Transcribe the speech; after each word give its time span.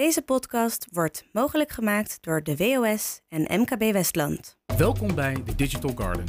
Deze 0.00 0.22
podcast 0.22 0.86
wordt 0.92 1.24
mogelijk 1.32 1.70
gemaakt 1.70 2.18
door 2.20 2.42
de 2.42 2.56
WOS 2.56 3.20
en 3.28 3.60
MKB 3.60 3.92
Westland. 3.92 4.56
Welkom 4.76 5.14
bij 5.14 5.42
The 5.44 5.54
Digital 5.54 5.92
Garden, 5.94 6.24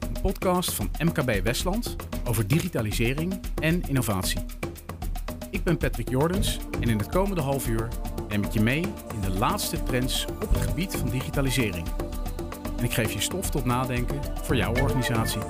een 0.00 0.20
podcast 0.22 0.72
van 0.72 0.90
MKB 0.98 1.44
Westland 1.44 1.96
over 2.24 2.46
digitalisering 2.46 3.40
en 3.60 3.82
innovatie. 3.88 4.40
Ik 5.50 5.64
ben 5.64 5.76
Patrick 5.76 6.08
Jordens 6.08 6.58
en 6.80 6.88
in 6.88 6.98
het 6.98 7.08
komende 7.08 7.42
half 7.42 7.68
uur 7.68 7.88
neem 8.28 8.44
ik 8.44 8.52
je 8.52 8.60
mee 8.60 8.82
in 9.14 9.20
de 9.20 9.30
laatste 9.30 9.82
trends 9.82 10.24
op 10.24 10.54
het 10.54 10.60
gebied 10.60 10.96
van 10.96 11.08
digitalisering. 11.08 11.86
En 12.78 12.84
ik 12.84 12.92
geef 12.92 13.12
je 13.12 13.20
stof 13.20 13.50
tot 13.50 13.64
nadenken 13.64 14.20
voor 14.42 14.56
jouw 14.56 14.74
organisatie. 14.74 15.40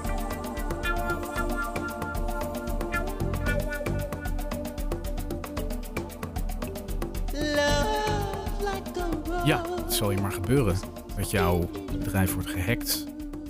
Zal 10.03 10.11
je 10.11 10.21
maar 10.21 10.33
gebeuren 10.33 10.79
dat 11.17 11.31
jouw 11.31 11.71
bedrijf 11.99 12.35
wordt 12.35 12.49
gehackt 12.49 13.07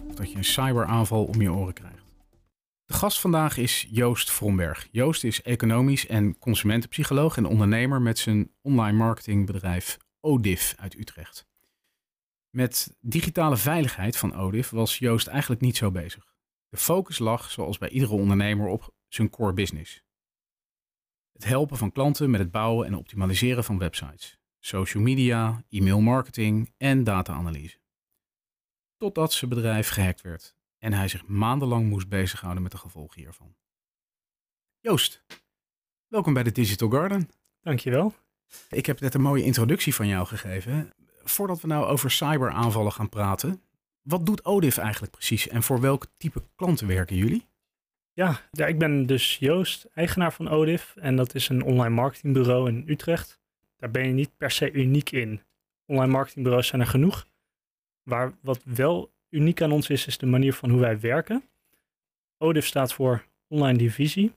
of 0.09 0.15
dat 0.15 0.31
je 0.31 0.37
een 0.37 0.45
cyberaanval 0.45 1.25
om 1.25 1.41
je 1.41 1.53
oren 1.53 1.75
krijgt. 1.75 2.13
De 2.85 2.95
gast 2.95 3.21
vandaag 3.21 3.57
is 3.57 3.87
Joost 3.91 4.31
Vromberg. 4.33 4.89
Joost 4.91 5.25
is 5.25 5.43
economisch 5.43 6.07
en 6.07 6.39
consumentenpsycholoog 6.39 7.37
en 7.37 7.45
ondernemer 7.45 8.03
met 8.03 8.19
zijn 8.19 8.51
online 8.63 8.99
marketingbedrijf 8.99 9.99
Odif 10.21 10.75
uit 10.79 10.99
Utrecht. 10.99 11.47
Met 12.51 12.97
digitale 13.01 13.57
veiligheid 13.57 14.17
van 14.17 14.37
Odif 14.37 14.71
was 14.71 14.99
Joost 14.99 15.27
eigenlijk 15.27 15.61
niet 15.61 15.77
zo 15.77 15.91
bezig. 15.91 16.35
De 16.69 16.77
focus 16.77 17.19
lag, 17.19 17.51
zoals 17.51 17.79
bij 17.79 17.89
iedere 17.89 18.13
ondernemer, 18.13 18.67
op 18.67 18.95
zijn 19.09 19.31
core 19.31 19.53
business. 19.53 20.05
Het 21.33 21.45
helpen 21.45 21.77
van 21.77 21.93
klanten 21.93 22.31
met 22.31 22.41
het 22.41 22.51
bouwen 22.51 22.87
en 22.87 22.97
optimaliseren 22.97 23.65
van 23.65 23.79
websites 23.79 24.41
social 24.65 25.03
media, 25.03 25.65
e-mail 25.71 26.01
marketing 26.01 26.73
en 26.77 27.05
data-analyse. 27.05 27.79
Totdat 28.97 29.33
zijn 29.33 29.51
bedrijf 29.51 29.89
gehackt 29.89 30.21
werd 30.21 30.57
en 30.79 30.93
hij 30.93 31.09
zich 31.09 31.27
maandenlang 31.27 31.89
moest 31.89 32.09
bezighouden 32.09 32.63
met 32.63 32.73
de 32.73 32.79
gevolgen 32.79 33.21
hiervan. 33.21 33.57
Joost, 34.81 35.25
welkom 36.09 36.35
bij 36.35 36.43
de 36.43 36.53
Digital 36.53 36.91
Garden. 36.91 37.31
Dankjewel. 37.61 38.15
Ik 38.69 38.87
heb 38.87 39.01
net 39.01 39.15
een 39.15 39.21
mooie 39.21 39.45
introductie 39.45 39.95
van 39.95 40.07
jou 40.07 40.27
gegeven. 40.27 40.93
Voordat 41.23 41.61
we 41.61 41.67
nou 41.67 41.87
over 41.87 42.11
cyberaanvallen 42.11 42.93
gaan 42.93 43.09
praten, 43.09 43.63
wat 44.03 44.27
doet 44.27 44.45
Odif 44.45 44.77
eigenlijk 44.77 45.13
precies 45.13 45.49
en 45.49 45.63
voor 45.63 45.81
welk 45.81 46.07
type 46.17 46.43
klanten 46.55 46.87
werken 46.87 47.17
jullie? 47.17 47.47
Ja, 48.13 48.41
ja, 48.51 48.67
ik 48.67 48.79
ben 48.79 49.07
dus 49.07 49.37
Joost, 49.39 49.89
eigenaar 49.95 50.33
van 50.33 50.49
Odif 50.49 50.97
en 50.97 51.17
dat 51.17 51.35
is 51.35 51.49
een 51.49 51.63
online 51.63 51.95
marketingbureau 51.95 52.69
in 52.69 52.85
Utrecht 52.87 53.42
daar 53.83 53.91
ben 53.91 54.07
je 54.07 54.13
niet 54.13 54.37
per 54.37 54.51
se 54.51 54.73
uniek 54.73 55.11
in. 55.11 55.41
Online 55.87 56.13
marketingbureaus 56.13 56.67
zijn 56.67 56.81
er 56.81 56.87
genoeg. 56.87 57.27
Waar 58.03 58.33
wat 58.41 58.63
wel 58.65 59.13
uniek 59.31 59.63
aan 59.63 59.73
ons 59.73 59.91
is, 59.91 60.07
is 60.07 60.19
de 60.19 60.27
manier 60.27 60.55
van 60.55 60.71
hoe 60.71 60.81
wij 60.81 61.01
werken. 61.01 61.45
ODIF 62.39 62.67
staat 62.67 62.93
voor 62.93 63.25
Online 63.49 63.79
Divisie. 63.79 64.33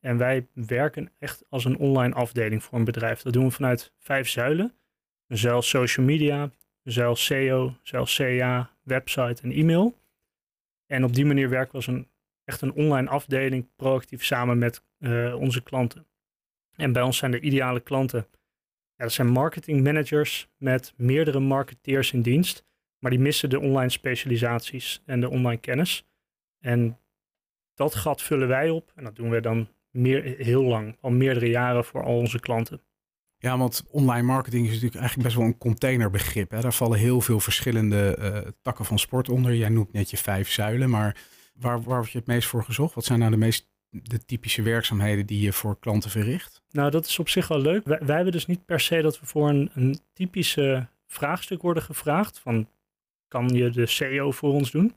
En 0.00 0.16
wij 0.16 0.46
werken 0.52 1.10
echt 1.18 1.44
als 1.48 1.64
een 1.64 1.76
online 1.76 2.14
afdeling 2.14 2.62
voor 2.62 2.78
een 2.78 2.84
bedrijf. 2.84 3.22
Dat 3.22 3.32
doen 3.32 3.44
we 3.44 3.50
vanuit 3.50 3.92
vijf 3.98 4.28
zuilen. 4.28 4.74
Een 5.26 5.38
zuil 5.38 5.62
social 5.62 6.06
media, 6.06 6.42
een 6.82 6.92
zuil 6.92 7.16
SEO, 7.16 7.76
zuil 7.82 8.04
CA, 8.04 8.70
website 8.82 9.42
en 9.42 9.52
e-mail. 9.52 9.98
En 10.86 11.04
op 11.04 11.14
die 11.14 11.24
manier 11.24 11.48
werken 11.48 11.70
we 11.70 11.76
als 11.76 11.86
een, 11.86 12.08
echt 12.44 12.60
een 12.60 12.72
online 12.72 13.08
afdeling 13.08 13.66
proactief 13.76 14.24
samen 14.24 14.58
met 14.58 14.84
uh, 14.98 15.34
onze 15.34 15.62
klanten. 15.62 16.06
En 16.76 16.92
bij 16.92 17.02
ons 17.02 17.16
zijn 17.16 17.30
de 17.30 17.40
ideale 17.40 17.80
klanten 17.80 18.26
dat 19.02 19.12
zijn 19.12 19.28
marketing 19.28 19.82
managers 19.82 20.48
met 20.56 20.94
meerdere 20.96 21.40
marketeers 21.40 22.12
in 22.12 22.22
dienst, 22.22 22.64
maar 22.98 23.10
die 23.10 23.20
missen 23.20 23.50
de 23.50 23.60
online 23.60 23.90
specialisaties 23.90 25.02
en 25.06 25.20
de 25.20 25.30
online 25.30 25.60
kennis. 25.60 26.06
En 26.60 26.98
dat 27.74 27.94
gat 27.94 28.22
vullen 28.22 28.48
wij 28.48 28.70
op 28.70 28.92
en 28.94 29.04
dat 29.04 29.16
doen 29.16 29.30
we 29.30 29.40
dan 29.40 29.68
meer, 29.90 30.22
heel 30.38 30.62
lang, 30.62 30.96
al 31.00 31.10
meerdere 31.10 31.48
jaren 31.48 31.84
voor 31.84 32.02
al 32.02 32.16
onze 32.16 32.40
klanten. 32.40 32.82
Ja, 33.38 33.58
want 33.58 33.84
online 33.90 34.26
marketing 34.26 34.64
is 34.64 34.72
natuurlijk 34.72 35.00
eigenlijk 35.00 35.28
best 35.28 35.40
wel 35.40 35.48
een 35.48 35.58
containerbegrip. 35.58 36.50
Hè? 36.50 36.60
Daar 36.60 36.72
vallen 36.72 36.98
heel 36.98 37.20
veel 37.20 37.40
verschillende 37.40 38.16
uh, 38.18 38.50
takken 38.62 38.84
van 38.84 38.98
sport 38.98 39.28
onder. 39.28 39.54
Jij 39.54 39.68
noemt 39.68 39.92
net 39.92 40.10
je 40.10 40.16
vijf 40.16 40.50
zuilen, 40.50 40.90
maar 40.90 41.16
waar, 41.54 41.82
waar 41.82 41.98
word 41.98 42.10
je 42.10 42.18
het 42.18 42.26
meest 42.26 42.48
voor 42.48 42.64
gezocht? 42.64 42.94
Wat 42.94 43.04
zijn 43.04 43.18
nou 43.18 43.30
de 43.30 43.36
meest 43.36 43.71
de 43.92 44.24
typische 44.24 44.62
werkzaamheden 44.62 45.26
die 45.26 45.40
je 45.40 45.52
voor 45.52 45.78
klanten 45.78 46.10
verricht? 46.10 46.62
Nou, 46.70 46.90
dat 46.90 47.06
is 47.06 47.18
op 47.18 47.28
zich 47.28 47.48
wel 47.48 47.60
leuk. 47.60 47.84
Wij, 47.84 47.98
hebben 48.14 48.32
dus 48.32 48.46
niet 48.46 48.64
per 48.64 48.80
se 48.80 49.00
dat 49.00 49.20
we 49.20 49.26
voor 49.26 49.48
een, 49.48 49.70
een 49.74 50.00
typische 50.12 50.88
vraagstuk 51.06 51.62
worden 51.62 51.82
gevraagd. 51.82 52.38
Van, 52.38 52.68
kan 53.28 53.48
je 53.48 53.70
de 53.70 53.86
SEO 53.86 54.30
voor 54.30 54.52
ons 54.52 54.70
doen? 54.70 54.94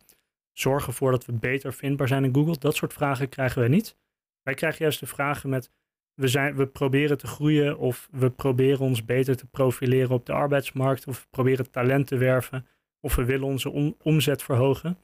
Zorg 0.53 0.88
ervoor 0.88 1.11
dat 1.11 1.25
we 1.25 1.33
beter 1.33 1.73
vindbaar 1.73 2.07
zijn 2.07 2.23
in 2.23 2.33
Google. 2.33 2.57
Dat 2.57 2.75
soort 2.75 2.94
vragen 2.94 3.29
krijgen 3.29 3.59
wij 3.59 3.69
niet. 3.69 3.97
Wij 4.41 4.53
krijgen 4.53 4.81
juist 4.81 5.00
de 5.00 5.06
vragen 5.06 5.50
met, 5.50 5.72
we, 6.13 6.27
zijn, 6.27 6.56
we 6.56 6.67
proberen 6.67 7.17
te 7.17 7.27
groeien 7.27 7.77
of 7.77 8.07
we 8.12 8.29
proberen 8.29 8.79
ons 8.79 9.06
beter 9.06 9.35
te 9.35 9.45
profileren 9.45 10.12
op 10.12 10.25
de 10.25 10.33
arbeidsmarkt 10.33 11.07
of 11.07 11.22
we 11.22 11.27
proberen 11.29 11.72
talent 11.72 12.07
te 12.07 12.17
werven 12.17 12.67
of 13.00 13.16
we 13.16 13.25
willen 13.25 13.47
onze 13.47 13.95
omzet 14.03 14.44
verhogen. 14.44 14.97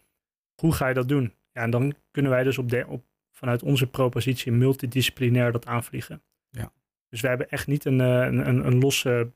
Hoe 0.62 0.74
ga 0.74 0.88
je 0.88 0.94
dat 0.94 1.08
doen? 1.08 1.34
Ja, 1.52 1.62
en 1.62 1.70
dan 1.70 1.94
kunnen 2.12 2.32
wij 2.32 2.44
dus 2.44 2.58
op, 2.58 2.70
de, 2.70 2.86
op 2.88 3.04
vanuit 3.42 3.64
onze 3.64 3.88
propositie 3.88 4.52
multidisciplinair 4.52 5.52
dat 5.52 5.66
aanvliegen. 5.66 6.22
Ja. 6.50 6.72
Dus 7.10 7.22
wij 7.22 7.30
hebben 7.30 7.50
echt 7.50 7.68
niet 7.68 7.86
een, 7.86 8.02
eh, 8.02 8.08
een, 8.08 8.48
een, 8.48 8.66
een 8.66 8.80
losse 8.80 9.32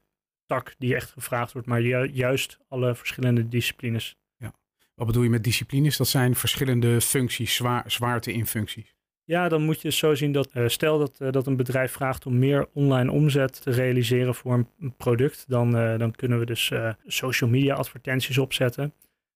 tak 0.45 0.75
die 0.77 0.95
echt 0.95 1.11
gevraagd 1.11 1.53
wordt, 1.53 1.67
maar 1.67 1.81
juist 2.05 2.59
alle 2.67 2.95
verschillende 2.95 3.47
disciplines. 3.47 4.17
Ja. 4.37 4.53
Wat 4.95 5.07
bedoel 5.07 5.23
je 5.23 5.29
met 5.29 5.43
disciplines? 5.43 5.97
Dat 5.97 6.07
zijn 6.07 6.35
verschillende 6.35 7.01
functies, 7.01 7.55
zwaar, 7.55 7.83
zwaarte 7.91 8.33
in 8.33 8.47
functies. 8.47 8.95
Ja, 9.23 9.49
dan 9.49 9.63
moet 9.63 9.81
je 9.81 9.91
zo 9.91 10.15
zien 10.15 10.31
dat, 10.31 10.49
uh, 10.53 10.67
stel 10.67 10.99
dat, 10.99 11.19
uh, 11.21 11.31
dat 11.31 11.47
een 11.47 11.55
bedrijf 11.55 11.91
vraagt 11.91 12.25
om 12.25 12.39
meer 12.39 12.67
online 12.73 13.11
omzet 13.11 13.61
te 13.61 13.71
realiseren 13.71 14.35
voor 14.35 14.53
een, 14.53 14.95
product, 14.97 15.45
dan, 15.47 15.75
uh, 15.75 15.97
dan 15.97 16.11
kunnen 16.11 16.39
we 16.39 16.45
dus 16.45 16.71
social 17.05 17.49
media 17.49 17.75
advertenties 17.75 18.37
opzetten. 18.37 18.93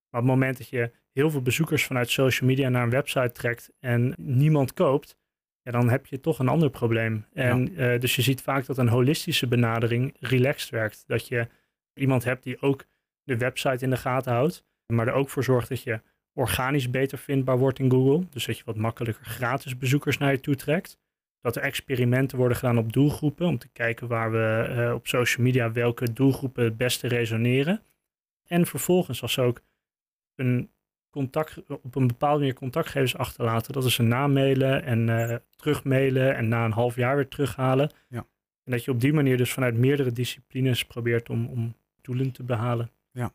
Maar 0.09 0.21
op 0.21 0.27
het 0.27 0.35
moment 0.35 0.57
dat 0.57 0.69
je 0.69 0.91
heel 1.11 1.29
veel 1.29 1.41
bezoekers 1.41 1.85
vanuit 1.85 2.09
social 2.09 2.49
media 2.49 2.69
naar 2.69 2.83
een 2.83 2.89
website 2.89 3.31
trekt 3.31 3.71
en 3.79 4.13
niemand 4.17 4.73
koopt, 4.73 5.17
ja, 5.61 5.71
dan 5.71 5.89
heb 5.89 6.05
je 6.05 6.19
toch 6.19 6.39
een 6.39 6.47
ander 6.47 6.69
probleem. 6.69 7.25
En 7.33 7.71
uh, 7.71 7.99
dus 7.99 8.15
je 8.15 8.21
ziet 8.21 8.41
vaak 8.41 8.65
dat 8.65 8.77
een 8.77 8.87
holistische 8.87 9.47
benadering 9.47 10.15
relaxed 10.19 10.69
werkt. 10.69 11.03
Dat 11.07 11.27
je 11.27 11.47
iemand 11.93 12.23
hebt 12.23 12.43
die 12.43 12.61
ook 12.61 12.85
de 13.23 13.37
website 13.37 13.83
in 13.83 13.89
de 13.89 13.97
gaten 13.97 14.31
houdt, 14.31 14.65
maar 14.93 15.07
er 15.07 15.13
ook 15.13 15.29
voor 15.29 15.43
zorgt 15.43 15.69
dat 15.69 15.83
je 15.83 16.01
organisch 16.33 16.89
beter 16.89 17.17
vindbaar 17.17 17.57
wordt 17.57 17.79
in 17.79 17.91
Google. 17.91 18.27
Dus 18.29 18.45
dat 18.45 18.57
je 18.57 18.63
wat 18.65 18.75
makkelijker 18.75 19.25
gratis 19.25 19.77
bezoekers 19.77 20.17
naar 20.17 20.31
je 20.31 20.39
toe 20.39 20.55
trekt. 20.55 20.97
Dat 21.41 21.55
er 21.55 21.61
experimenten 21.61 22.37
worden 22.37 22.57
gedaan 22.57 22.77
op 22.77 22.93
doelgroepen 22.93 23.47
om 23.47 23.57
te 23.57 23.69
kijken 23.69 24.07
waar 24.07 24.31
we 24.31 24.67
uh, 24.69 24.93
op 24.93 25.07
social 25.07 25.45
media 25.45 25.71
welke 25.71 26.13
doelgroepen 26.13 26.63
het 26.63 26.77
beste 26.77 27.07
resoneren. 27.07 27.81
En 28.47 28.65
vervolgens 28.65 29.21
als 29.21 29.33
ze 29.33 29.41
ook 29.41 29.61
een 30.39 30.69
contact, 31.09 31.63
op 31.67 31.95
een 31.95 32.07
bepaalde 32.07 32.39
manier 32.39 32.53
contactgevers 32.53 33.17
achterlaten. 33.17 33.73
Dat 33.73 33.85
is 33.85 33.97
een 33.97 34.07
naam 34.07 34.33
mailen 34.33 34.83
en 34.83 35.07
uh, 35.07 35.35
terugmailen 35.55 36.35
en 36.35 36.47
na 36.47 36.65
een 36.65 36.71
half 36.71 36.95
jaar 36.95 37.15
weer 37.15 37.27
terughalen. 37.27 37.91
Ja. 38.07 38.27
En 38.63 38.71
dat 38.71 38.83
je 38.83 38.91
op 38.91 39.01
die 39.01 39.13
manier 39.13 39.37
dus 39.37 39.53
vanuit 39.53 39.75
meerdere 39.75 40.11
disciplines 40.11 40.85
probeert 40.85 41.29
om, 41.29 41.45
om 41.45 41.75
doelen 42.01 42.31
te 42.31 42.43
behalen. 42.43 42.91
Ja, 43.11 43.31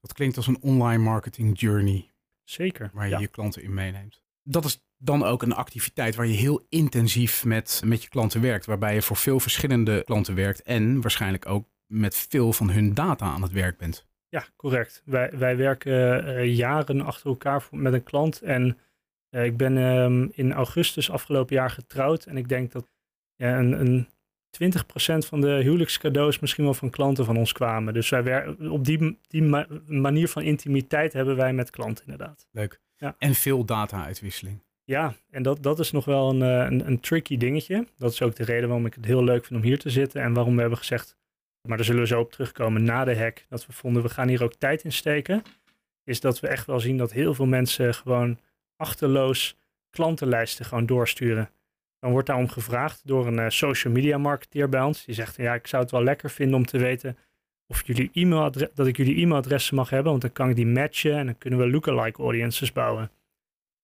dat 0.00 0.12
klinkt 0.12 0.36
als 0.36 0.46
een 0.46 0.62
online 0.62 1.02
marketing 1.02 1.60
journey. 1.60 2.10
Zeker. 2.44 2.90
Waar 2.92 3.08
je 3.08 3.18
je 3.18 3.28
klanten 3.28 3.62
in 3.62 3.74
meeneemt. 3.74 4.22
Dat 4.42 4.64
is 4.64 4.86
dan 4.96 5.24
ook 5.24 5.42
een 5.42 5.54
activiteit 5.54 6.14
waar 6.14 6.26
je 6.26 6.34
heel 6.34 6.66
intensief 6.68 7.44
met, 7.44 7.82
met 7.84 8.02
je 8.02 8.08
klanten 8.08 8.40
werkt. 8.40 8.66
Waarbij 8.66 8.94
je 8.94 9.02
voor 9.02 9.16
veel 9.16 9.40
verschillende 9.40 10.02
klanten 10.04 10.34
werkt 10.34 10.62
en 10.62 11.00
waarschijnlijk 11.00 11.48
ook 11.48 11.68
met 11.86 12.16
veel 12.16 12.52
van 12.52 12.70
hun 12.70 12.94
data 12.94 13.26
aan 13.26 13.42
het 13.42 13.52
werk 13.52 13.78
bent. 13.78 14.07
Ja, 14.28 14.44
correct. 14.56 15.02
Wij, 15.04 15.30
wij 15.38 15.56
werken 15.56 16.28
uh, 16.28 16.56
jaren 16.56 17.00
achter 17.00 17.26
elkaar 17.26 17.68
met 17.70 17.92
een 17.92 18.02
klant. 18.02 18.42
En 18.42 18.78
uh, 19.30 19.44
ik 19.44 19.56
ben 19.56 19.76
um, 19.76 20.30
in 20.34 20.52
augustus 20.52 21.10
afgelopen 21.10 21.56
jaar 21.56 21.70
getrouwd. 21.70 22.24
En 22.24 22.36
ik 22.36 22.48
denk 22.48 22.72
dat 22.72 22.90
ja, 23.34 23.58
een, 23.58 23.80
een 23.80 24.08
20% 24.64 25.26
van 25.26 25.40
de 25.40 25.50
huwelijkscadeaus 25.62 26.38
misschien 26.38 26.64
wel 26.64 26.74
van 26.74 26.90
klanten 26.90 27.24
van 27.24 27.36
ons 27.36 27.52
kwamen. 27.52 27.94
Dus 27.94 28.08
wij 28.08 28.22
werken, 28.22 28.70
op 28.70 28.84
die, 28.84 29.18
die 29.28 29.42
ma 29.42 29.66
manier 29.86 30.28
van 30.28 30.42
intimiteit 30.42 31.12
hebben 31.12 31.36
wij 31.36 31.52
met 31.52 31.70
klanten 31.70 32.04
inderdaad. 32.04 32.48
Leuk. 32.52 32.80
Ja. 32.96 33.14
En 33.18 33.34
veel 33.34 33.64
data-uitwisseling. 33.64 34.62
Ja, 34.84 35.14
en 35.30 35.42
dat, 35.42 35.62
dat 35.62 35.78
is 35.78 35.90
nog 35.90 36.04
wel 36.04 36.30
een, 36.30 36.40
een, 36.40 36.86
een 36.86 37.00
tricky 37.00 37.36
dingetje. 37.36 37.86
Dat 37.96 38.12
is 38.12 38.22
ook 38.22 38.36
de 38.36 38.44
reden 38.44 38.68
waarom 38.68 38.86
ik 38.86 38.94
het 38.94 39.04
heel 39.04 39.24
leuk 39.24 39.44
vind 39.44 39.60
om 39.60 39.66
hier 39.66 39.78
te 39.78 39.90
zitten. 39.90 40.22
En 40.22 40.32
waarom 40.32 40.54
we 40.54 40.60
hebben 40.60 40.78
gezegd, 40.78 41.16
maar 41.62 41.76
daar 41.76 41.86
zullen 41.86 42.00
we 42.00 42.06
zo 42.06 42.20
op 42.20 42.32
terugkomen 42.32 42.84
na 42.84 43.04
de 43.04 43.18
hack, 43.18 43.44
dat 43.48 43.66
we 43.66 43.72
vonden 43.72 44.02
we 44.02 44.08
gaan 44.08 44.28
hier 44.28 44.42
ook 44.42 44.54
tijd 44.54 44.84
in 44.84 44.92
steken, 44.92 45.42
is 46.04 46.20
dat 46.20 46.40
we 46.40 46.48
echt 46.48 46.66
wel 46.66 46.80
zien 46.80 46.96
dat 46.96 47.12
heel 47.12 47.34
veel 47.34 47.46
mensen 47.46 47.94
gewoon 47.94 48.38
achterloos 48.76 49.56
klantenlijsten 49.90 50.64
gewoon 50.64 50.86
doorsturen. 50.86 51.50
Dan 51.98 52.10
wordt 52.10 52.26
daarom 52.26 52.48
gevraagd 52.48 53.00
door 53.04 53.26
een 53.26 53.38
uh, 53.38 53.48
social 53.48 53.92
media 53.92 54.18
marketeer 54.18 54.68
bij 54.68 54.82
ons. 54.82 55.04
Die 55.04 55.14
zegt, 55.14 55.36
ja, 55.36 55.54
ik 55.54 55.66
zou 55.66 55.82
het 55.82 55.90
wel 55.90 56.02
lekker 56.02 56.30
vinden 56.30 56.56
om 56.56 56.66
te 56.66 56.78
weten 56.78 57.16
of 57.68 57.86
jullie 57.86 58.10
e-mailadres, 58.12 58.68
dat 58.74 58.86
ik 58.86 58.96
jullie 58.96 59.16
e-mailadressen 59.16 59.74
mag 59.74 59.90
hebben, 59.90 60.10
want 60.10 60.22
dan 60.22 60.32
kan 60.32 60.48
ik 60.48 60.56
die 60.56 60.66
matchen 60.66 61.16
en 61.16 61.26
dan 61.26 61.38
kunnen 61.38 61.58
we 61.58 61.70
lookalike 61.70 62.22
audiences 62.22 62.72
bouwen. 62.72 63.10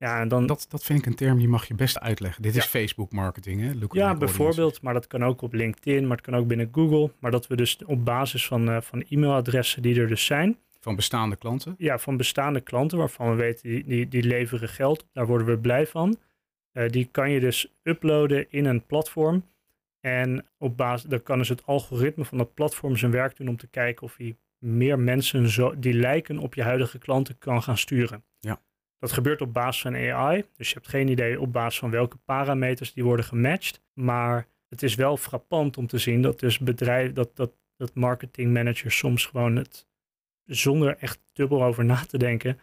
Ja, 0.05 0.21
en 0.21 0.29
dan, 0.29 0.47
dat, 0.47 0.67
dat 0.69 0.85
vind 0.85 0.99
ik 0.99 1.07
een 1.07 1.15
term 1.15 1.39
die 1.39 1.49
mag 1.49 1.69
je 1.69 1.75
best 1.75 2.01
uitleggen. 2.01 2.43
Dit 2.43 2.57
is 2.57 2.65
Facebook 2.65 3.13
marketing, 3.13 3.61
hè? 3.61 3.73
ja, 3.91 4.15
bijvoorbeeld, 4.15 4.83
maar 4.83 4.95
dat 4.95 5.07
kan 5.07 5.25
ook 5.25 5.43
op 5.43 5.53
LinkedIn, 5.53 6.07
maar 6.07 6.17
het 6.17 6.27
kan 6.27 6.37
ook 6.37 6.47
binnen 6.47 6.69
Google. 6.73 7.11
Maar 7.19 7.31
dat 7.31 7.47
we 7.47 7.57
dus 7.57 7.79
op 7.87 8.05
basis 8.05 8.47
van, 8.47 8.69
uh, 8.69 8.81
van 8.81 9.05
e-mailadressen 9.09 9.83
die 9.83 10.01
er 10.01 10.09
dus 10.09 10.25
zijn. 10.25 10.59
Van 10.81 10.97
bestaande 10.97 11.37
klanten? 11.37 11.75
Ja, 11.79 11.99
van 11.99 12.17
bestaande 12.17 12.61
klanten 12.61 12.99
waarvan 12.99 13.31
we 13.31 13.35
weten 13.35 13.69
die, 13.69 13.85
die, 13.85 14.09
die 14.09 14.23
leveren 14.23 14.69
geld. 14.69 15.07
Daar 15.13 15.27
worden 15.27 15.47
we 15.47 15.59
blij 15.59 15.87
van. 15.87 16.17
Uh, 16.73 16.89
die 16.89 17.09
kan 17.11 17.31
je 17.31 17.41
dus 17.41 17.75
uploaden 17.83 18.47
in 18.51 18.65
een 18.65 18.87
platform. 18.87 19.45
En 20.01 20.47
op 20.59 20.77
basis, 20.77 21.11
dan 21.11 21.23
kan 21.23 21.39
dus 21.39 21.49
het 21.49 21.67
algoritme 21.67 22.25
van 22.25 22.39
dat 22.39 22.55
platform 22.55 22.97
zijn 22.97 23.11
werk 23.11 23.37
doen 23.37 23.49
om 23.49 23.57
te 23.57 23.67
kijken 23.67 24.03
of 24.03 24.17
hij 24.17 24.37
meer 24.59 24.99
mensen 24.99 25.49
zo, 25.49 25.79
die 25.79 25.95
lijken 25.95 26.39
op 26.39 26.55
je 26.55 26.63
huidige 26.63 26.99
klanten 26.99 27.39
kan 27.39 27.63
gaan 27.63 27.79
sturen. 27.79 28.25
Ja. 28.41 28.61
Dat 28.99 29.13
gebeurt 29.13 29.41
op 29.41 29.53
basis 29.53 29.83
van 29.83 29.95
AI. 29.95 30.45
Dus 30.57 30.69
je 30.69 30.75
hebt 30.75 30.89
geen 30.89 31.09
idee 31.09 31.41
op 31.41 31.53
basis 31.53 31.79
van 31.79 31.91
welke 31.91 32.17
parameters 32.17 32.93
die 32.93 33.05
worden 33.05 33.25
gematcht. 33.25 33.83
Maar 33.93 34.47
het 34.69 34.83
is 34.83 34.95
wel 34.95 35.17
frappant 35.17 35.77
om 35.77 35.87
te 35.87 35.99
zien 35.99 36.23
dat 36.23 36.41
dus 36.41 36.59
bedrijf, 36.59 37.13
dat, 37.13 37.37
dat, 37.37 37.53
dat 37.77 37.95
marketingmanagers 37.95 38.99
soms 38.99 39.27
gewoon 39.27 39.57
het 39.57 39.87
zonder 40.45 40.97
echt 40.99 41.21
dubbel 41.33 41.65
over 41.65 41.85
na 41.85 41.97
te 41.97 42.19
denken, 42.19 42.61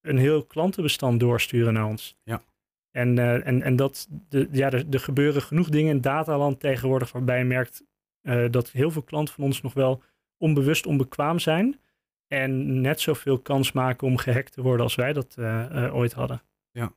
een 0.00 0.18
heel 0.18 0.44
klantenbestand 0.44 1.20
doorsturen 1.20 1.72
naar 1.72 1.86
ons. 1.86 2.16
Ja. 2.24 2.42
En, 2.90 3.16
uh, 3.16 3.46
en, 3.46 3.62
en 3.62 3.76
dat, 3.76 4.08
de, 4.28 4.48
ja, 4.50 4.70
er, 4.70 4.84
er, 4.90 5.00
gebeuren 5.00 5.42
genoeg 5.42 5.68
dingen 5.68 5.94
in 5.94 6.00
dataland 6.00 6.60
tegenwoordig 6.60 7.12
waarbij 7.12 7.38
je 7.38 7.44
merkt 7.44 7.84
uh, 8.22 8.50
dat 8.50 8.70
heel 8.70 8.90
veel 8.90 9.02
klanten 9.02 9.34
van 9.34 9.44
ons 9.44 9.62
nog 9.62 9.74
wel 9.74 10.02
onbewust 10.36 10.86
onbekwaam 10.86 11.38
zijn. 11.38 11.80
En 12.28 12.80
net 12.80 13.00
zoveel 13.00 13.38
kans 13.38 13.72
maken 13.72 14.06
om 14.06 14.16
gehackt 14.16 14.52
te 14.52 14.62
worden 14.62 14.82
als 14.82 14.94
wij 14.94 15.12
dat 15.12 15.36
uh, 15.38 15.94
ooit 15.94 16.12
hadden. 16.12 16.42
Ja, 16.70 16.92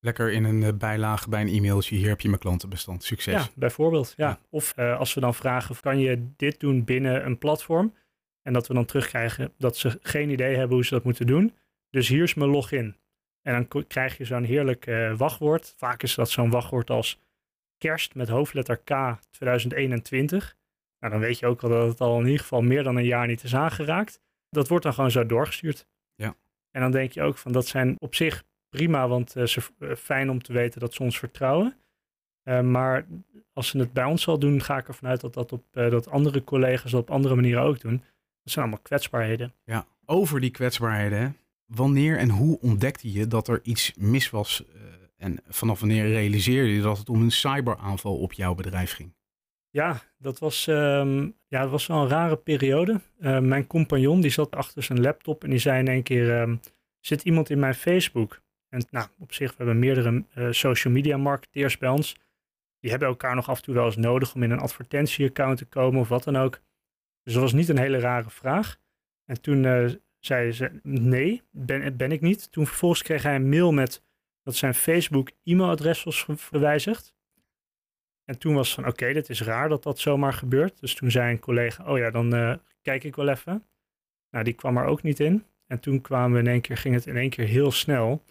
lekker 0.00 0.32
in 0.32 0.44
een 0.44 0.78
bijlage 0.78 1.28
bij 1.28 1.40
een 1.40 1.48
e-mailtje. 1.48 1.96
Hier 1.96 2.08
heb 2.08 2.20
je 2.20 2.28
mijn 2.28 2.40
klantenbestand. 2.40 3.04
Succes. 3.04 3.34
Ja, 3.34 3.48
bijvoorbeeld. 3.54 4.14
Ja. 4.16 4.28
ja. 4.28 4.38
Of 4.50 4.78
als 4.78 5.14
we 5.14 5.20
dan 5.20 5.34
vragen, 5.34 5.80
kan 5.80 5.98
je 5.98 6.26
dit 6.36 6.60
doen 6.60 6.84
binnen 6.84 7.26
een 7.26 7.38
platform? 7.38 7.94
En 8.42 8.52
dat 8.52 8.66
we 8.66 8.74
dan 8.74 8.84
terugkrijgen 8.84 9.52
dat 9.58 9.76
ze 9.76 9.98
geen 10.02 10.30
idee 10.30 10.56
hebben 10.56 10.76
hoe 10.76 10.84
ze 10.84 10.94
dat 10.94 11.04
moeten 11.04 11.26
doen. 11.26 11.54
Dus 11.90 12.08
hier 12.08 12.22
is 12.22 12.34
mijn 12.34 12.50
login. 12.50 12.96
En 13.42 13.66
dan 13.68 13.86
krijg 13.86 14.16
je 14.16 14.24
zo'n 14.24 14.44
heerlijk 14.44 14.86
uh, 14.86 15.16
wachtwoord. 15.16 15.74
Vaak 15.76 16.02
is 16.02 16.14
dat 16.14 16.30
zo'n 16.30 16.50
wachtwoord 16.50 16.90
als 16.90 17.20
kerst 17.78 18.14
met 18.14 18.28
hoofdletter 18.28 18.76
K 18.76 19.18
2021. 19.30 20.56
Nou, 20.98 21.12
dan 21.12 21.22
weet 21.22 21.38
je 21.38 21.46
ook 21.46 21.62
al 21.62 21.68
dat 21.68 21.88
het 21.88 22.00
al 22.00 22.18
in 22.18 22.24
ieder 22.24 22.40
geval 22.40 22.62
meer 22.62 22.82
dan 22.82 22.96
een 22.96 23.04
jaar 23.04 23.26
niet 23.26 23.42
is 23.42 23.54
aangeraakt. 23.54 24.20
Dat 24.52 24.68
wordt 24.68 24.84
dan 24.84 24.94
gewoon 24.94 25.10
zo 25.10 25.26
doorgestuurd. 25.26 25.86
Ja. 26.14 26.36
En 26.70 26.80
dan 26.80 26.90
denk 26.90 27.12
je 27.12 27.22
ook 27.22 27.38
van 27.38 27.52
dat 27.52 27.66
zijn 27.66 27.96
op 27.98 28.14
zich 28.14 28.44
prima, 28.68 29.08
want 29.08 29.36
uh, 29.36 29.44
ze, 29.44 29.60
uh, 29.78 29.94
fijn 29.94 30.30
om 30.30 30.42
te 30.42 30.52
weten 30.52 30.80
dat 30.80 30.94
ze 30.94 31.02
ons 31.02 31.18
vertrouwen. 31.18 31.76
maar 32.62 33.06
als 33.52 33.68
ze 33.68 33.78
het 33.78 33.92
bij 33.92 34.04
ons 34.04 34.28
al 34.28 34.38
doen, 34.38 34.62
ga 34.62 34.78
ik 34.78 34.88
ervan 34.88 35.08
uit 35.08 35.20
dat, 35.20 35.34
dat, 35.34 35.52
op, 35.52 35.64
dat 35.72 36.08
andere 36.08 36.44
collega's 36.44 36.90
dat 36.90 37.00
op 37.00 37.10
andere 37.10 37.34
manieren 37.34 37.62
ook 37.62 37.80
doen. 37.80 37.96
Dat 38.42 38.52
zijn 38.52 38.64
allemaal 38.64 38.82
kwetsbaarheden. 38.82 39.52
Ja, 39.64 39.86
over 40.04 40.40
die 40.40 40.50
kwetsbaarheden. 40.50 41.36
Wanneer 41.66 42.18
en 42.18 42.28
hoe 42.28 42.60
ontdekte 42.60 43.12
je 43.12 43.26
dat 43.26 43.48
er 43.48 43.60
iets 43.62 43.92
mis 43.96 44.30
was? 44.30 44.64
En 45.16 45.38
vanaf 45.48 45.80
wanneer 45.80 46.08
realiseerde 46.08 46.72
je 46.72 46.82
dat 46.82 46.98
het 46.98 47.08
om 47.08 47.22
een 47.22 47.30
cyberaanval 47.30 48.16
op 48.16 48.32
jouw 48.32 48.54
bedrijf 48.54 48.92
ging? 48.92 49.12
Ja, 49.72 50.02
dat 50.18 50.38
was, 50.38 50.66
um, 50.66 51.36
ja, 51.46 51.60
dat 51.62 51.70
was 51.70 51.86
wel 51.86 52.02
een 52.02 52.08
rare 52.08 52.36
periode. 52.36 53.00
Uh, 53.20 53.38
mijn 53.38 53.66
compagnon 53.66 54.20
die 54.20 54.30
zat 54.30 54.54
achter 54.56 54.82
zijn 54.82 55.00
laptop 55.00 55.44
en 55.44 55.50
die 55.50 55.58
zei 55.58 55.78
in 55.78 55.88
één 55.88 56.02
keer: 56.02 56.40
um, 56.40 56.60
Zit 57.00 57.22
iemand 57.22 57.50
in 57.50 57.58
mijn 57.58 57.74
Facebook? 57.74 58.42
En 58.68 58.84
nou, 58.90 59.08
op 59.18 59.32
zich, 59.32 59.50
we 59.50 59.56
hebben 59.56 59.78
meerdere 59.78 60.24
uh, 60.34 60.50
social 60.50 60.92
media 60.92 61.16
marketeers 61.16 61.78
bij 61.78 61.88
ons. 61.88 62.16
Die 62.80 62.90
hebben 62.90 63.08
elkaar 63.08 63.34
nog 63.34 63.48
af 63.48 63.56
en 63.58 63.62
toe 63.62 63.74
wel 63.74 63.84
eens 63.84 63.96
nodig 63.96 64.34
om 64.34 64.42
in 64.42 64.50
een 64.50 64.58
advertentieaccount 64.58 65.58
te 65.58 65.64
komen 65.64 66.00
of 66.00 66.08
wat 66.08 66.24
dan 66.24 66.36
ook. 66.36 66.60
Dus 67.22 67.32
dat 67.32 67.42
was 67.42 67.52
niet 67.52 67.68
een 67.68 67.78
hele 67.78 67.98
rare 67.98 68.30
vraag. 68.30 68.76
En 69.24 69.40
toen 69.40 69.64
uh, 69.64 69.90
zei 70.18 70.52
ze, 70.52 70.80
nee, 70.82 71.42
ben, 71.50 71.96
ben 71.96 72.12
ik 72.12 72.20
niet. 72.20 72.52
Toen 72.52 72.66
vervolgens 72.66 73.02
kreeg 73.02 73.22
hij 73.22 73.34
een 73.34 73.48
mail 73.48 73.72
met 73.72 74.02
dat 74.42 74.54
zijn 74.54 74.74
Facebook 74.74 75.30
e-mailadres 75.44 76.02
was 76.02 76.26
verwijzigd. 76.28 77.14
En 78.24 78.38
toen 78.38 78.54
was 78.54 78.74
van, 78.74 78.84
oké, 78.84 78.92
okay, 78.92 79.12
dit 79.12 79.28
is 79.28 79.42
raar 79.42 79.68
dat 79.68 79.82
dat 79.82 79.98
zomaar 79.98 80.32
gebeurt. 80.32 80.80
Dus 80.80 80.94
toen 80.94 81.10
zei 81.10 81.32
een 81.32 81.38
collega, 81.38 81.84
oh 81.84 81.98
ja, 81.98 82.10
dan 82.10 82.34
uh, 82.34 82.54
kijk 82.82 83.04
ik 83.04 83.16
wel 83.16 83.28
even. 83.28 83.64
Nou, 84.30 84.44
die 84.44 84.52
kwam 84.52 84.76
er 84.76 84.84
ook 84.84 85.02
niet 85.02 85.20
in. 85.20 85.44
En 85.66 85.80
toen 85.80 86.00
kwamen 86.00 86.32
we 86.32 86.38
in 86.38 86.52
één 86.52 86.60
keer, 86.60 86.76
ging 86.76 86.94
het 86.94 87.06
in 87.06 87.16
één 87.16 87.30
keer 87.30 87.46
heel 87.46 87.70
snel. 87.70 88.24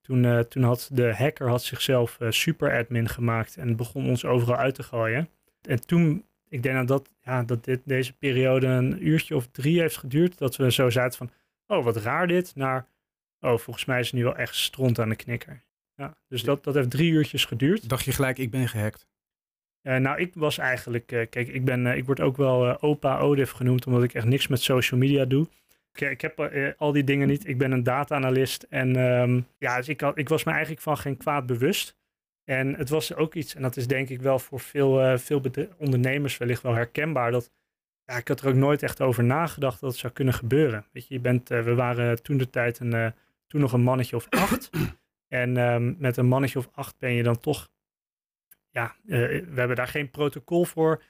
Toen, 0.00 0.24
uh, 0.24 0.38
toen 0.38 0.62
had 0.62 0.88
de 0.92 1.14
hacker 1.14 1.48
had 1.48 1.62
zichzelf 1.62 2.18
uh, 2.20 2.30
super 2.30 2.78
admin 2.78 3.08
gemaakt 3.08 3.56
en 3.56 3.76
begon 3.76 4.08
ons 4.08 4.24
overal 4.24 4.56
uit 4.56 4.74
te 4.74 4.82
gooien. 4.82 5.28
En 5.62 5.86
toen 5.86 6.24
ik 6.52 6.62
denk 6.62 6.88
dat, 6.88 7.10
ja, 7.20 7.42
dat 7.42 7.64
dit, 7.64 7.80
deze 7.84 8.16
periode 8.16 8.66
een 8.66 9.06
uurtje 9.06 9.36
of 9.36 9.46
drie 9.46 9.80
heeft 9.80 9.96
geduurd. 9.96 10.38
Dat 10.38 10.56
we 10.56 10.72
zo 10.72 10.90
zaten 10.90 11.18
van, 11.18 11.30
oh 11.66 11.84
wat 11.84 11.96
raar 11.96 12.26
dit, 12.26 12.54
naar, 12.54 12.86
oh 13.40 13.58
volgens 13.58 13.84
mij 13.84 14.00
is 14.00 14.06
het 14.06 14.14
nu 14.14 14.24
wel 14.24 14.36
echt 14.36 14.54
stront 14.54 14.98
aan 14.98 15.08
de 15.08 15.16
knikker. 15.16 15.64
Ja, 15.94 16.16
dus 16.28 16.42
dat, 16.42 16.64
dat 16.64 16.74
heeft 16.74 16.90
drie 16.90 17.12
uurtjes 17.12 17.44
geduurd. 17.44 17.88
Dacht 17.88 18.04
je 18.04 18.12
gelijk, 18.12 18.38
ik 18.38 18.50
ben 18.50 18.68
gehackt? 18.68 19.06
Uh, 19.82 19.96
nou, 19.96 20.20
ik 20.20 20.34
was 20.34 20.58
eigenlijk, 20.58 21.12
uh, 21.12 21.26
kijk, 21.30 21.48
ik, 21.48 21.64
ben, 21.64 21.86
uh, 21.86 21.96
ik 21.96 22.04
word 22.04 22.20
ook 22.20 22.36
wel 22.36 22.80
opa 22.80 23.18
ODIF 23.18 23.50
genoemd, 23.50 23.86
omdat 23.86 24.02
ik 24.02 24.14
echt 24.14 24.26
niks 24.26 24.46
met 24.46 24.62
social 24.62 25.00
media 25.00 25.24
doe. 25.24 25.48
Ik, 25.92 26.00
ik 26.00 26.20
heb 26.20 26.50
al 26.76 26.92
die 26.92 27.04
dingen 27.04 27.28
niet. 27.28 27.48
Ik 27.48 27.58
ben 27.58 27.72
een 27.72 27.82
data-analyst 27.82 28.62
en 28.62 28.96
um, 28.96 29.46
ja, 29.58 29.76
dus 29.76 29.88
ik, 29.88 30.00
had, 30.00 30.18
ik 30.18 30.28
was 30.28 30.44
me 30.44 30.50
eigenlijk 30.50 30.82
van 30.82 30.96
geen 30.96 31.16
kwaad 31.16 31.46
bewust. 31.46 31.96
En 32.44 32.74
het 32.74 32.88
was 32.88 33.14
ook 33.14 33.34
iets, 33.34 33.54
en 33.54 33.62
dat 33.62 33.76
is 33.76 33.86
denk 33.86 34.08
ik 34.08 34.22
wel 34.22 34.38
voor 34.38 34.60
veel, 34.60 35.18
veel 35.18 35.42
ondernemers 35.78 36.38
wellicht 36.38 36.62
wel 36.62 36.74
herkenbaar, 36.74 37.30
dat 37.30 37.50
ja, 38.04 38.16
ik 38.16 38.28
had 38.28 38.40
er 38.40 38.48
ook 38.48 38.54
nooit 38.54 38.82
echt 38.82 39.00
over 39.00 39.24
nagedacht 39.24 39.80
dat 39.80 39.90
het 39.90 39.98
zou 39.98 40.12
kunnen 40.12 40.34
gebeuren. 40.34 40.86
Weet 40.92 41.08
je, 41.08 41.14
je 41.14 41.20
bent, 41.20 41.48
we 41.48 41.74
waren 41.74 42.22
toen 42.22 42.36
de 42.36 42.50
tijd 42.50 42.78
een, 42.78 43.14
toen 43.46 43.60
nog 43.60 43.72
een 43.72 43.82
mannetje 43.82 44.16
of 44.16 44.26
acht. 44.28 44.70
en 45.28 45.56
um, 45.56 45.96
met 45.98 46.16
een 46.16 46.26
mannetje 46.26 46.58
of 46.58 46.68
acht 46.72 46.98
ben 46.98 47.12
je 47.12 47.22
dan 47.22 47.40
toch, 47.40 47.70
ja, 48.72 48.94
we 49.04 49.52
hebben 49.54 49.76
daar 49.76 49.88
geen 49.88 50.10
protocol 50.10 50.64
voor 50.64 51.02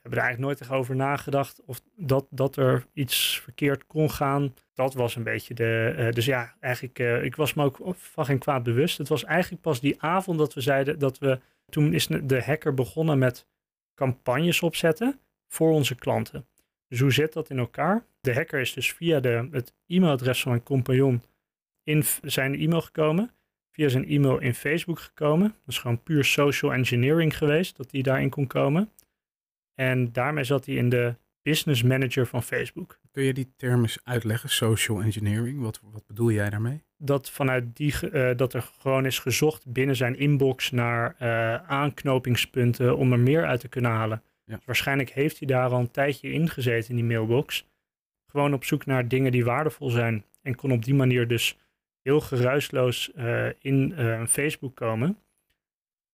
hebben 0.00 0.18
er 0.18 0.24
eigenlijk 0.24 0.58
nooit 0.60 0.80
over 0.80 0.96
nagedacht 0.96 1.62
of 1.64 1.80
dat, 1.96 2.26
dat 2.30 2.56
er 2.56 2.86
iets 2.92 3.40
verkeerd 3.40 3.86
kon 3.86 4.10
gaan. 4.10 4.54
Dat 4.74 4.94
was 4.94 5.16
een 5.16 5.22
beetje 5.22 5.54
de. 5.54 5.94
Uh, 5.98 6.10
dus 6.10 6.24
ja, 6.24 6.54
eigenlijk, 6.60 6.98
uh, 6.98 7.24
ik 7.24 7.36
was 7.36 7.54
me 7.54 7.64
ook 7.64 7.78
van 7.96 8.24
geen 8.24 8.38
kwaad 8.38 8.62
bewust. 8.62 8.98
Het 8.98 9.08
was 9.08 9.24
eigenlijk 9.24 9.62
pas 9.62 9.80
die 9.80 10.02
avond 10.02 10.38
dat 10.38 10.54
we 10.54 10.60
zeiden 10.60 10.98
dat 10.98 11.18
we. 11.18 11.40
Toen 11.68 11.94
is 11.94 12.06
de 12.06 12.42
hacker 12.42 12.74
begonnen 12.74 13.18
met 13.18 13.46
campagnes 13.94 14.62
opzetten 14.62 15.20
voor 15.48 15.70
onze 15.70 15.94
klanten. 15.94 16.46
Dus 16.88 17.00
hoe 17.00 17.12
zit 17.12 17.32
dat 17.32 17.50
in 17.50 17.58
elkaar? 17.58 18.04
De 18.20 18.34
hacker 18.34 18.60
is 18.60 18.72
dus 18.72 18.92
via 18.92 19.20
de, 19.20 19.48
het 19.50 19.74
e-mailadres 19.86 20.42
van 20.42 20.50
mijn 20.50 20.62
compagnon 20.62 21.22
in 21.82 22.04
zijn 22.22 22.54
e-mail 22.54 22.80
gekomen. 22.80 23.30
Via 23.78 23.88
zijn 23.88 24.08
e-mail 24.08 24.38
in 24.38 24.54
Facebook 24.54 24.98
gekomen. 24.98 25.48
Dat 25.48 25.74
is 25.74 25.78
gewoon 25.78 26.02
puur 26.02 26.24
social 26.24 26.72
engineering 26.72 27.36
geweest 27.36 27.76
dat 27.76 27.90
hij 27.90 28.02
daarin 28.02 28.30
kon 28.30 28.46
komen. 28.46 28.90
En 29.74 30.12
daarmee 30.12 30.44
zat 30.44 30.66
hij 30.66 30.74
in 30.74 30.88
de 30.88 31.14
business 31.42 31.82
manager 31.82 32.26
van 32.26 32.42
Facebook. 32.42 32.98
Kun 33.10 33.22
je 33.22 33.32
die 33.32 33.52
termen 33.56 33.90
uitleggen, 34.04 34.48
social 34.48 35.02
engineering? 35.02 35.60
Wat, 35.60 35.80
wat 35.92 36.06
bedoel 36.06 36.30
jij 36.30 36.50
daarmee? 36.50 36.82
Dat 36.96 37.30
vanuit 37.30 37.76
die, 37.76 37.94
uh, 38.02 38.30
dat 38.36 38.54
er 38.54 38.62
gewoon 38.62 39.06
is 39.06 39.18
gezocht 39.18 39.66
binnen 39.66 39.96
zijn 39.96 40.18
inbox 40.18 40.70
naar 40.70 41.16
uh, 41.22 41.54
aanknopingspunten 41.54 42.96
om 42.96 43.12
er 43.12 43.20
meer 43.20 43.46
uit 43.46 43.60
te 43.60 43.68
kunnen 43.68 43.90
halen. 43.90 44.22
Ja. 44.44 44.54
Dus 44.56 44.64
waarschijnlijk 44.64 45.10
heeft 45.10 45.38
hij 45.38 45.48
daar 45.48 45.70
al 45.70 45.80
een 45.80 45.90
tijdje 45.90 46.30
in 46.30 46.48
gezeten 46.48 46.90
in 46.90 46.96
die 46.96 47.04
mailbox. 47.04 47.68
Gewoon 48.26 48.54
op 48.54 48.64
zoek 48.64 48.86
naar 48.86 49.08
dingen 49.08 49.32
die 49.32 49.44
waardevol 49.44 49.90
zijn. 49.90 50.24
En 50.42 50.54
kon 50.54 50.72
op 50.72 50.84
die 50.84 50.94
manier 50.94 51.28
dus 51.28 51.58
heel 52.08 52.20
geruisloos 52.20 53.10
uh, 53.16 53.48
in 53.58 53.94
Facebook 54.28 54.76
komen. 54.76 55.18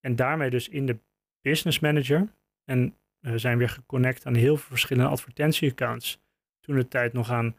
En 0.01 0.17
daarmee 0.17 0.51
dus 0.51 0.69
in 0.69 0.87
de 0.87 0.99
business 1.41 1.79
manager. 1.79 2.29
En 2.65 2.97
uh, 3.21 3.33
zijn 3.37 3.59
weer 3.59 3.69
geconnect 3.69 4.27
aan 4.27 4.35
heel 4.35 4.57
veel 4.57 4.69
verschillende 4.69 5.11
advertentieaccounts. 5.11 6.23
Toen 6.61 6.77
de 6.77 6.89
tijd 6.89 7.13
nog 7.13 7.31
aan 7.31 7.57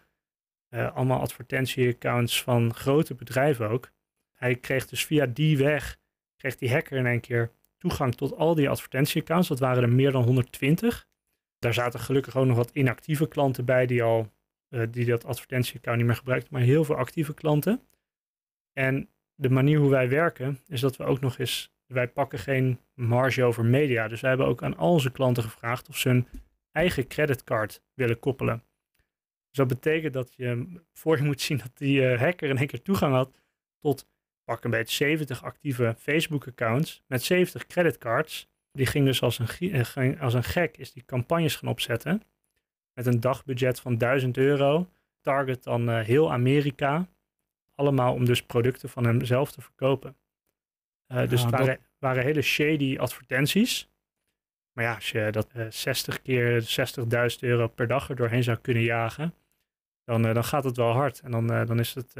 allemaal 0.70 1.20
advertentieaccounts 1.20 2.44
van 2.44 2.74
grote 2.74 3.14
bedrijven 3.14 3.70
ook. 3.70 3.92
Hij 4.34 4.56
kreeg 4.56 4.88
dus 4.88 5.06
via 5.06 5.26
die 5.26 5.58
weg, 5.58 5.98
kreeg 6.36 6.56
die 6.56 6.72
hacker 6.72 6.98
in 6.98 7.06
één 7.06 7.20
keer 7.20 7.52
toegang 7.78 8.16
tot 8.16 8.36
al 8.38 8.56
die 8.56 8.70
advertentieaccounts. 8.70 9.48
Dat 9.48 9.60
waren 9.60 9.84
er 9.84 9.90
meer 9.90 10.12
dan 10.12 10.24
120. 10.24 11.08
Daar 11.60 11.74
zaten 11.74 12.00
gelukkig 12.00 12.38
ook 12.38 12.46
nog 12.46 12.58
wat 12.58 12.72
inactieve 12.74 13.28
klanten 13.28 13.66
bij 13.66 13.86
die 13.86 14.04
al 14.04 14.32
uh, 14.70 14.84
die 14.92 15.06
dat 15.06 15.26
advertentieaccount 15.26 15.98
niet 15.98 16.08
meer 16.08 16.16
gebruikten, 16.16 16.54
maar 16.54 16.62
heel 16.62 16.84
veel 16.84 16.96
actieve 16.96 17.34
klanten. 17.34 17.82
En 18.76 19.10
de 19.36 19.50
manier 19.50 19.80
hoe 19.80 19.90
wij 19.90 20.10
werken 20.10 20.60
is 20.68 20.82
dat 20.82 20.96
we 20.96 21.04
ook 21.04 21.20
nog 21.20 21.38
eens 21.38 21.74
wij 21.88 22.08
pakken 22.08 22.40
geen 22.40 22.80
marge 22.94 23.44
over 23.44 23.66
media. 23.66 24.08
Dus 24.08 24.22
wij 24.22 24.30
hebben 24.30 24.48
ook 24.48 24.64
aan 24.64 24.78
al 24.78 24.92
onze 24.92 25.12
klanten 25.12 25.44
gevraagd 25.44 25.90
of 25.90 25.98
ze 25.98 26.10
hun 26.10 26.28
eigen 26.72 27.08
creditcard 27.08 27.82
willen 27.94 28.20
koppelen. 28.20 28.64
Dus 29.50 29.58
dat 29.58 29.68
betekent 29.68 30.14
dat 30.14 30.34
je 30.34 30.82
voor 30.94 31.18
je 31.18 31.24
moet 31.24 31.42
zien 31.42 31.58
dat 31.58 31.72
die 31.74 32.02
uh, 32.02 32.20
hacker 32.20 32.50
in 32.50 32.58
één 32.58 32.68
keer 32.68 32.82
toegang 32.82 33.14
had 33.14 33.42
tot 33.80 34.08
pak 34.44 34.64
een 34.64 34.72
beetje 34.72 34.96
70 34.96 35.44
actieve 35.44 35.96
Facebook-accounts 35.98 37.04
met 37.08 37.24
70 37.24 37.68
creditcards. 37.68 38.50
Die 38.72 38.86
ging 38.86 39.06
dus 39.06 39.22
als 39.22 39.40
een, 39.40 39.72
eh, 39.72 40.22
als 40.22 40.34
een 40.34 40.44
gek 40.44 40.78
is 40.78 40.94
die 40.94 41.06
campagnes 41.06 41.56
gaan 41.56 41.70
opzetten. 41.70 42.22
Met 42.94 43.06
een 43.06 43.20
dagbudget 43.20 43.80
van 43.80 43.98
1000 43.98 44.38
euro. 44.38 44.90
Target 45.22 45.64
dan 45.64 45.90
uh, 45.90 46.00
heel 46.00 46.32
Amerika. 46.32 47.08
Allemaal 47.76 48.14
om 48.14 48.26
dus 48.26 48.44
producten 48.44 48.90
van 48.90 49.06
hemzelf 49.06 49.52
te 49.52 49.62
verkopen. 49.62 50.18
Uh, 51.08 51.30
dus 51.30 51.42
het 51.42 51.52
waren, 51.52 51.80
waren, 51.98 52.24
hele 52.24 52.42
shady 52.42 52.98
advertenties. 52.98 53.90
Maar 54.72 54.86
ja, 54.86 54.94
als 54.94 55.12
je 55.12 55.32
dat 55.32 55.50
60 55.70 56.22
keer 56.22 56.78
60.000 57.32 57.40
euro 57.40 57.68
per 57.68 57.88
dag 57.88 58.10
er 58.10 58.16
doorheen 58.16 58.44
zou 58.44 58.58
kunnen 58.58 58.84
jagen, 58.84 59.34
dan, 60.04 60.22
dan 60.22 60.44
gaat 60.44 60.64
het 60.64 60.78
wel 60.78 60.92
hard. 60.92 61.20
En 61.20 61.32
dan, 61.32 61.48
dan 61.48 61.80
is 61.80 61.94
het 61.94 62.14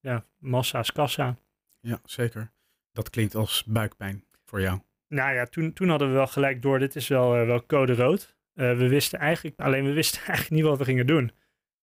ja, 0.00 0.24
massa's 0.38 0.92
kassa. 0.92 1.36
Ja, 1.80 2.00
zeker. 2.04 2.50
Dat 2.92 3.10
klinkt 3.10 3.34
als 3.34 3.64
buikpijn 3.64 4.24
voor 4.44 4.60
jou. 4.60 4.80
Nou 5.08 5.34
ja, 5.34 5.44
toen, 5.44 5.72
toen 5.72 5.88
hadden 5.88 6.08
we 6.08 6.14
wel 6.14 6.26
gelijk 6.26 6.62
door, 6.62 6.78
dit 6.78 6.96
is 6.96 7.08
wel, 7.08 7.40
uh, 7.40 7.46
wel 7.46 7.66
code 7.66 7.94
rood. 7.94 8.36
Uh, 8.54 8.76
we 8.76 8.88
wisten 8.88 9.18
eigenlijk, 9.18 9.60
alleen 9.60 9.84
we 9.84 9.92
wisten 9.92 10.20
eigenlijk 10.26 10.50
niet 10.50 10.64
wat 10.64 10.78
we 10.78 10.84
gingen 10.84 11.06
doen. 11.06 11.32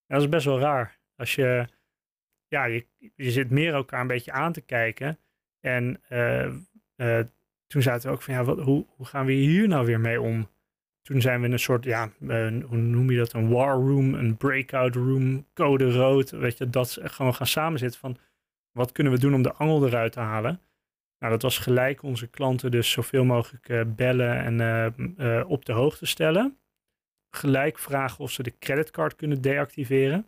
dat 0.08 0.22
is 0.22 0.30
best 0.30 0.46
wel 0.46 0.60
raar. 0.60 1.00
Als 1.16 1.36
je, 1.36 1.68
ja, 2.48 2.66
je, 2.66 2.86
je 3.16 3.32
zit 3.32 3.50
meer 3.50 3.74
elkaar 3.74 4.02
een 4.02 4.08
beetje 4.08 4.32
aan 4.32 4.54
te 4.54 4.62
kijken. 4.62 5.20
En 5.60 6.02
uh, 6.10 7.20
toen 7.68 7.82
zaten 7.82 8.10
we 8.10 8.16
ook 8.16 8.22
van, 8.22 8.34
ja, 8.34 8.44
wat, 8.44 8.60
hoe, 8.60 8.86
hoe 8.96 9.06
gaan 9.06 9.26
we 9.26 9.32
hier 9.32 9.68
nou 9.68 9.86
weer 9.86 10.00
mee 10.00 10.22
om? 10.22 10.50
Toen 11.02 11.22
zijn 11.22 11.40
we 11.40 11.46
in 11.46 11.52
een 11.52 11.60
soort, 11.60 11.84
ja, 11.84 12.12
hoe 12.66 12.78
noem 12.78 13.12
je 13.12 13.18
dat? 13.18 13.34
Een 13.34 13.50
war 13.50 13.76
room, 13.76 14.14
een 14.14 14.38
breakout 14.38 14.96
room, 14.96 15.46
code 15.54 15.92
rood. 15.92 16.30
Weet 16.30 16.58
je, 16.58 16.70
dat 16.70 16.98
gewoon 17.02 17.36
gaan 17.36 17.48
samenzitten 17.48 18.00
van, 18.00 18.18
wat 18.72 18.92
kunnen 18.92 19.14
we 19.14 19.20
doen 19.20 19.34
om 19.34 19.42
de 19.42 19.54
angel 19.54 19.88
eruit 19.88 20.12
te 20.12 20.20
halen? 20.20 20.62
Nou, 21.20 21.32
dat 21.32 21.42
was 21.42 21.58
gelijk 21.58 22.04
onze 22.04 22.28
klanten 22.28 22.72
dus 22.72 22.92
zoveel 22.92 23.26
mogelijk 23.26 23.70
uh, 23.70 23.82
bellen 23.88 24.60
en 24.60 25.46
op 25.46 25.66
de 25.66 25.74
hoogte 25.74 26.06
stellen. 26.06 26.58
Gelijk 27.30 27.80
vragen 27.80 28.20
of 28.20 28.32
ze 28.32 28.44
de 28.44 28.58
creditcard 28.60 29.16
kunnen 29.16 29.42
deactiveren. 29.42 30.28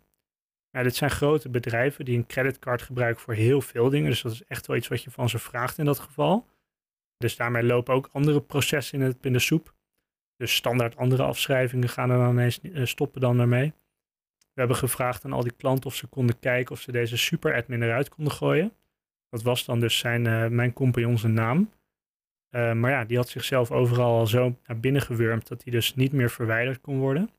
Ja, 0.70 0.82
dit 0.82 0.96
zijn 0.96 1.10
grote 1.10 1.48
bedrijven 1.48 2.04
die 2.04 2.16
een 2.16 2.26
creditcard 2.26 2.82
gebruiken 2.82 3.22
voor 3.22 3.34
heel 3.34 3.60
veel 3.60 3.90
dingen. 3.90 4.10
Dus 4.10 4.22
dat 4.22 4.32
is 4.32 4.44
echt 4.44 4.66
wel 4.66 4.76
iets 4.76 4.88
wat 4.88 5.02
je 5.02 5.10
van 5.10 5.28
ze 5.28 5.38
vraagt 5.38 5.78
in 5.78 5.84
dat 5.84 5.98
geval. 5.98 6.46
Dus 7.16 7.36
daarmee 7.36 7.62
lopen 7.62 7.94
ook 7.94 8.08
andere 8.12 8.40
processen 8.40 9.00
in, 9.00 9.04
het, 9.04 9.24
in 9.24 9.32
de 9.32 9.38
soep. 9.38 9.74
Dus 10.36 10.54
standaard 10.54 10.96
andere 10.96 11.22
afschrijvingen 11.22 11.88
gaan 11.88 12.10
er 12.10 12.18
dan 12.18 12.30
ineens 12.30 12.60
stoppen 12.90 13.20
dan 13.20 13.36
daarmee. 13.36 13.72
We 14.38 14.66
hebben 14.66 14.76
gevraagd 14.76 15.24
aan 15.24 15.32
al 15.32 15.42
die 15.42 15.52
klanten 15.52 15.86
of 15.86 15.94
ze 15.94 16.06
konden 16.06 16.38
kijken 16.38 16.72
of 16.72 16.80
ze 16.80 16.92
deze 16.92 17.16
super 17.16 17.54
admin 17.54 17.82
eruit 17.82 18.08
konden 18.08 18.32
gooien. 18.32 18.72
Dat 19.28 19.42
was 19.42 19.64
dan 19.64 19.80
dus 19.80 19.98
zijn, 19.98 20.24
uh, 20.24 20.46
mijn 20.46 20.72
compagnon 20.72 21.18
zijn 21.18 21.32
naam. 21.32 21.70
Uh, 22.50 22.72
maar 22.72 22.90
ja, 22.90 23.04
die 23.04 23.16
had 23.16 23.28
zichzelf 23.28 23.70
overal 23.70 24.18
al 24.18 24.26
zo 24.26 24.56
naar 24.66 24.80
binnen 24.80 25.02
gewurmd 25.02 25.48
dat 25.48 25.62
hij 25.62 25.72
dus 25.72 25.94
niet 25.94 26.12
meer 26.12 26.30
verwijderd 26.30 26.80
kon 26.80 26.98
worden. 26.98 27.30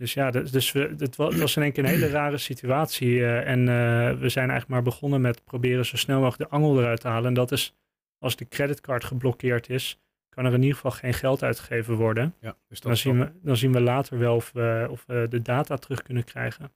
Dus 0.00 0.14
ja, 0.14 0.30
dus, 0.30 0.50
dus 0.50 0.72
we, 0.72 0.94
het, 0.98 1.16
was, 1.16 1.32
het 1.32 1.40
was 1.40 1.56
in 1.56 1.62
één 1.62 1.72
keer 1.72 1.84
een 1.84 1.90
hele 1.90 2.08
rare 2.08 2.38
situatie. 2.38 3.10
Uh, 3.10 3.48
en 3.48 3.64
we 4.18 4.28
zijn 4.28 4.50
eigenlijk 4.50 4.68
maar 4.68 4.82
begonnen 4.82 5.20
met 5.20 5.44
proberen 5.44 5.86
zo 5.86 5.96
snel 5.96 6.20
mogelijk 6.20 6.50
de 6.50 6.56
angel 6.56 6.78
eruit 6.78 7.00
te 7.00 7.08
halen. 7.08 7.26
En 7.26 7.34
dat 7.34 7.52
is 7.52 7.74
als 8.18 8.36
de 8.36 8.48
creditcard 8.48 9.04
geblokkeerd 9.04 9.68
is, 9.68 10.00
kan 10.28 10.44
er 10.44 10.52
in 10.52 10.60
ieder 10.60 10.74
geval 10.74 10.90
geen 10.90 11.14
geld 11.14 11.42
uitgegeven 11.42 11.94
worden. 11.94 12.34
Ja, 12.40 12.56
dus 12.68 12.80
dan, 12.80 12.96
zien 12.96 13.18
we, 13.18 13.32
dan 13.42 13.56
zien 13.56 13.72
we 13.72 13.80
later 13.80 14.18
wel 14.18 14.34
of 14.34 14.52
we, 14.52 14.86
of 14.90 15.04
we 15.06 15.26
de 15.30 15.42
data 15.42 15.76
terug 15.76 16.02
kunnen 16.02 16.24
krijgen. 16.24 16.72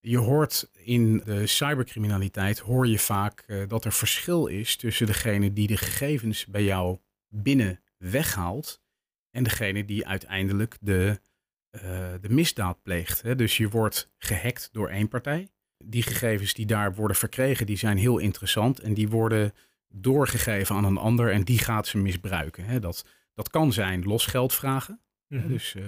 Je 0.00 0.18
hoort 0.18 0.70
in 0.72 1.22
de 1.24 1.46
cybercriminaliteit, 1.46 2.58
hoor 2.58 2.86
je 2.86 2.98
vaak 2.98 3.44
uh, 3.46 3.68
dat 3.68 3.84
er 3.84 3.92
verschil 3.92 4.46
is 4.46 4.76
tussen 4.76 5.06
degene 5.06 5.52
die 5.52 5.66
de 5.66 5.76
gegevens 5.76 6.46
bij 6.46 6.64
jou 6.64 6.98
binnen 7.28 7.80
weghaalt 7.96 8.82
en 9.30 9.42
degene 9.42 9.84
die 9.84 10.06
uiteindelijk 10.06 10.76
de 10.80 11.20
uh, 11.70 11.82
de 12.20 12.28
misdaad 12.28 12.82
pleegt. 12.82 13.22
Hè? 13.22 13.36
Dus 13.36 13.56
je 13.56 13.68
wordt 13.68 14.10
gehackt 14.18 14.68
door 14.72 14.88
één 14.88 15.08
partij. 15.08 15.48
Die 15.84 16.02
gegevens 16.02 16.54
die 16.54 16.66
daar 16.66 16.94
worden 16.94 17.16
verkregen, 17.16 17.66
die 17.66 17.76
zijn 17.76 17.96
heel 17.96 18.18
interessant 18.18 18.80
en 18.80 18.94
die 18.94 19.08
worden 19.08 19.52
doorgegeven 19.92 20.76
aan 20.76 20.84
een 20.84 20.96
ander 20.96 21.32
en 21.32 21.42
die 21.42 21.58
gaat 21.58 21.86
ze 21.86 21.98
misbruiken. 21.98 22.64
Hè? 22.64 22.78
Dat, 22.78 23.06
dat 23.34 23.50
kan 23.50 23.72
zijn 23.72 24.02
los 24.02 24.26
geld 24.26 24.54
vragen. 24.54 25.00
Mm 25.26 25.40
-hmm. 25.40 25.48
Dus 25.48 25.74
uh, 25.74 25.84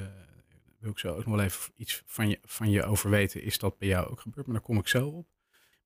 wil 0.79 0.91
ik 0.91 0.99
zo 0.99 1.09
ook 1.09 1.27
nog 1.27 1.37
wel 1.37 1.45
even 1.45 1.73
iets 1.77 2.03
van 2.07 2.29
je, 2.29 2.39
van 2.43 2.71
je 2.71 2.85
over 2.85 3.11
weten. 3.11 3.43
Is 3.43 3.59
dat 3.59 3.79
bij 3.79 3.89
jou 3.89 4.11
ook 4.11 4.21
gebeurd? 4.21 4.47
Maar 4.47 4.55
daar 4.55 4.65
kom 4.65 4.79
ik 4.79 4.89
zo 4.89 5.09
op. 5.09 5.27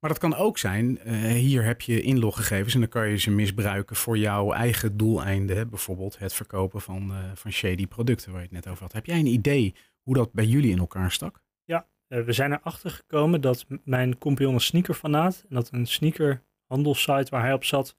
Maar 0.00 0.10
dat 0.10 0.18
kan 0.18 0.34
ook 0.34 0.58
zijn, 0.58 1.00
uh, 1.04 1.14
hier 1.32 1.64
heb 1.64 1.80
je 1.80 2.00
inloggegevens 2.00 2.74
en 2.74 2.80
dan 2.80 2.88
kan 2.88 3.08
je 3.08 3.16
ze 3.16 3.30
misbruiken 3.30 3.96
voor 3.96 4.18
jouw 4.18 4.52
eigen 4.52 4.96
doeleinden. 4.96 5.68
Bijvoorbeeld 5.68 6.18
het 6.18 6.32
verkopen 6.32 6.80
van, 6.80 7.10
uh, 7.10 7.18
van 7.34 7.52
shady 7.52 7.86
producten 7.86 8.30
waar 8.30 8.40
je 8.40 8.46
het 8.46 8.56
net 8.56 8.68
over 8.68 8.82
had. 8.82 8.92
Heb 8.92 9.06
jij 9.06 9.18
een 9.18 9.26
idee 9.26 9.74
hoe 10.02 10.14
dat 10.14 10.32
bij 10.32 10.44
jullie 10.44 10.70
in 10.70 10.78
elkaar 10.78 11.12
stak? 11.12 11.42
Ja, 11.64 11.86
we 12.06 12.32
zijn 12.32 12.52
erachter 12.52 12.90
gekomen 12.90 13.40
dat 13.40 13.66
mijn 13.84 14.18
compagnon 14.18 14.54
een 14.54 14.60
sneakerfanaat 14.60 15.44
en 15.48 15.54
dat 15.54 15.72
een 15.72 15.86
sneakerhandelssite 15.86 17.30
waar 17.30 17.42
hij 17.42 17.52
op 17.52 17.64
zat 17.64 17.96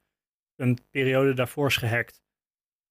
een 0.58 0.78
periode 0.92 1.34
daarvoor 1.34 1.68
is 1.68 1.78
gehackt. 1.78 2.24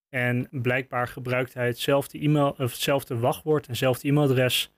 En 0.09 0.49
blijkbaar 0.51 1.09
gebruikt 1.09 1.55
hij 1.55 1.67
hetzelfde, 1.67 2.19
e-mail, 2.19 2.51
of 2.51 2.57
hetzelfde 2.57 3.19
wachtwoord 3.19 3.65
en 3.65 3.71
hetzelfde 3.71 4.09
e-mailadres 4.09 4.75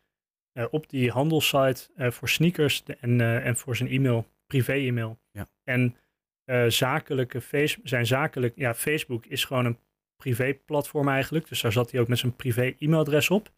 uh, 0.52 0.64
op 0.70 0.88
die 0.88 1.10
handelssite 1.10 1.88
uh, 1.96 2.10
voor 2.10 2.28
sneakers 2.28 2.82
en, 2.82 3.18
uh, 3.18 3.46
en 3.46 3.56
voor 3.56 3.76
zijn 3.76 3.88
e-mail, 3.88 4.26
privé-e-mail. 4.46 5.18
Ja. 5.30 5.48
En 5.64 5.96
zakelijke 6.68 7.40
face, 7.40 7.80
zijn 7.82 8.06
zakelijk, 8.06 8.56
ja, 8.56 8.74
Facebook 8.74 9.26
is 9.26 9.44
gewoon 9.44 9.64
een 9.64 9.78
privé-platform 10.16 11.08
eigenlijk. 11.08 11.48
Dus 11.48 11.60
daar 11.60 11.72
zat 11.72 11.90
hij 11.90 12.00
ook 12.00 12.08
met 12.08 12.18
zijn 12.18 12.36
privé-e-mailadres 12.36 13.30
op. 13.30 13.52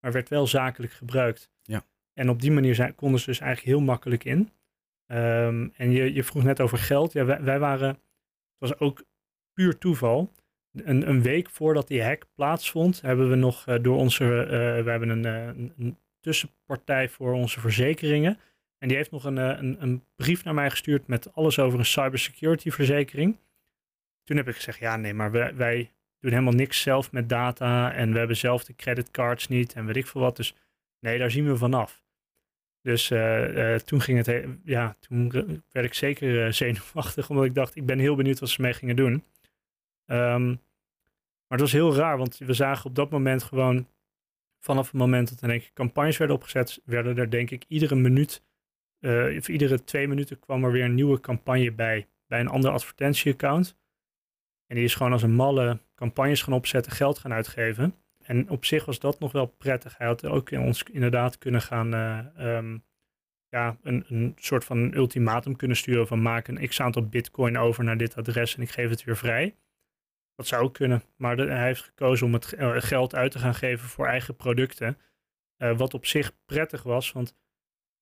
Maar 0.00 0.12
werd 0.12 0.28
wel 0.28 0.46
zakelijk 0.46 0.92
gebruikt. 0.92 1.50
Ja. 1.62 1.84
En 2.12 2.28
op 2.28 2.40
die 2.40 2.50
manier 2.50 2.74
zijn, 2.74 2.94
konden 2.94 3.20
ze 3.20 3.26
dus 3.26 3.40
eigenlijk 3.40 3.76
heel 3.76 3.86
makkelijk 3.86 4.24
in. 4.24 4.38
Um, 5.06 5.72
en 5.76 5.90
je, 5.90 6.12
je 6.14 6.24
vroeg 6.24 6.42
net 6.42 6.60
over 6.60 6.78
geld. 6.78 7.12
Ja, 7.12 7.24
wij, 7.24 7.42
wij 7.42 7.58
waren, 7.58 7.98
was 8.60 8.78
ook 8.78 9.04
puur 9.52 9.78
toeval. 9.78 10.32
Een, 10.72 11.08
een, 11.08 11.22
week 11.22 11.50
voordat 11.50 11.88
die 11.88 12.02
hack 12.02 12.26
plaatsvond, 12.34 13.00
hebben 13.00 13.30
we 13.30 13.36
nog 13.36 13.66
uh, 13.66 13.82
door 13.82 13.96
onze, 13.96 14.24
uh, 14.24 14.50
we 14.84 14.90
hebben 14.90 15.08
een, 15.08 15.24
een, 15.24 15.72
een, 15.78 15.98
tussenpartij 16.20 17.08
voor 17.08 17.32
onze 17.32 17.60
verzekeringen. 17.60 18.38
En 18.78 18.88
die 18.88 18.96
heeft 18.96 19.10
nog 19.10 19.24
een, 19.24 19.36
een, 19.36 19.82
een, 19.82 20.04
brief 20.16 20.44
naar 20.44 20.54
mij 20.54 20.70
gestuurd 20.70 21.06
met 21.06 21.34
alles 21.34 21.58
over 21.58 21.78
een 21.78 21.84
cybersecurity 21.84 22.70
verzekering. 22.70 23.38
Toen 24.24 24.36
heb 24.36 24.48
ik 24.48 24.54
gezegd, 24.54 24.78
ja 24.78 24.96
nee, 24.96 25.14
maar 25.14 25.30
wij, 25.30 25.54
wij 25.54 25.92
doen 26.18 26.30
helemaal 26.30 26.52
niks 26.52 26.80
zelf 26.80 27.12
met 27.12 27.28
data 27.28 27.92
en 27.92 28.12
we 28.12 28.18
hebben 28.18 28.36
zelf 28.36 28.64
de 28.64 28.76
creditcards 28.76 29.48
niet 29.48 29.72
en 29.72 29.86
weet 29.86 29.96
ik 29.96 30.06
veel 30.06 30.20
wat. 30.20 30.36
Dus 30.36 30.54
nee, 31.00 31.18
daar 31.18 31.30
zien 31.30 31.46
we 31.46 31.56
vanaf. 31.56 32.04
Dus 32.82 33.10
uh, 33.10 33.54
uh, 33.54 33.74
toen 33.74 34.00
ging 34.00 34.26
het, 34.26 34.46
ja, 34.64 34.96
toen 35.00 35.30
werd 35.70 35.86
ik 35.86 35.94
zeker 35.94 36.46
uh, 36.46 36.52
zenuwachtig, 36.52 37.28
omdat 37.30 37.44
ik 37.44 37.54
dacht, 37.54 37.76
ik 37.76 37.86
ben 37.86 37.98
heel 37.98 38.14
benieuwd 38.14 38.38
wat 38.38 38.48
ze 38.48 38.62
mee 38.62 38.72
gingen 38.72 38.96
doen. 38.96 39.24
Um, 40.06 40.46
maar 41.46 41.58
het 41.58 41.60
was 41.60 41.72
heel 41.72 41.94
raar, 41.94 42.18
want 42.18 42.38
we 42.38 42.52
zagen 42.52 42.84
op 42.84 42.94
dat 42.94 43.10
moment 43.10 43.42
gewoon, 43.42 43.88
vanaf 44.58 44.86
het 44.86 45.00
moment 45.00 45.28
dat 45.28 45.50
er 45.50 45.70
campagnes 45.74 46.16
werden 46.16 46.36
opgezet, 46.36 46.80
werden 46.84 47.18
er 47.18 47.30
denk 47.30 47.50
ik 47.50 47.64
iedere 47.68 47.94
minuut, 47.94 48.42
of 49.36 49.48
iedere 49.48 49.84
twee 49.84 50.08
minuten 50.08 50.38
kwam 50.38 50.64
er 50.64 50.72
weer 50.72 50.84
een 50.84 50.94
nieuwe 50.94 51.20
campagne 51.20 51.72
bij, 51.72 52.08
bij 52.26 52.40
een 52.40 52.48
ander 52.48 52.70
advertentieaccount. 52.70 53.78
En 54.66 54.76
die 54.76 54.84
is 54.84 54.94
gewoon 54.94 55.12
als 55.12 55.22
een 55.22 55.34
malle 55.34 55.80
campagnes 55.94 56.42
gaan 56.42 56.54
opzetten, 56.54 56.92
geld 56.92 57.18
gaan 57.18 57.32
uitgeven. 57.32 57.94
En 58.30 58.48
op 58.48 58.64
zich 58.64 58.84
was 58.84 58.98
dat 58.98 59.18
nog 59.18 59.32
wel 59.32 59.46
prettig. 59.46 59.98
Hij 59.98 60.06
had 60.06 60.26
ook 60.26 60.50
in 60.50 60.60
ons 60.60 60.82
inderdaad 60.82 61.38
kunnen 61.38 61.62
gaan, 61.62 61.94
uh, 61.94 62.56
um, 62.56 62.84
ja, 63.48 63.76
een, 63.82 64.04
een 64.08 64.34
soort 64.36 64.64
van 64.64 64.94
ultimatum 64.94 65.56
kunnen 65.56 65.76
sturen 65.76 66.06
van 66.06 66.22
maak 66.22 66.48
een 66.48 66.68
x 66.68 66.80
aantal 66.80 67.08
bitcoin 67.08 67.58
over 67.58 67.84
naar 67.84 67.96
dit 67.96 68.16
adres 68.16 68.56
en 68.56 68.62
ik 68.62 68.70
geef 68.70 68.90
het 68.90 69.04
weer 69.04 69.16
vrij. 69.16 69.56
Dat 70.34 70.46
zou 70.46 70.62
ook 70.62 70.74
kunnen, 70.74 71.02
maar 71.16 71.36
hij 71.36 71.66
heeft 71.66 71.82
gekozen 71.82 72.26
om 72.26 72.32
het 72.32 72.54
uh, 72.58 72.76
geld 72.76 73.14
uit 73.14 73.30
te 73.30 73.38
gaan 73.38 73.54
geven 73.54 73.88
voor 73.88 74.06
eigen 74.06 74.36
producten. 74.36 74.98
Uh, 75.58 75.76
wat 75.76 75.94
op 75.94 76.06
zich 76.06 76.32
prettig 76.46 76.82
was, 76.82 77.12
want 77.12 77.36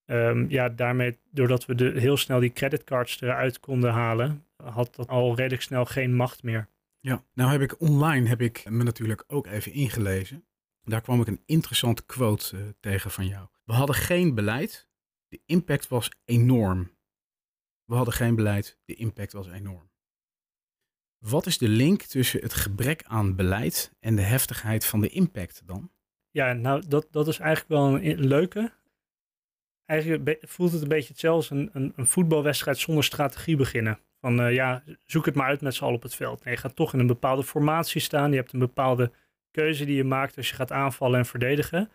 ehm, 0.05 0.45
ja, 0.49 0.69
daarmee, 0.69 1.17
doordat 1.31 1.65
we 1.65 1.75
de, 1.75 1.99
heel 1.99 2.17
snel 2.17 2.39
die 2.39 2.53
creditcards 2.53 3.21
eruit 3.21 3.59
konden 3.59 3.91
halen, 3.91 4.45
had 4.63 4.95
dat 4.95 5.07
al 5.07 5.35
redelijk 5.35 5.61
snel 5.61 5.85
geen 5.85 6.15
macht 6.15 6.43
meer. 6.43 6.67
Ja, 6.99 7.25
nou 7.33 7.51
heb 7.51 7.61
ik 7.61 7.81
online 7.81 8.27
heb 8.27 8.41
ik 8.41 8.69
me 8.69 8.83
natuurlijk 8.83 9.23
ook 9.27 9.47
even 9.47 9.71
ingelezen. 9.71 10.45
Daar 10.83 11.01
kwam 11.01 11.21
ik 11.21 11.27
een 11.27 11.43
interessante 11.45 12.05
quote 12.05 12.57
uh, 12.57 12.69
tegen 12.79 13.11
van 13.11 13.27
jou. 13.27 13.47
We 13.63 13.73
hadden 13.73 13.95
geen 13.95 14.35
beleid, 14.35 14.89
de 15.27 15.41
impact 15.45 15.87
was 15.87 16.11
enorm. 16.25 16.91
We 17.85 17.95
hadden 17.95 18.13
geen 18.13 18.35
beleid, 18.35 18.79
de 18.85 18.95
impact 18.95 19.33
was 19.33 19.47
enorm. 19.47 19.91
Wat 21.17 21.45
is 21.45 21.57
de 21.57 21.67
link 21.67 22.01
tussen 22.01 22.41
het 22.41 22.53
gebrek 22.53 23.03
aan 23.03 23.35
beleid 23.35 23.95
en 23.99 24.15
de 24.15 24.21
heftigheid 24.21 24.85
van 24.85 25.01
de 25.01 25.09
impact 25.09 25.67
dan? 25.67 25.91
Ja, 26.31 26.53
nou, 26.53 26.87
dat, 26.87 27.07
dat 27.11 27.27
is 27.27 27.39
eigenlijk 27.39 27.69
wel 27.69 28.01
een 28.01 28.27
leuke. 28.27 28.73
Eigenlijk 29.85 30.37
voelt 30.47 30.71
het 30.71 30.81
een 30.81 30.87
beetje 30.87 31.11
hetzelfde 31.11 31.55
als 31.55 31.71
een, 31.73 31.93
een 31.95 32.07
voetbalwedstrijd 32.07 32.77
zonder 32.77 33.03
strategie 33.03 33.55
beginnen. 33.55 33.99
Van 34.21 34.41
uh, 34.41 34.53
ja, 34.53 34.83
zoek 35.05 35.25
het 35.25 35.35
maar 35.35 35.47
uit 35.47 35.61
met 35.61 35.75
z'n 35.75 35.83
allen 35.83 35.95
op 35.95 36.03
het 36.03 36.15
veld. 36.15 36.43
Nee, 36.43 36.53
je 36.53 36.59
gaat 36.59 36.75
toch 36.75 36.93
in 36.93 36.99
een 36.99 37.07
bepaalde 37.07 37.43
formatie 37.43 38.01
staan. 38.01 38.31
Je 38.31 38.37
hebt 38.37 38.53
een 38.53 38.59
bepaalde 38.59 39.11
keuze 39.51 39.85
die 39.85 39.95
je 39.95 40.03
maakt 40.03 40.37
als 40.37 40.49
je 40.49 40.55
gaat 40.55 40.71
aanvallen 40.71 41.19
en 41.19 41.25
verdedigen. 41.25 41.91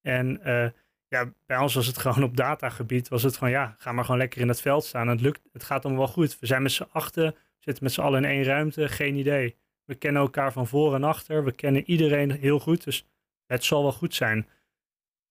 En 0.00 0.40
uh, 0.46 0.68
ja, 1.08 1.32
bij 1.46 1.58
ons 1.58 1.74
was 1.74 1.86
het 1.86 1.98
gewoon 2.04 2.22
op 2.22 2.36
datagebied, 2.36 3.08
was 3.08 3.22
het 3.22 3.36
gewoon 3.36 3.52
ja, 3.52 3.74
ga 3.78 3.92
maar 3.92 4.04
gewoon 4.04 4.20
lekker 4.20 4.40
in 4.40 4.48
het 4.48 4.60
veld 4.60 4.84
staan. 4.84 5.08
het 5.08 5.20
lukt, 5.20 5.40
het 5.52 5.64
gaat 5.64 5.84
allemaal 5.84 6.04
wel 6.04 6.12
goed. 6.12 6.38
We 6.40 6.46
zijn 6.46 6.62
met 6.62 6.72
z'n 6.72 6.88
achten, 6.92 7.34
zitten 7.58 7.84
met 7.84 7.92
z'n 7.92 8.00
allen 8.00 8.24
in 8.24 8.30
één 8.30 8.44
ruimte, 8.44 8.88
geen 8.88 9.16
idee. 9.16 9.56
We 9.84 9.94
kennen 9.94 10.22
elkaar 10.22 10.52
van 10.52 10.66
voor 10.66 10.94
en 10.94 11.04
achter, 11.04 11.44
we 11.44 11.52
kennen 11.52 11.84
iedereen 11.90 12.30
heel 12.30 12.58
goed, 12.58 12.84
dus 12.84 13.06
het 13.46 13.64
zal 13.64 13.82
wel 13.82 13.92
goed 13.92 14.14
zijn. 14.14 14.48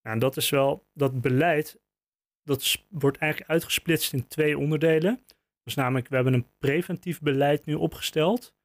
Nou, 0.01 0.15
en 0.15 0.19
dat 0.19 0.37
is 0.37 0.49
wel, 0.49 0.85
dat 0.93 1.21
beleid, 1.21 1.79
dat 2.43 2.85
wordt 2.89 3.17
eigenlijk 3.17 3.51
uitgesplitst 3.51 4.13
in 4.13 4.27
twee 4.27 4.57
onderdelen. 4.57 5.25
Dus 5.63 5.75
namelijk, 5.75 6.07
we 6.07 6.15
hebben 6.15 6.33
een 6.33 6.47
preventief 6.59 7.21
beleid 7.21 7.65
nu 7.65 7.73
opgesteld. 7.73 8.55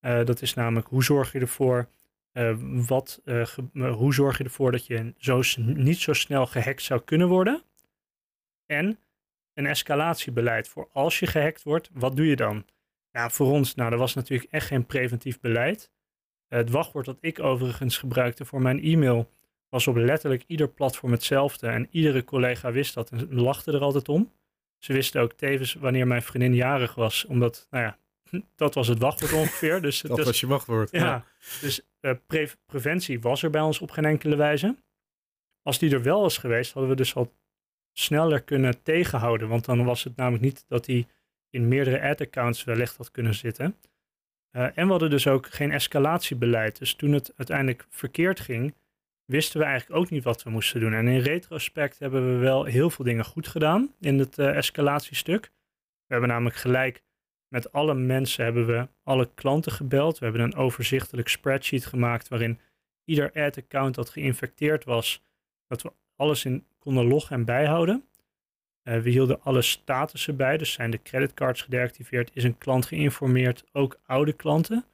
Uh, 0.00 0.24
dat 0.24 0.42
is 0.42 0.54
namelijk, 0.54 0.86
hoe 0.86 1.04
zorg 1.04 1.32
je 1.32 1.40
ervoor 1.40 1.88
uh, 2.32 2.56
wat, 2.86 3.20
uh, 3.24 3.46
hoe 3.72 4.14
zorg 4.14 4.38
je 4.38 4.44
ervoor 4.44 4.72
dat 4.72 4.86
je 4.86 5.14
zo, 5.16 5.42
niet 5.58 5.98
zo 5.98 6.12
snel 6.12 6.46
gehackt 6.46 6.82
zou 6.82 7.00
kunnen 7.00 7.28
worden? 7.28 7.62
En 8.66 8.98
een 9.54 9.66
escalatiebeleid 9.66 10.68
voor 10.68 10.88
als 10.92 11.18
je 11.18 11.26
gehackt 11.26 11.62
wordt, 11.62 11.90
wat 11.92 12.16
doe 12.16 12.26
je 12.26 12.36
dan? 12.36 12.64
Ja, 13.10 13.30
voor 13.30 13.50
ons, 13.50 13.74
nou, 13.74 13.92
er 13.92 13.98
was 13.98 14.14
natuurlijk 14.14 14.50
echt 14.50 14.66
geen 14.66 14.86
preventief 14.86 15.40
beleid. 15.40 15.90
het 16.48 16.70
wachtwoord 16.70 17.06
dat 17.06 17.18
ik 17.20 17.40
overigens 17.40 17.98
gebruikte 17.98 18.44
voor 18.44 18.62
mijn 18.62 18.82
e-mail 18.82 19.30
was 19.68 19.86
op 19.86 19.96
letterlijk 19.96 20.44
ieder 20.46 20.68
platform 20.68 21.12
hetzelfde. 21.12 21.66
En 21.66 21.88
iedere 21.90 22.24
collega 22.24 22.72
wist 22.72 22.94
dat 22.94 23.10
en 23.10 23.34
lachte 23.34 23.72
er 23.72 23.80
altijd 23.80 24.08
om. 24.08 24.32
Ze 24.84 24.92
wisten 24.92 25.20
ook 25.20 25.32
tevens 25.32 25.74
wanneer 25.74 26.06
mijn 26.06 26.22
vriendin 26.22 26.54
jarig 26.54 26.94
was, 26.94 27.24
omdat, 27.24 27.66
nou 27.70 27.84
ja, 27.84 27.98
dat 28.56 28.74
was 28.74 28.88
het 28.88 28.98
wachtwoord 28.98 29.32
ongeveer. 29.32 29.82
Dus, 29.82 30.00
dat 30.02 30.16
dus, 30.16 30.26
was 30.26 30.40
je 30.40 30.46
wachtwoord. 30.46 30.90
Ja, 30.90 31.24
dus 31.60 31.80
uh, 32.00 32.12
preventie 32.66 33.20
was 33.20 33.42
er 33.42 33.50
bij 33.50 33.60
ons 33.60 33.80
op 33.80 33.90
geen 33.90 34.04
enkele 34.04 34.36
wijze. 34.36 34.76
Als 35.62 35.78
die 35.78 35.92
er 35.92 36.02
wel 36.02 36.20
was 36.20 36.38
geweest, 36.38 36.72
hadden 36.72 36.90
we 36.90 36.96
dus 36.96 37.14
al 37.14 37.32
sneller 37.92 38.42
kunnen 38.42 38.82
tegenhouden. 38.82 39.48
Want 39.48 39.64
dan 39.64 39.84
was 39.84 40.04
het 40.04 40.16
namelijk 40.16 40.42
niet 40.42 40.64
dat 40.68 40.86
hij 40.86 41.06
in 41.50 41.68
meerdere 41.68 42.08
ad-accounts 42.08 42.64
wellicht 42.64 42.96
had 42.96 43.10
kunnen 43.10 43.34
zitten. 43.34 43.76
Uh, 44.52 44.62
en 44.62 44.84
we 44.84 44.90
hadden 44.90 45.10
dus 45.10 45.26
ook 45.26 45.46
geen 45.46 45.72
escalatiebeleid. 45.72 46.78
Dus 46.78 46.94
toen 46.94 47.12
het 47.12 47.32
uiteindelijk 47.36 47.86
verkeerd 47.90 48.40
ging, 48.40 48.74
wisten 49.32 49.60
we 49.60 49.66
eigenlijk 49.66 50.00
ook 50.00 50.10
niet 50.10 50.24
wat 50.24 50.42
we 50.42 50.50
moesten 50.50 50.80
doen. 50.80 50.92
En 50.92 51.08
in 51.08 51.20
retrospect 51.20 51.98
hebben 51.98 52.32
we 52.32 52.38
wel 52.38 52.64
heel 52.64 52.90
veel 52.90 53.04
dingen 53.04 53.24
goed 53.24 53.48
gedaan 53.48 53.94
in 54.00 54.18
het 54.18 54.38
uh, 54.38 54.56
escalatiestuk. 54.56 55.44
We 56.06 56.12
hebben 56.14 56.28
namelijk 56.28 56.56
gelijk 56.56 57.02
met 57.48 57.72
alle 57.72 57.94
mensen 57.94 58.44
hebben 58.44 58.66
we 58.66 58.88
alle 59.02 59.30
klanten 59.34 59.72
gebeld. 59.72 60.18
We 60.18 60.24
hebben 60.24 60.42
een 60.42 60.54
overzichtelijk 60.54 61.28
spreadsheet 61.28 61.86
gemaakt 61.86 62.28
waarin 62.28 62.60
ieder 63.04 63.32
ad-account 63.32 63.94
dat 63.94 64.10
geïnfecteerd 64.10 64.84
was, 64.84 65.24
dat 65.66 65.82
we 65.82 65.92
alles 66.16 66.44
in 66.44 66.66
konden 66.78 67.06
loggen 67.06 67.36
en 67.36 67.44
bijhouden. 67.44 68.04
Uh, 68.84 69.00
we 69.00 69.10
hielden 69.10 69.42
alle 69.42 69.62
statussen 69.62 70.36
bij, 70.36 70.56
dus 70.56 70.72
zijn 70.72 70.90
de 70.90 71.02
creditcards 71.02 71.62
gedeactiveerd, 71.62 72.30
is 72.34 72.44
een 72.44 72.58
klant 72.58 72.86
geïnformeerd, 72.86 73.64
ook 73.72 74.00
oude 74.06 74.32
klanten 74.32 74.84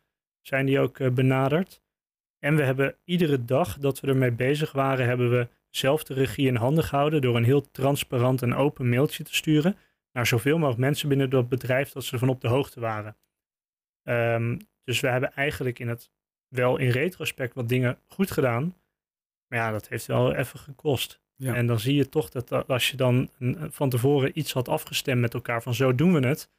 zijn 0.42 0.66
die 0.66 0.80
ook 0.80 0.98
uh, 0.98 1.10
benaderd. 1.10 1.82
En 2.38 2.56
we 2.56 2.62
hebben 2.62 2.96
iedere 3.04 3.44
dag 3.44 3.78
dat 3.78 4.00
we 4.00 4.06
ermee 4.06 4.32
bezig 4.32 4.72
waren, 4.72 5.06
hebben 5.06 5.30
we 5.30 5.48
zelf 5.70 6.04
de 6.04 6.14
regie 6.14 6.46
in 6.46 6.56
handen 6.56 6.84
gehouden 6.84 7.20
door 7.20 7.36
een 7.36 7.44
heel 7.44 7.70
transparant 7.70 8.42
en 8.42 8.54
open 8.54 8.88
mailtje 8.88 9.24
te 9.24 9.34
sturen 9.34 9.76
naar 10.12 10.26
zoveel 10.26 10.58
mogelijk 10.58 10.80
mensen 10.80 11.08
binnen 11.08 11.30
dat 11.30 11.48
bedrijf 11.48 11.92
dat 11.92 12.04
ze 12.04 12.12
ervan 12.12 12.28
op 12.28 12.40
de 12.40 12.48
hoogte 12.48 12.80
waren. 12.80 13.16
Um, 14.02 14.58
dus 14.84 15.00
we 15.00 15.08
hebben 15.08 15.32
eigenlijk 15.32 15.78
in 15.78 15.88
het 15.88 16.10
wel 16.48 16.76
in 16.76 16.90
retrospect 16.90 17.54
wat 17.54 17.68
dingen 17.68 17.98
goed 18.06 18.30
gedaan. 18.30 18.76
Maar 19.46 19.58
ja, 19.58 19.70
dat 19.70 19.88
heeft 19.88 20.06
wel 20.06 20.34
even 20.34 20.58
gekost. 20.58 21.20
Ja. 21.34 21.54
En 21.54 21.66
dan 21.66 21.80
zie 21.80 21.94
je 21.94 22.08
toch 22.08 22.30
dat 22.30 22.68
als 22.68 22.90
je 22.90 22.96
dan 22.96 23.30
van 23.70 23.90
tevoren 23.90 24.38
iets 24.38 24.52
had 24.52 24.68
afgestemd 24.68 25.20
met 25.20 25.34
elkaar 25.34 25.62
van 25.62 25.74
zo 25.74 25.94
doen 25.94 26.12
we 26.12 26.26
het, 26.26 26.50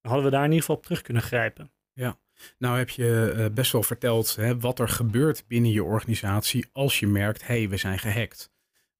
dan 0.00 0.12
hadden 0.12 0.30
we 0.30 0.36
daar 0.36 0.44
in 0.44 0.50
ieder 0.50 0.60
geval 0.60 0.76
op 0.76 0.82
terug 0.82 1.02
kunnen 1.02 1.22
grijpen. 1.22 1.70
Ja, 1.96 2.18
nou 2.58 2.78
heb 2.78 2.88
je 2.88 3.34
uh, 3.36 3.46
best 3.54 3.72
wel 3.72 3.82
verteld 3.82 4.36
hè, 4.36 4.58
wat 4.58 4.78
er 4.78 4.88
gebeurt 4.88 5.44
binnen 5.46 5.70
je 5.70 5.84
organisatie 5.84 6.66
als 6.72 7.00
je 7.00 7.06
merkt, 7.06 7.46
hé, 7.46 7.58
hey, 7.58 7.68
we 7.68 7.76
zijn 7.76 7.98
gehackt. 7.98 8.50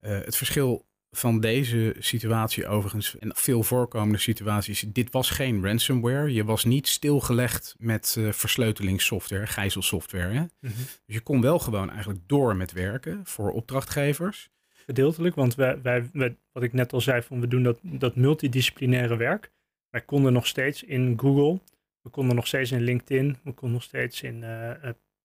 Uh, 0.01 0.19
het 0.19 0.37
verschil 0.37 0.85
van 1.11 1.39
deze 1.39 1.95
situatie 1.99 2.67
overigens, 2.67 3.17
en 3.19 3.31
veel 3.35 3.63
voorkomende 3.63 4.17
situaties, 4.17 4.85
dit 4.87 5.11
was 5.11 5.29
geen 5.29 5.63
ransomware. 5.63 6.33
Je 6.33 6.43
was 6.43 6.63
niet 6.63 6.87
stilgelegd 6.87 7.75
met 7.77 8.15
uh, 8.19 8.31
versleuteringssoftware, 8.31 9.47
gijzelsoftware. 9.47 10.33
Hè? 10.33 10.39
Mm 10.39 10.49
-hmm. 10.59 10.71
Dus 11.05 11.15
je 11.15 11.21
kon 11.21 11.41
wel 11.41 11.59
gewoon 11.59 11.89
eigenlijk 11.89 12.19
door 12.27 12.55
met 12.55 12.71
werken 12.71 13.21
voor 13.23 13.51
opdrachtgevers. 13.51 14.49
Gedeeltelijk, 14.85 15.35
want 15.35 15.55
wij, 15.55 15.81
wij, 15.81 16.09
wij, 16.13 16.37
wat 16.51 16.63
ik 16.63 16.73
net 16.73 16.93
al 16.93 17.01
zei, 17.01 17.21
van 17.21 17.39
we 17.39 17.47
doen 17.47 17.63
dat, 17.63 17.79
dat 17.81 18.15
multidisciplinaire 18.15 19.17
werk. 19.17 19.51
Wij 19.89 20.01
konden 20.01 20.33
nog 20.33 20.47
steeds 20.47 20.83
in 20.83 21.19
Google, 21.19 21.59
we 22.07 22.13
konden 22.13 22.35
nog 22.35 22.47
steeds 22.47 22.71
in 22.71 22.81
LinkedIn, 22.81 23.37
we 23.43 23.51
konden 23.51 23.71
nog 23.71 23.83
steeds 23.83 24.21
in 24.21 24.41
uh, 24.43 24.71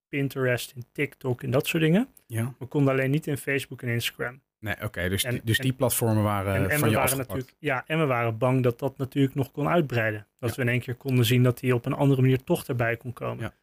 Pinterest, 0.07 0.73
in 0.75 0.85
TikTok 0.91 1.43
en 1.43 1.51
dat 1.51 1.67
soort 1.67 1.83
dingen. 1.83 2.07
Ja. 2.27 2.53
We 2.59 2.65
konden 2.65 2.93
alleen 2.93 3.11
niet 3.11 3.27
in 3.27 3.37
Facebook 3.37 3.81
en 3.81 3.89
Instagram. 3.89 4.41
Nee, 4.59 4.75
oké, 4.83 5.09
dus, 5.09 5.23
die, 5.23 5.41
dus 5.43 5.57
die 5.57 5.73
platformen 5.73 6.23
waren 6.23 6.55
en, 6.55 6.69
en 6.69 6.79
van 6.79 6.89
we 6.89 6.95
waren 6.95 7.17
natuurlijk, 7.17 7.55
Ja, 7.59 7.83
en 7.87 7.99
we 7.99 8.05
waren 8.05 8.37
bang 8.37 8.63
dat 8.63 8.79
dat 8.79 8.97
natuurlijk 8.97 9.35
nog 9.35 9.51
kon 9.51 9.67
uitbreiden. 9.67 10.27
Dat 10.39 10.49
ja. 10.49 10.55
we 10.55 10.61
in 10.61 10.67
één 10.67 10.79
keer 10.79 10.95
konden 10.95 11.25
zien 11.25 11.43
dat 11.43 11.59
die 11.59 11.75
op 11.75 11.85
een 11.85 11.93
andere 11.93 12.21
manier 12.21 12.43
toch 12.43 12.65
erbij 12.65 12.97
kon 12.97 13.13
komen. 13.13 13.43
Ja, 13.43 13.53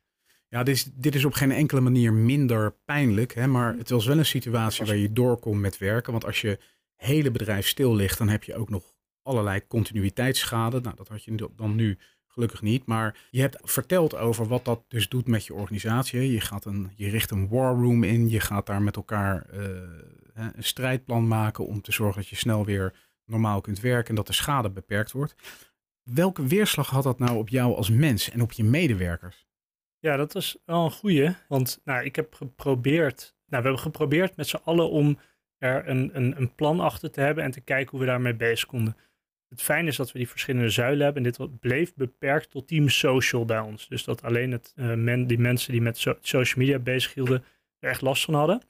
ja 0.49 0.63
dit, 0.63 0.75
is, 0.75 0.85
dit 0.85 1.15
is 1.15 1.25
op 1.25 1.33
geen 1.33 1.53
enkele 1.53 1.81
manier 1.81 2.13
minder 2.13 2.73
pijnlijk, 2.85 3.35
hè, 3.35 3.47
maar 3.47 3.77
het 3.77 3.91
was 3.91 4.07
wel 4.07 4.19
een 4.19 4.27
situatie 4.27 4.87
waar 4.87 4.97
je 4.97 5.13
doorkomt 5.13 5.61
met 5.61 5.79
werken. 5.79 6.13
Want 6.13 6.25
als 6.25 6.41
je 6.41 6.59
hele 6.97 7.31
bedrijf 7.31 7.67
stil 7.67 7.95
ligt, 7.95 8.19
dan 8.19 8.29
heb 8.29 8.45
je 8.45 8.55
ook 8.55 8.71
nog 8.71 8.95
allerlei 9.23 9.67
continuïteitsschade. 9.67 10.81
Nou, 10.81 10.97
dat 10.97 11.09
had 11.09 11.25
je 11.25 11.51
dan 11.57 11.75
nu 11.75 11.99
Gelukkig 12.33 12.63
niet. 12.63 12.87
Maar 12.87 13.27
je 13.31 13.41
hebt 13.41 13.59
verteld 13.63 14.17
over 14.17 14.47
wat 14.47 14.65
dat 14.65 14.85
dus 14.89 15.09
doet 15.09 15.27
met 15.27 15.47
je 15.47 15.55
organisatie. 15.55 16.33
Je, 16.33 16.41
gaat 16.41 16.65
een, 16.65 16.91
je 16.97 17.09
richt 17.09 17.31
een 17.31 17.49
war 17.49 17.75
room 17.75 18.03
in. 18.05 18.29
Je 18.29 18.41
gaat 18.41 18.67
daar 18.67 18.83
met 18.83 18.97
elkaar 18.97 19.47
uh, 19.55 19.61
een 20.35 20.65
strijdplan 20.65 21.29
maken 21.29 21.67
om 21.67 21.81
te 21.81 21.93
zorgen 21.93 22.21
dat 22.21 22.31
je 22.31 22.37
snel 22.37 22.65
weer 22.65 22.95
normaal 23.25 23.61
kunt 23.61 23.81
werken 23.81 24.09
en 24.09 24.15
dat 24.15 24.27
de 24.27 24.33
schade 24.33 24.71
beperkt 24.71 25.13
wordt. 25.13 25.35
Welke 26.03 26.47
weerslag 26.47 26.91
had 26.91 27.03
dat 27.03 27.19
nou 27.19 27.37
op 27.37 27.49
jou 27.49 27.77
als 27.77 27.91
mens 27.91 28.31
en 28.31 28.43
op 28.43 28.53
je 28.53 28.65
medewerkers? 28.65 29.47
Ja, 29.99 30.17
dat 30.17 30.35
is 30.35 30.57
wel 30.65 30.85
een 30.85 30.91
goeie. 30.91 31.35
Want 31.49 31.81
nou, 31.85 32.05
ik 32.05 32.17
heb 32.17 32.35
geprobeerd, 32.35 33.21
nou, 33.47 33.63
we 33.63 33.69
hebben 33.69 33.79
geprobeerd 33.79 34.37
met 34.37 34.49
z'n 34.49 34.61
allen 34.65 34.91
om 34.91 35.19
er 35.59 35.89
een, 35.89 36.11
een, 36.17 36.37
een 36.37 36.55
plan 36.55 36.81
achter 36.81 37.11
te 37.11 37.21
hebben 37.21 37.45
en 37.45 37.51
te 37.51 37.61
kijken 37.61 37.91
hoe 37.91 38.01
we 38.01 38.07
daarmee 38.07 38.35
bezig 38.35 38.67
konden. 38.67 38.97
Het 39.51 39.63
fijne 39.63 39.89
is 39.89 39.97
dat 39.97 40.13
we 40.13 40.19
die 40.19 40.29
verschillende 40.29 40.69
zuilen 40.69 41.05
hebben. 41.05 41.25
En 41.25 41.33
dit 41.33 41.61
bleef 41.61 41.95
beperkt 41.95 42.51
tot 42.51 42.69
team 42.69 42.89
social 42.89 43.45
bij 43.45 43.61
ons. 43.61 43.89
Dus 43.89 44.05
dat 44.05 44.23
alleen 44.23 44.53
het, 44.53 44.73
uh, 44.77 44.95
men, 44.95 45.27
die 45.27 45.39
mensen 45.39 45.73
die 45.73 45.81
met 45.81 45.99
so 45.99 46.15
social 46.21 46.65
media 46.65 46.79
bezig 46.79 47.15
hielden 47.15 47.45
er 47.79 47.91
echt 47.91 48.01
last 48.01 48.25
van 48.25 48.35
hadden. 48.35 48.63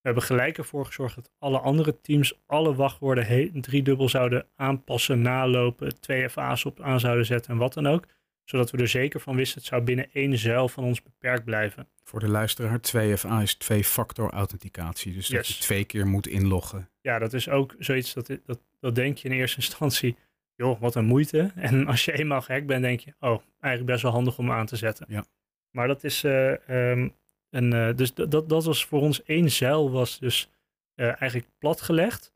We 0.00 0.14
hebben 0.14 0.22
gelijk 0.22 0.58
ervoor 0.58 0.86
gezorgd 0.86 1.14
dat 1.14 1.30
alle 1.38 1.58
andere 1.58 2.00
teams 2.00 2.40
alle 2.46 2.74
wachtwoorden 2.74 3.60
driedubbel 3.60 4.08
zouden 4.08 4.46
aanpassen, 4.56 5.22
nalopen, 5.22 6.00
twee 6.00 6.30
FA's 6.30 6.64
op 6.64 6.80
aan 6.80 7.00
zouden 7.00 7.26
zetten 7.26 7.52
en 7.52 7.58
wat 7.58 7.74
dan 7.74 7.86
ook. 7.86 8.06
Zodat 8.44 8.70
we 8.70 8.78
er 8.78 8.88
zeker 8.88 9.20
van 9.20 9.36
wisten, 9.36 9.58
het 9.58 9.68
zou 9.68 9.82
binnen 9.82 10.08
één 10.12 10.38
zuil 10.38 10.68
van 10.68 10.84
ons 10.84 11.02
beperkt 11.02 11.44
blijven. 11.44 11.88
Voor 12.04 12.20
de 12.20 12.28
luisteraar, 12.28 12.80
2FA 12.80 13.42
is 13.42 13.54
twee-factor 13.54 14.30
authenticatie. 14.30 15.12
Dus 15.12 15.28
dat 15.28 15.46
je 15.46 15.54
twee 15.54 15.84
keer 15.84 16.06
moet 16.06 16.26
inloggen. 16.26 16.88
Ja, 17.00 17.18
dat 17.18 17.32
is 17.32 17.48
ook 17.48 17.74
zoiets 17.78 18.14
dat, 18.14 18.26
dat, 18.44 18.60
dat 18.80 18.94
denk 18.94 19.18
je 19.18 19.28
in 19.28 19.34
eerste 19.34 19.56
instantie, 19.56 20.16
joh, 20.54 20.80
wat 20.80 20.94
een 20.94 21.04
moeite. 21.04 21.52
En 21.56 21.86
als 21.86 22.04
je 22.04 22.12
eenmaal 22.12 22.40
gehackt 22.40 22.66
bent, 22.66 22.82
denk 22.82 23.00
je, 23.00 23.14
oh, 23.20 23.42
eigenlijk 23.60 23.92
best 23.92 24.02
wel 24.02 24.12
handig 24.12 24.38
om 24.38 24.50
aan 24.50 24.66
te 24.66 24.76
zetten. 24.76 25.06
Ja. 25.08 25.24
Maar 25.70 25.86
dat 25.86 26.04
is, 26.04 26.24
uh, 26.24 26.50
um, 26.50 27.14
een, 27.50 27.74
uh, 27.74 27.94
dus 27.94 28.14
dat, 28.14 28.48
dat 28.48 28.64
was 28.64 28.84
voor 28.84 29.00
ons 29.00 29.22
één 29.22 29.50
zeil, 29.50 29.90
was 29.90 30.18
dus 30.18 30.50
uh, 30.94 31.06
eigenlijk 31.06 31.50
platgelegd. 31.58 32.32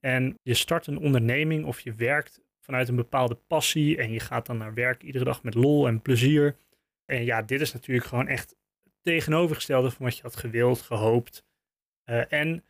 En 0.00 0.38
je 0.42 0.54
start 0.54 0.86
een 0.86 0.98
onderneming 0.98 1.64
of 1.64 1.80
je 1.80 1.94
werkt 1.94 2.40
vanuit 2.60 2.88
een 2.88 2.96
bepaalde 2.96 3.34
passie 3.34 3.98
en 3.98 4.12
je 4.12 4.20
gaat 4.20 4.46
dan 4.46 4.56
naar 4.56 4.74
werk 4.74 5.02
iedere 5.02 5.24
dag 5.24 5.42
met 5.42 5.54
lol 5.54 5.86
en 5.86 6.02
plezier. 6.02 6.56
En 7.04 7.24
ja, 7.24 7.42
dit 7.42 7.60
is 7.60 7.72
natuurlijk 7.72 8.06
gewoon 8.06 8.28
echt 8.28 8.56
tegenovergestelde 9.02 9.90
van 9.90 10.04
wat 10.04 10.16
je 10.16 10.22
had 10.22 10.36
gewild, 10.36 10.80
gehoopt. 10.80 11.44
En 12.28 12.64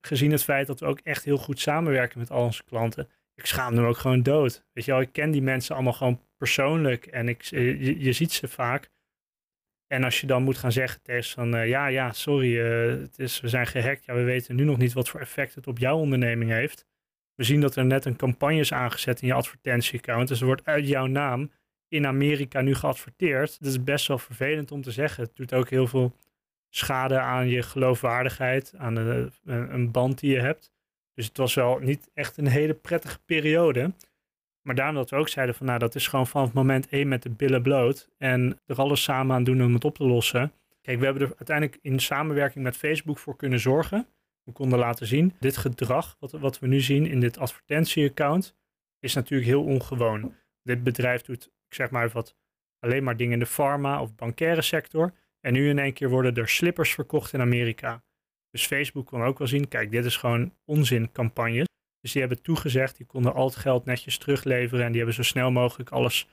gezien 0.00 0.30
het 0.30 0.42
feit 0.44 0.66
dat 0.66 0.80
we 0.80 0.86
ook 0.86 1.00
echt 1.00 1.24
heel 1.24 1.38
goed 1.38 1.60
samenwerken 1.60 2.18
met 2.18 2.30
al 2.30 2.44
onze 2.44 2.64
klanten, 2.64 3.08
ik 3.34 3.46
schaam 3.46 3.74
me 3.74 3.86
ook 3.86 3.96
gewoon 3.96 4.22
dood. 4.22 4.64
Weet 4.72 4.84
je 4.84 4.90
wel, 4.90 5.00
ik 5.00 5.12
ken 5.12 5.30
die 5.30 5.42
mensen 5.42 5.74
allemaal 5.74 5.92
gewoon 5.92 6.20
persoonlijk 6.36 7.06
en 7.06 7.28
ik, 7.28 7.42
je, 7.42 8.00
je 8.00 8.12
ziet 8.12 8.32
ze 8.32 8.48
vaak. 8.48 8.90
En 9.86 10.04
als 10.04 10.20
je 10.20 10.26
dan 10.26 10.42
moet 10.42 10.58
gaan 10.58 10.72
zeggen 10.72 11.02
tegen 11.02 11.30
van 11.30 11.54
uh, 11.54 11.68
ja, 11.68 11.86
ja, 11.86 12.12
sorry, 12.12 12.58
uh, 12.58 13.00
het 13.00 13.18
is, 13.18 13.40
we 13.40 13.48
zijn 13.48 13.66
gehackt. 13.66 14.04
Ja, 14.04 14.14
we 14.14 14.22
weten 14.22 14.56
nu 14.56 14.64
nog 14.64 14.78
niet 14.78 14.92
wat 14.92 15.08
voor 15.08 15.20
effect 15.20 15.54
het 15.54 15.66
op 15.66 15.78
jouw 15.78 15.98
onderneming 15.98 16.50
heeft. 16.50 16.86
We 17.34 17.44
zien 17.44 17.60
dat 17.60 17.76
er 17.76 17.84
net 17.84 18.04
een 18.04 18.16
campagne 18.16 18.58
is 18.58 18.72
aangezet 18.72 19.20
in 19.20 19.26
je 19.26 19.34
advertentieaccount. 19.34 20.28
Dus 20.28 20.40
er 20.40 20.46
wordt 20.46 20.64
uit 20.64 20.88
jouw 20.88 21.06
naam 21.06 21.50
in 21.88 22.06
Amerika 22.06 22.60
nu 22.60 22.74
geadverteerd. 22.74 23.58
Dat 23.60 23.70
is 23.70 23.84
best 23.84 24.06
wel 24.06 24.18
vervelend 24.18 24.70
om 24.70 24.82
te 24.82 24.90
zeggen. 24.90 25.24
Het 25.24 25.36
doet 25.36 25.54
ook 25.54 25.70
heel 25.70 25.86
veel 25.86 26.16
schade 26.74 27.18
aan 27.18 27.48
je 27.48 27.62
geloofwaardigheid, 27.62 28.74
aan 28.76 28.96
een 29.44 29.90
band 29.90 30.18
die 30.18 30.32
je 30.32 30.40
hebt. 30.40 30.72
Dus 31.14 31.26
het 31.26 31.36
was 31.36 31.54
wel 31.54 31.78
niet 31.78 32.10
echt 32.14 32.36
een 32.36 32.46
hele 32.46 32.74
prettige 32.74 33.18
periode. 33.24 33.92
Maar 34.62 34.74
daarom 34.74 34.94
dat 34.94 35.10
we 35.10 35.16
ook 35.16 35.28
zeiden 35.28 35.54
van 35.54 35.66
nou, 35.66 35.78
dat 35.78 35.94
is 35.94 36.08
gewoon 36.08 36.26
vanaf 36.26 36.52
moment 36.52 36.88
één 36.88 37.08
met 37.08 37.22
de 37.22 37.30
billen 37.30 37.62
bloot. 37.62 38.08
En 38.18 38.60
er 38.66 38.76
alles 38.76 39.02
samen 39.02 39.36
aan 39.36 39.44
doen 39.44 39.62
om 39.62 39.74
het 39.74 39.84
op 39.84 39.96
te 39.96 40.04
lossen. 40.04 40.52
Kijk, 40.80 40.98
we 40.98 41.04
hebben 41.04 41.22
er 41.22 41.34
uiteindelijk 41.36 41.78
in 41.82 42.00
samenwerking 42.00 42.64
met 42.64 42.76
Facebook 42.76 43.18
voor 43.18 43.36
kunnen 43.36 43.60
zorgen. 43.60 44.06
We 44.42 44.52
konden 44.52 44.78
laten 44.78 45.06
zien, 45.06 45.34
dit 45.40 45.56
gedrag 45.56 46.16
wat, 46.18 46.30
wat 46.30 46.58
we 46.58 46.66
nu 46.66 46.80
zien 46.80 47.06
in 47.06 47.20
dit 47.20 47.38
advertentieaccount 47.38 48.56
is 48.98 49.14
natuurlijk 49.14 49.50
heel 49.50 49.64
ongewoon. 49.64 50.34
Dit 50.62 50.82
bedrijf 50.82 51.22
doet, 51.22 51.44
ik 51.44 51.74
zeg 51.74 51.90
maar 51.90 52.08
wat, 52.08 52.36
alleen 52.78 53.04
maar 53.04 53.16
dingen 53.16 53.32
in 53.32 53.38
de 53.38 53.46
pharma 53.46 54.00
of 54.00 54.14
bankaire 54.14 54.62
sector. 54.62 55.12
En 55.42 55.52
nu 55.52 55.68
in 55.68 55.78
één 55.78 55.92
keer 55.92 56.08
worden 56.08 56.34
er 56.34 56.48
slippers 56.48 56.94
verkocht 56.94 57.32
in 57.32 57.40
Amerika. 57.40 58.04
Dus 58.50 58.66
Facebook 58.66 59.06
kon 59.06 59.22
ook 59.22 59.38
wel 59.38 59.48
zien, 59.48 59.68
kijk, 59.68 59.90
dit 59.90 60.04
is 60.04 60.16
gewoon 60.16 60.54
onzin 60.64 61.12
campagnes. 61.12 61.66
Dus 62.00 62.12
die 62.12 62.20
hebben 62.20 62.42
toegezegd, 62.42 62.96
die 62.96 63.06
konden 63.06 63.34
al 63.34 63.46
het 63.46 63.56
geld 63.56 63.84
netjes 63.84 64.18
terugleveren 64.18 64.84
en 64.84 64.88
die 64.88 64.96
hebben 64.96 65.14
zo 65.14 65.22
snel 65.22 65.50
mogelijk 65.50 65.90
alles, 65.90 66.28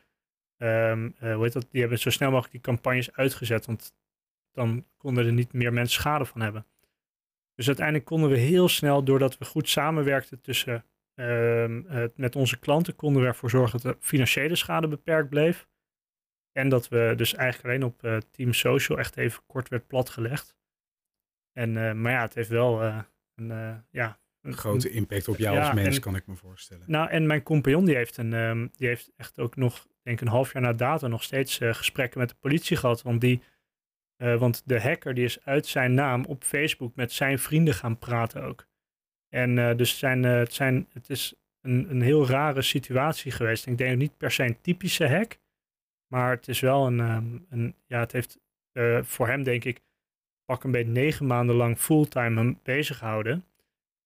um, 0.58 1.16
hoe 1.20 1.44
heet 1.44 1.54
dat, 1.54 1.68
die 1.72 1.82
hebben 1.82 2.00
zo 2.00 2.10
snel 2.10 2.30
mogelijk 2.30 2.54
die 2.54 2.62
campagnes 2.62 3.14
uitgezet, 3.14 3.66
want 3.66 3.94
dan 4.52 4.86
konden 4.98 5.26
er 5.26 5.34
niet 5.34 5.54
meer 5.54 5.74
mensen 5.74 6.02
schade 6.02 6.26
van 6.26 6.42
hebben. 6.42 6.66
Dus 7.56 7.68
uiteindelijk 7.68 8.06
konden 8.06 8.30
we 8.30 8.38
heel 8.38 8.70
snel, 8.70 9.04
doordat 9.04 9.38
we 9.38 9.46
goed 9.46 9.70
samenwerkten 9.70 10.42
tussen, 10.42 10.86
uh, 11.16 12.06
met 12.16 12.36
onze 12.36 12.60
klanten, 12.60 12.96
konden 12.96 13.22
we 13.22 13.28
ervoor 13.28 13.50
zorgen 13.50 13.82
dat 13.82 13.94
de 13.94 14.08
financiële 14.08 14.56
schade 14.56 14.88
beperkt 14.88 15.30
bleef. 15.30 15.68
En 16.52 16.70
dat 16.70 16.88
we 16.88 17.14
dus 17.18 17.34
eigenlijk 17.34 17.68
alleen 17.68 17.84
op 17.84 18.04
uh, 18.04 18.18
Team 18.32 18.54
Social 18.54 18.98
echt 18.98 19.18
even 19.18 19.44
kort 19.46 19.70
werd 19.70 19.88
platgelegd. 19.88 20.56
En, 21.54 21.70
uh, 21.76 21.92
maar 21.92 22.12
ja, 22.12 22.22
het 22.22 22.34
heeft 22.34 22.50
wel 22.50 22.84
uh, 22.84 23.00
een, 23.36 23.84
ja, 23.92 24.20
een 24.42 24.54
grote 24.54 24.90
impact 24.90 25.28
op 25.28 25.38
jou 25.38 25.60
als 25.60 25.74
mens, 25.74 26.00
kan 26.00 26.16
ik 26.16 26.28
me 26.28 26.36
voorstellen. 26.36 26.84
Nou, 26.88 27.10
en 27.10 27.28
mijn 27.28 27.44
compagnon 27.44 27.86
die 27.86 27.96
heeft, 27.96 28.18
een, 28.18 28.34
um, 28.34 28.70
die 28.76 28.88
heeft 28.88 29.12
echt 29.16 29.40
ook 29.40 29.56
nog, 29.56 29.88
denk 30.04 30.22
een 30.22 30.28
half 30.28 30.54
jaar 30.54 30.62
na 30.62 30.74
data, 30.74 31.08
nog 31.08 31.24
steeds 31.24 31.58
gesprekken 31.62 32.20
met 32.20 32.30
de 32.30 32.36
politie 32.40 32.78
gehad. 32.78 33.02
Want, 33.02 33.22
die, 33.22 33.42
want 34.18 34.62
de 34.66 34.82
hacker 34.82 35.14
die 35.14 35.24
is 35.24 35.46
uit 35.46 35.68
zijn 35.68 35.94
naam 35.94 36.26
op 36.26 36.44
Facebook 36.44 36.96
met 36.96 37.12
zijn 37.12 37.40
vrienden 37.40 37.74
gaan 37.74 37.98
praten 37.98 38.44
ook. 38.44 38.68
En 39.30 39.78
dus 39.78 39.98
zijn, 39.98 40.24
het, 40.24 40.54
zijn, 40.54 40.88
het 40.94 41.10
is 41.10 41.34
een, 41.62 41.90
een 41.90 42.02
heel 42.02 42.28
rare 42.28 42.62
situatie 42.62 43.32
geweest. 43.32 43.66
Ik 43.66 43.78
denk 43.78 43.98
niet 43.98 44.18
per 44.18 44.32
se 44.32 44.44
een 44.44 44.62
typische 44.62 45.08
hack. 45.08 45.38
Maar 46.10 46.32
het 46.32 46.48
is 46.48 46.60
wel 46.60 46.88
een, 46.88 47.00
ehm, 47.00 47.38
een 47.50 47.76
ja, 47.88 48.00
het 48.00 48.12
heeft 48.12 48.40
uh, 48.74 49.04
voor 49.04 49.28
hem 49.28 49.44
denk 49.44 49.64
ik 49.64 49.82
pak 50.46 50.64
een 50.64 50.72
beetje 50.72 50.92
negen 50.92 51.26
maanden 51.26 51.56
lang 51.56 51.78
fulltime 51.78 52.36
hem 52.36 52.60
bezig 52.64 52.98
gehouden. 52.98 53.46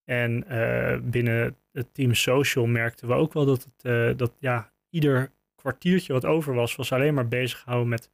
En 0.03 0.45
uh, 0.49 0.97
binnen 1.01 1.57
het 1.71 1.93
team 1.93 2.13
social 2.13 2.65
merkten 2.65 3.07
we 3.07 3.13
ook 3.13 3.33
wel 3.33 3.45
dat, 3.45 3.63
het, 3.63 3.85
uh, 3.85 4.17
dat 4.17 4.33
ja, 4.39 4.73
ieder 4.89 5.31
kwartiertje 5.55 6.13
wat 6.13 6.25
over 6.25 6.53
was, 6.53 6.75
was 6.75 6.91
alleen 6.91 7.13
maar 7.13 7.27
bezig 7.27 7.59
gehouden 7.59 7.89
met 7.89 8.11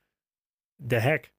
de 0.75 1.01
hack. 1.01 1.31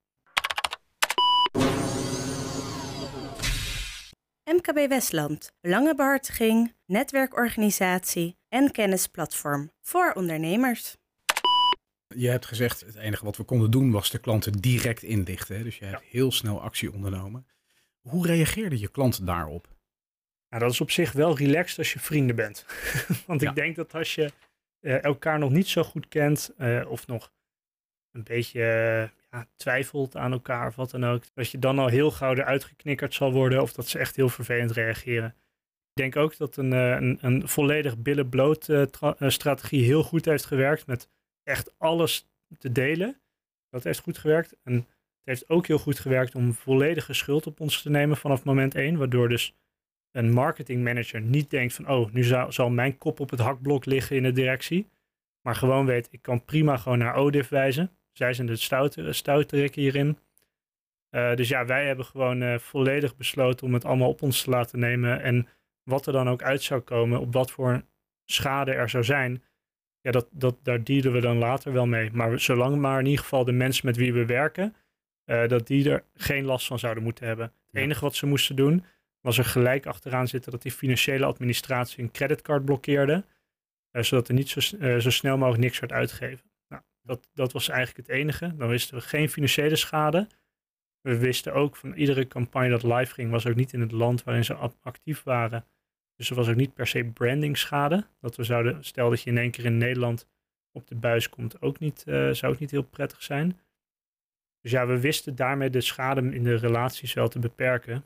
MKB 4.44 4.88
Westland, 4.88 5.52
belangenbehartiging, 5.60 6.74
netwerkorganisatie 6.86 8.36
en 8.48 8.70
kennisplatform 8.70 9.70
voor 9.80 10.12
ondernemers. 10.12 10.99
Je 12.14 12.28
hebt 12.28 12.46
gezegd, 12.46 12.80
het 12.80 12.94
enige 12.94 13.24
wat 13.24 13.36
we 13.36 13.42
konden 13.42 13.70
doen 13.70 13.90
was 13.90 14.10
de 14.10 14.18
klanten 14.18 14.52
direct 14.52 15.02
inlichten. 15.02 15.56
Hè? 15.56 15.62
Dus 15.62 15.78
je 15.78 15.84
hebt 15.84 16.02
heel 16.02 16.32
snel 16.32 16.62
actie 16.62 16.92
ondernomen. 16.92 17.46
Hoe 18.00 18.26
reageerde 18.26 18.78
je 18.78 18.88
klant 18.88 19.26
daarop? 19.26 19.68
Nou, 20.48 20.62
dat 20.62 20.72
is 20.72 20.80
op 20.80 20.90
zich 20.90 21.12
wel 21.12 21.36
relaxed 21.36 21.78
als 21.78 21.92
je 21.92 21.98
vrienden 21.98 22.36
bent. 22.36 22.66
Want 23.26 23.42
ik 23.42 23.54
denk 23.54 23.76
dat 23.76 23.94
als 23.94 24.14
je 24.14 24.32
uh, 24.80 25.04
elkaar 25.04 25.38
nog 25.38 25.50
niet 25.50 25.68
zo 25.68 25.82
goed 25.82 26.08
kent 26.08 26.52
uh, 26.58 26.90
of 26.90 27.06
nog 27.06 27.32
een 28.10 28.24
beetje 28.24 28.60
uh, 28.60 29.28
ja, 29.30 29.46
twijfelt 29.56 30.16
aan 30.16 30.32
elkaar 30.32 30.66
of 30.66 30.74
wat 30.74 30.90
dan 30.90 31.04
ook, 31.04 31.24
dat 31.34 31.50
je 31.50 31.58
dan 31.58 31.78
al 31.78 31.88
heel 31.88 32.10
gauw 32.10 32.34
eruit 32.34 32.64
geknikkerd 32.64 33.14
zal 33.14 33.32
worden 33.32 33.62
of 33.62 33.72
dat 33.72 33.88
ze 33.88 33.98
echt 33.98 34.16
heel 34.16 34.28
vervelend 34.28 34.70
reageren. 34.70 35.34
Ik 35.92 36.02
denk 36.02 36.16
ook 36.16 36.36
dat 36.36 36.56
een, 36.56 36.72
een, 36.72 37.18
een 37.20 37.48
volledig 37.48 37.98
billen-bloot 37.98 38.68
strategie 39.18 39.84
heel 39.84 40.02
goed 40.02 40.24
heeft 40.24 40.44
gewerkt 40.44 40.86
met 40.86 41.08
echt 41.50 41.74
alles 41.78 42.28
te 42.58 42.72
delen. 42.72 43.20
Dat 43.70 43.84
heeft 43.84 44.00
goed 44.00 44.18
gewerkt. 44.18 44.56
En 44.62 44.74
het 44.74 44.84
heeft 45.24 45.48
ook 45.48 45.66
heel 45.66 45.78
goed 45.78 45.98
gewerkt 45.98 46.34
om 46.34 46.52
volledige 46.52 47.12
schuld 47.12 47.46
op 47.46 47.60
ons 47.60 47.82
te 47.82 47.90
nemen 47.90 48.16
vanaf 48.16 48.44
moment 48.44 48.74
1. 48.74 48.96
Waardoor 48.96 49.28
dus 49.28 49.54
een 50.10 50.32
marketing 50.32 50.84
manager 50.84 51.20
niet 51.20 51.50
denkt 51.50 51.74
van, 51.74 51.88
oh, 51.88 52.12
nu 52.12 52.22
zal, 52.24 52.52
zal 52.52 52.70
mijn 52.70 52.98
kop 52.98 53.20
op 53.20 53.30
het 53.30 53.40
hakblok 53.40 53.84
liggen 53.84 54.16
in 54.16 54.22
de 54.22 54.32
directie. 54.32 54.88
Maar 55.40 55.54
gewoon 55.54 55.86
weet, 55.86 56.08
ik 56.10 56.22
kan 56.22 56.44
prima 56.44 56.76
gewoon 56.76 56.98
naar 56.98 57.14
ODIF 57.14 57.48
wijzen. 57.48 57.90
Zij 58.12 58.32
zijn 58.32 58.46
de 58.46 58.56
stoute, 58.56 59.12
stoute 59.12 59.68
hierin. 59.72 60.18
Uh, 61.10 61.34
dus 61.34 61.48
ja, 61.48 61.66
wij 61.66 61.86
hebben 61.86 62.04
gewoon 62.04 62.42
uh, 62.42 62.58
volledig 62.58 63.16
besloten 63.16 63.66
om 63.66 63.74
het 63.74 63.84
allemaal 63.84 64.08
op 64.08 64.22
ons 64.22 64.42
te 64.42 64.50
laten 64.50 64.78
nemen. 64.78 65.22
En 65.22 65.48
wat 65.82 66.06
er 66.06 66.12
dan 66.12 66.28
ook 66.28 66.42
uit 66.42 66.62
zou 66.62 66.80
komen, 66.80 67.20
op 67.20 67.32
wat 67.32 67.50
voor 67.50 67.82
schade 68.24 68.72
er 68.72 68.88
zou 68.88 69.04
zijn, 69.04 69.44
ja, 70.02 70.10
dat, 70.10 70.28
dat, 70.30 70.56
daar 70.62 70.84
dienen 70.84 71.12
we 71.12 71.20
dan 71.20 71.38
later 71.38 71.72
wel 71.72 71.86
mee. 71.86 72.10
Maar 72.12 72.40
zolang 72.40 72.76
maar 72.76 72.98
in 72.98 73.06
ieder 73.06 73.22
geval 73.22 73.44
de 73.44 73.52
mensen 73.52 73.86
met 73.86 73.96
wie 73.96 74.12
we 74.12 74.26
werken, 74.26 74.74
uh, 75.26 75.48
dat 75.48 75.66
die 75.66 75.90
er 75.90 76.04
geen 76.14 76.44
last 76.44 76.66
van 76.66 76.78
zouden 76.78 77.02
moeten 77.02 77.26
hebben. 77.26 77.52
Het 77.66 77.76
enige 77.76 78.00
wat 78.00 78.14
ze 78.14 78.26
moesten 78.26 78.56
doen, 78.56 78.84
was 79.20 79.38
er 79.38 79.44
gelijk 79.44 79.86
achteraan 79.86 80.28
zitten 80.28 80.50
dat 80.50 80.62
die 80.62 80.72
financiële 80.72 81.24
administratie 81.24 82.02
een 82.02 82.10
creditcard 82.10 82.64
blokkeerde. 82.64 83.24
Uh, 83.92 84.02
zodat 84.02 84.28
er 84.28 84.34
niet 84.34 84.48
zo, 84.48 84.76
uh, 84.76 84.98
zo, 84.98 85.10
snel 85.10 85.36
mogelijk 85.36 85.62
niks 85.62 85.78
werd 85.80 85.92
uitgegeven. 85.92 86.50
Nou, 86.68 86.82
dat, 87.02 87.28
dat 87.34 87.52
was 87.52 87.68
eigenlijk 87.68 88.08
het 88.08 88.16
enige. 88.16 88.56
Dan 88.56 88.68
wisten 88.68 88.94
we 88.94 89.00
geen 89.00 89.28
financiële 89.28 89.76
schade. 89.76 90.26
We 91.00 91.18
wisten 91.18 91.54
ook 91.54 91.76
van 91.76 91.92
iedere 91.92 92.26
campagne 92.26 92.68
dat 92.68 92.82
live 92.82 93.14
ging, 93.14 93.30
was 93.30 93.46
ook 93.46 93.54
niet 93.54 93.72
in 93.72 93.80
het 93.80 93.92
land 93.92 94.24
waarin 94.24 94.44
ze 94.44 94.70
actief 94.82 95.22
waren. 95.22 95.64
Dus 96.20 96.30
er 96.30 96.36
was 96.36 96.48
ook 96.48 96.56
niet 96.56 96.74
per 96.74 96.86
se 96.86 97.04
branding 97.04 97.58
schade. 97.58 98.06
Dat 98.20 98.36
we 98.36 98.44
zouden, 98.44 98.84
stel 98.84 99.10
dat 99.10 99.22
je 99.22 99.30
in 99.30 99.38
één 99.38 99.50
keer 99.50 99.64
in 99.64 99.76
Nederland 99.78 100.28
op 100.72 100.88
de 100.88 100.94
buis 100.94 101.28
komt, 101.28 101.62
ook 101.62 101.78
niet, 101.78 102.04
uh, 102.06 102.30
zou 102.30 102.52
het 102.52 102.60
niet 102.60 102.70
heel 102.70 102.82
prettig 102.82 103.22
zijn. 103.22 103.60
Dus 104.60 104.70
ja, 104.70 104.86
we 104.86 105.00
wisten 105.00 105.36
daarmee 105.36 105.70
de 105.70 105.80
schade 105.80 106.20
in 106.20 106.44
de 106.44 106.54
relaties 106.54 107.12
wel 107.12 107.28
te 107.28 107.38
beperken. 107.38 108.04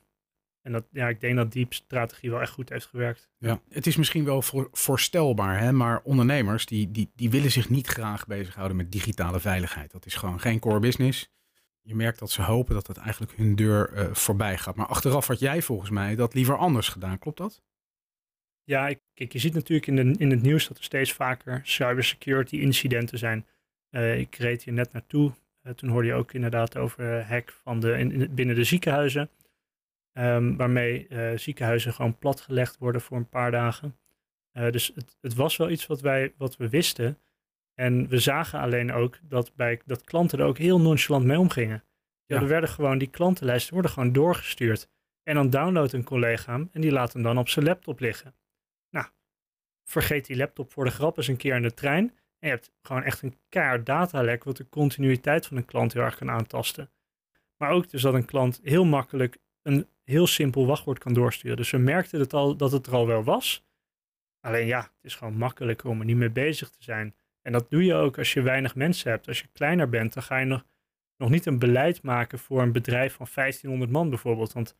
En 0.63 0.73
dat, 0.73 0.85
ja, 0.91 1.09
ik 1.09 1.21
denk 1.21 1.37
dat 1.37 1.53
die 1.53 1.67
strategie 1.69 2.31
wel 2.31 2.41
echt 2.41 2.53
goed 2.53 2.69
heeft 2.69 2.87
gewerkt. 2.87 3.31
Ja, 3.39 3.61
het 3.69 3.87
is 3.87 3.97
misschien 3.97 4.25
wel 4.25 4.43
voor, 4.43 4.69
voorstelbaar, 4.73 5.59
hè? 5.59 5.73
maar 5.73 6.01
ondernemers 6.03 6.67
die, 6.67 6.91
die, 6.91 7.11
die 7.15 7.31
willen 7.31 7.51
zich 7.51 7.69
niet 7.69 7.87
graag 7.87 8.27
bezighouden 8.27 8.77
met 8.77 8.93
digitale 8.93 9.41
veiligheid. 9.41 9.91
Dat 9.91 10.07
is 10.07 10.15
gewoon 10.15 10.41
geen 10.41 10.59
core 10.59 10.81
business. 10.81 11.33
Je 11.81 11.95
merkt 11.95 12.19
dat 12.19 12.31
ze 12.31 12.43
hopen 12.43 12.75
dat 12.75 12.87
het 12.87 12.97
eigenlijk 12.97 13.37
hun 13.37 13.55
deur 13.55 13.93
uh, 13.93 14.15
voorbij 14.15 14.59
gaat. 14.59 14.77
Maar 14.77 14.87
achteraf 14.87 15.27
had 15.27 15.39
jij 15.39 15.63
volgens 15.63 15.91
mij 15.91 16.15
dat 16.15 16.35
liever 16.35 16.57
anders 16.57 16.89
gedaan, 16.89 17.19
klopt 17.19 17.39
dat? 17.39 17.63
Ja, 18.65 18.89
ik, 18.89 19.01
kijk, 19.15 19.33
je 19.33 19.39
ziet 19.39 19.55
natuurlijk 19.55 19.87
in, 19.87 19.97
de, 19.97 20.19
in 20.19 20.31
het 20.31 20.43
nieuws 20.43 20.69
dat 20.69 20.79
er 20.79 20.85
steeds 20.85 21.13
vaker 21.13 21.61
cybersecurity 21.63 22.57
incidenten 22.57 23.19
zijn. 23.19 23.47
Uh, 23.91 24.19
ik 24.19 24.35
reed 24.35 24.63
hier 24.63 24.75
net 24.75 24.93
naartoe. 24.93 25.33
Uh, 25.63 25.73
toen 25.73 25.89
hoorde 25.89 26.07
je 26.07 26.15
ook 26.15 26.33
inderdaad 26.33 26.77
over 26.77 27.25
hack 27.25 27.53
van 27.63 27.81
de, 27.81 27.99
in, 27.99 28.35
binnen 28.35 28.55
de 28.55 28.65
ziekenhuizen. 28.65 29.31
Um, 30.19 30.57
waarmee 30.57 31.07
uh, 31.09 31.39
ziekenhuizen 31.39 31.93
gewoon 31.93 32.19
platgelegd 32.19 32.79
worden 32.79 33.01
voor 33.01 33.17
een 33.17 33.29
paar 33.29 33.51
dagen. 33.51 33.97
dus 34.53 34.93
het, 34.95 35.17
het, 35.21 35.35
was 35.35 35.57
wel 35.57 35.71
iets 35.71 35.87
wat, 35.87 36.01
wij, 36.01 36.33
wat 36.37 36.57
we 36.57 36.69
wisten. 36.69 37.19
En 37.75 38.09
we 38.09 38.19
zagen 38.19 38.61
alleen 38.61 38.93
ook 38.93 39.19
dat, 39.23 39.55
bij, 39.55 39.81
dat 39.85 40.05
klanten 40.05 40.39
er 40.39 40.45
ook 40.45 40.59
heel 40.59 40.81
nonchalant 40.81 41.25
mee 41.25 41.39
omgingen. 41.39 41.85
Ja, 42.27 42.41
Er 42.41 42.49
werden 42.49 42.69
gewoon, 42.69 42.99
die 42.99 43.11
klantenlijsten 43.11 43.73
worden 43.73 43.91
gewoon 43.91 44.13
doorgestuurd. 44.13 44.89
En 45.23 45.35
dan 45.35 45.51
downloadt 45.51 45.93
een 45.93 46.05
collega 46.05 46.53
hem 46.53 46.69
en 46.73 46.81
die 46.81 46.93
laat 46.93 47.13
hem 47.13 47.23
dan 47.23 47.39
op 47.39 47.49
zijn 47.49 47.65
laptop 47.65 48.01
liggen. 48.01 48.35
Vergeet 49.85 50.27
die 50.27 50.37
laptop 50.37 50.73
voor 50.73 50.85
de 50.85 50.91
grap 50.91 51.17
eens 51.17 51.29
een 51.29 51.37
keer 51.37 51.55
in 51.55 51.63
de 51.63 51.75
trein. 51.75 52.09
En 52.39 52.49
je 52.49 52.55
hebt 52.55 52.73
gewoon 52.83 53.03
echt 53.03 53.23
een 53.23 53.39
kaart 53.49 53.87
datalek, 53.87 54.45
wat 54.45 54.57
de 54.57 54.69
continuïteit 54.69 55.47
van 55.47 55.57
een 55.57 55.65
klant 55.65 55.93
heel 55.93 56.03
erg 56.03 56.17
kan 56.17 56.31
aantasten. 56.31 56.91
Maar 57.57 57.71
ook 57.71 57.91
dus 57.91 58.03
dat 58.03 58.15
een 58.15 58.25
klant 58.25 58.61
heel 58.63 58.85
makkelijk 58.85 59.39
een 59.63 59.89
heel 60.05 60.27
simpel 60.27 60.67
wachtwoord 60.67 60.99
kan 60.99 61.13
doorsturen. 61.13 61.57
Dus 61.57 61.71
we 61.71 61.79
merkten 61.79 62.21
het 62.21 62.33
al, 62.33 62.57
dat 62.57 62.73
het 62.73 62.87
er 62.87 62.95
al 62.95 63.07
wel 63.07 63.25
was. 63.25 63.67
Alleen 64.41 64.67
ja, 64.67 64.81
het 64.81 65.05
is 65.05 65.15
gewoon 65.15 65.37
makkelijker 65.37 65.89
om 65.89 65.99
er 65.99 66.05
niet 66.05 66.17
mee 66.17 66.31
bezig 66.31 66.71
te 66.71 66.83
zijn. 66.83 67.15
En 67.43 67.53
dat 67.53 67.71
doe 67.71 67.85
je 67.85 67.95
ook 67.95 68.19
als 68.19 68.33
je 68.33 68.43
weinig 68.43 68.75
mensen 68.75 69.11
hebt. 69.11 69.29
Als 69.29 69.41
je 69.41 69.49
kleiner 69.53 69.89
bent, 69.89 70.15
dan 70.15 70.23
ga 70.23 70.39
je 70.39 70.47
nog, 70.47 70.65
nog 71.17 71.31
niet 71.31 71.47
een 71.47 71.59
beleid 71.59 72.03
maken 72.03 72.39
voor 72.39 72.63
een 72.63 72.73
bedrijf 72.73 73.15
van 73.15 73.27
1500 73.35 73.91
man 73.91 74.09
bijvoorbeeld. 74.09 74.53
Want 74.53 74.77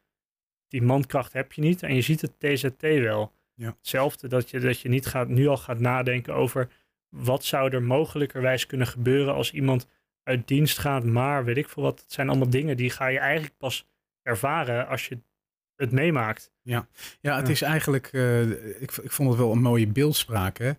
die 0.69 0.83
mankracht 0.83 1.33
heb 1.33 1.53
je 1.53 1.61
niet 1.61 1.83
en 1.83 1.95
je 1.95 2.01
ziet 2.01 2.21
het 2.21 2.41
TZT 2.41 2.81
wel. 2.81 3.34
Ja. 3.55 3.75
Hetzelfde 3.79 4.29
dat 4.29 4.51
je, 4.51 4.61
dat 4.61 4.81
je 4.81 4.89
niet 4.89 5.07
gaat, 5.07 5.29
nu 5.29 5.47
al 5.47 5.57
gaat 5.57 5.79
nadenken 5.79 6.35
over 6.35 6.69
wat 7.09 7.45
zou 7.45 7.73
er 7.73 7.83
mogelijkerwijs 7.83 8.67
kunnen 8.67 8.87
gebeuren 8.87 9.35
als 9.35 9.53
iemand 9.53 9.89
uit 10.23 10.49
dienst 10.49 10.79
gaat, 10.79 11.05
maar 11.05 11.45
weet 11.45 11.57
ik 11.57 11.69
veel 11.69 11.83
wat. 11.83 12.01
Het 12.01 12.13
zijn 12.13 12.29
allemaal 12.29 12.51
dingen 12.51 12.77
die 12.77 12.91
ga 12.91 13.07
je 13.07 13.19
eigenlijk 13.19 13.57
pas 13.57 13.87
ervaren 14.23 14.89
als 14.89 15.09
je 15.09 15.19
het 15.77 15.93
meemaakt. 15.93 16.53
Ja, 16.63 16.89
ja 17.21 17.37
het 17.37 17.49
is 17.49 17.63
eigenlijk, 17.63 18.13
uh, 18.13 18.81
ik, 18.83 18.93
ik 18.93 19.11
vond 19.11 19.29
het 19.29 19.39
wel 19.39 19.53
een 19.53 19.63
mooie 19.63 19.87
beeldspraak. 19.87 20.59
Hè? 20.59 20.73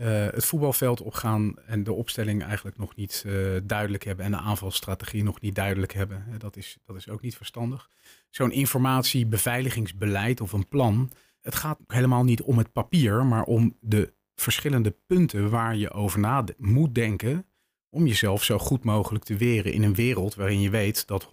Uh, 0.00 0.26
het 0.30 0.44
voetbalveld 0.44 1.00
opgaan 1.00 1.58
en 1.66 1.84
de 1.84 1.92
opstelling 1.92 2.44
eigenlijk 2.44 2.78
nog 2.78 2.96
niet 2.96 3.24
uh, 3.26 3.56
duidelijk 3.62 4.04
hebben 4.04 4.24
en 4.24 4.30
de 4.30 4.36
aanvalsstrategie 4.36 5.22
nog 5.22 5.40
niet 5.40 5.54
duidelijk 5.54 5.92
hebben. 5.92 6.24
Dat 6.38 6.56
is, 6.56 6.78
dat 6.84 6.96
is 6.96 7.08
ook 7.08 7.20
niet 7.20 7.36
verstandig. 7.36 7.90
Zo'n 8.30 8.52
informatiebeveiligingsbeleid 8.52 10.40
of 10.40 10.52
een 10.52 10.68
plan, 10.68 11.10
het 11.42 11.54
gaat 11.54 11.78
helemaal 11.86 12.24
niet 12.24 12.42
om 12.42 12.58
het 12.58 12.72
papier, 12.72 13.26
maar 13.26 13.44
om 13.44 13.76
de 13.80 14.12
verschillende 14.34 14.96
punten 15.06 15.50
waar 15.50 15.76
je 15.76 15.90
over 15.90 16.20
na 16.20 16.44
moet 16.58 16.94
denken 16.94 17.46
om 17.94 18.06
jezelf 18.06 18.44
zo 18.44 18.58
goed 18.58 18.84
mogelijk 18.84 19.24
te 19.24 19.36
weren 19.36 19.72
in 19.72 19.82
een 19.82 19.94
wereld 19.94 20.34
waarin 20.34 20.60
je 20.60 20.70
weet 20.70 21.06
dat 21.06 21.24
100% 21.24 21.28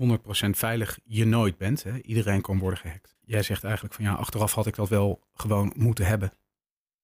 veilig 0.49 0.99
je 1.05 1.25
nooit 1.25 1.57
bent. 1.57 1.83
Hè? 1.83 2.01
Iedereen 2.01 2.41
kan 2.41 2.59
worden 2.59 2.79
gehackt. 2.79 3.17
Jij 3.21 3.43
zegt 3.43 3.63
eigenlijk 3.63 3.93
van 3.93 4.03
ja, 4.03 4.13
achteraf 4.13 4.53
had 4.53 4.67
ik 4.67 4.75
dat 4.75 4.89
wel 4.89 5.21
gewoon 5.33 5.73
moeten 5.75 6.05
hebben. 6.05 6.31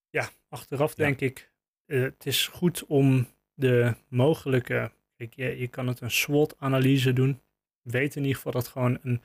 Ja, 0.10 0.30
achteraf 0.50 0.96
denk 0.96 1.20
ik, 1.20 1.52
uh, 1.86 2.02
het 2.02 2.26
is 2.26 2.48
goed 2.48 2.86
om 2.86 3.28
de 3.54 3.96
mogelijke, 4.08 4.92
kijk, 5.16 5.34
je, 5.34 5.58
je 5.58 5.68
kan 5.68 5.88
het 5.88 6.02
een 6.02 6.12
SWOT-analyse 6.12 7.14
doen. 7.14 7.42
Weet 7.82 8.16
in 8.16 8.22
ieder 8.22 8.36
geval 8.36 8.52
dat 8.52 8.68
gewoon 8.68 9.00
een, 9.02 9.22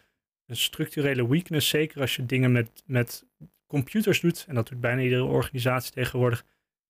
een 0.46 0.56
structurele 0.56 1.28
weakness, 1.28 1.68
zeker 1.68 2.00
als 2.00 2.16
je 2.16 2.26
dingen 2.26 2.52
met, 2.52 2.82
met 2.86 3.26
computers 3.70 4.20
doet, 4.20 4.44
en 4.48 4.54
dat 4.54 4.68
doet 4.68 4.80
bijna 4.80 5.02
iedere 5.02 5.24
organisatie 5.24 5.92
tegenwoordig, 5.92 6.44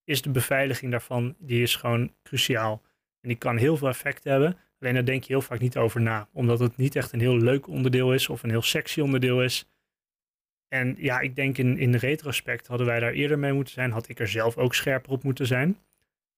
is 0.05 0.23
de 0.23 0.31
beveiliging 0.31 0.91
daarvan, 0.91 1.35
die 1.39 1.63
is 1.63 1.77
gewoon 1.77 2.15
cruciaal. 2.23 2.83
En 3.21 3.29
die 3.29 3.39
kan 3.39 3.57
heel 3.57 3.77
veel 3.77 3.89
effect 3.89 4.25
hebben. 4.25 4.57
Alleen 4.81 4.95
daar 4.95 5.05
denk 5.05 5.23
je 5.23 5.33
heel 5.33 5.43
vaak 5.43 5.61
niet 5.61 5.77
over 5.77 6.01
na. 6.01 6.29
Omdat 6.33 6.59
het 6.59 6.77
niet 6.77 6.97
echt 6.97 7.13
een 7.13 7.21
heel 7.21 7.37
leuk 7.37 7.67
onderdeel 7.67 8.15
is 8.15 8.29
of 8.29 8.43
een 8.43 8.51
heel 8.51 8.63
sexy 8.63 9.01
onderdeel 9.01 9.43
is. 9.43 9.69
En 10.69 10.95
ja, 10.99 11.21
ik 11.21 11.35
denk 11.35 11.59
in, 11.59 11.79
in 11.79 11.95
retrospect 11.95 12.67
hadden 12.67 12.87
wij 12.87 13.01
daar 13.01 13.13
eerder 13.13 13.39
mee 13.39 13.53
moeten 13.53 13.75
zijn. 13.75 13.91
Had 13.91 14.09
ik 14.09 14.21
er 14.21 14.29
zelf 14.29 14.57
ook 14.57 14.75
scherper 14.75 15.13
op 15.13 15.23
moeten 15.23 15.47
zijn. 15.47 15.79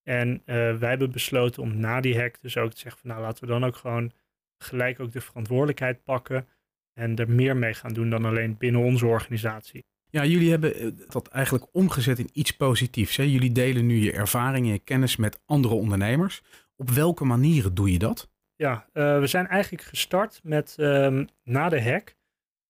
En 0.03 0.29
uh, 0.31 0.45
wij 0.77 0.89
hebben 0.89 1.11
besloten 1.11 1.63
om 1.63 1.77
na 1.77 2.01
die 2.01 2.19
hack 2.19 2.41
dus 2.41 2.57
ook 2.57 2.71
te 2.71 2.79
zeggen 2.79 3.01
van 3.01 3.11
nou 3.11 3.23
laten 3.23 3.45
we 3.45 3.51
dan 3.51 3.65
ook 3.65 3.77
gewoon 3.77 4.13
gelijk 4.59 5.01
ook 5.01 5.13
de 5.13 5.21
verantwoordelijkheid 5.21 6.05
pakken. 6.05 6.49
En 6.93 7.17
er 7.17 7.31
meer 7.31 7.57
mee 7.57 7.75
gaan 7.75 7.93
doen 7.93 8.11
dan 8.11 8.25
alleen 8.25 8.57
binnen 8.57 8.81
onze 8.81 9.07
organisatie. 9.07 9.85
Ja, 10.13 10.25
jullie 10.25 10.51
hebben 10.51 10.75
eh, 10.75 10.87
dat 11.09 11.29
eigenlijk 11.29 11.67
omgezet 11.73 12.19
in 12.19 12.31
iets 12.33 12.51
positiefs. 12.51 13.17
Hè? 13.17 13.23
Jullie 13.23 13.53
delen 13.53 13.87
nu 13.87 13.97
je 13.97 14.13
ervaringen 14.13 14.69
en 14.69 14.75
je 14.75 14.79
kennis 14.79 15.17
met 15.17 15.41
andere 15.47 15.75
ondernemers. 15.75 16.43
Op 16.77 16.91
welke 16.91 17.25
manieren 17.25 17.75
doe 17.75 17.93
je 17.93 17.99
dat? 17.99 18.31
Ja, 18.57 18.87
uh, 18.93 19.19
we 19.19 19.27
zijn 19.27 19.47
eigenlijk 19.47 19.85
gestart 19.85 20.41
met 20.43 20.77
um, 20.79 21.29
na 21.45 21.69
de 21.69 21.83
hack 21.83 22.17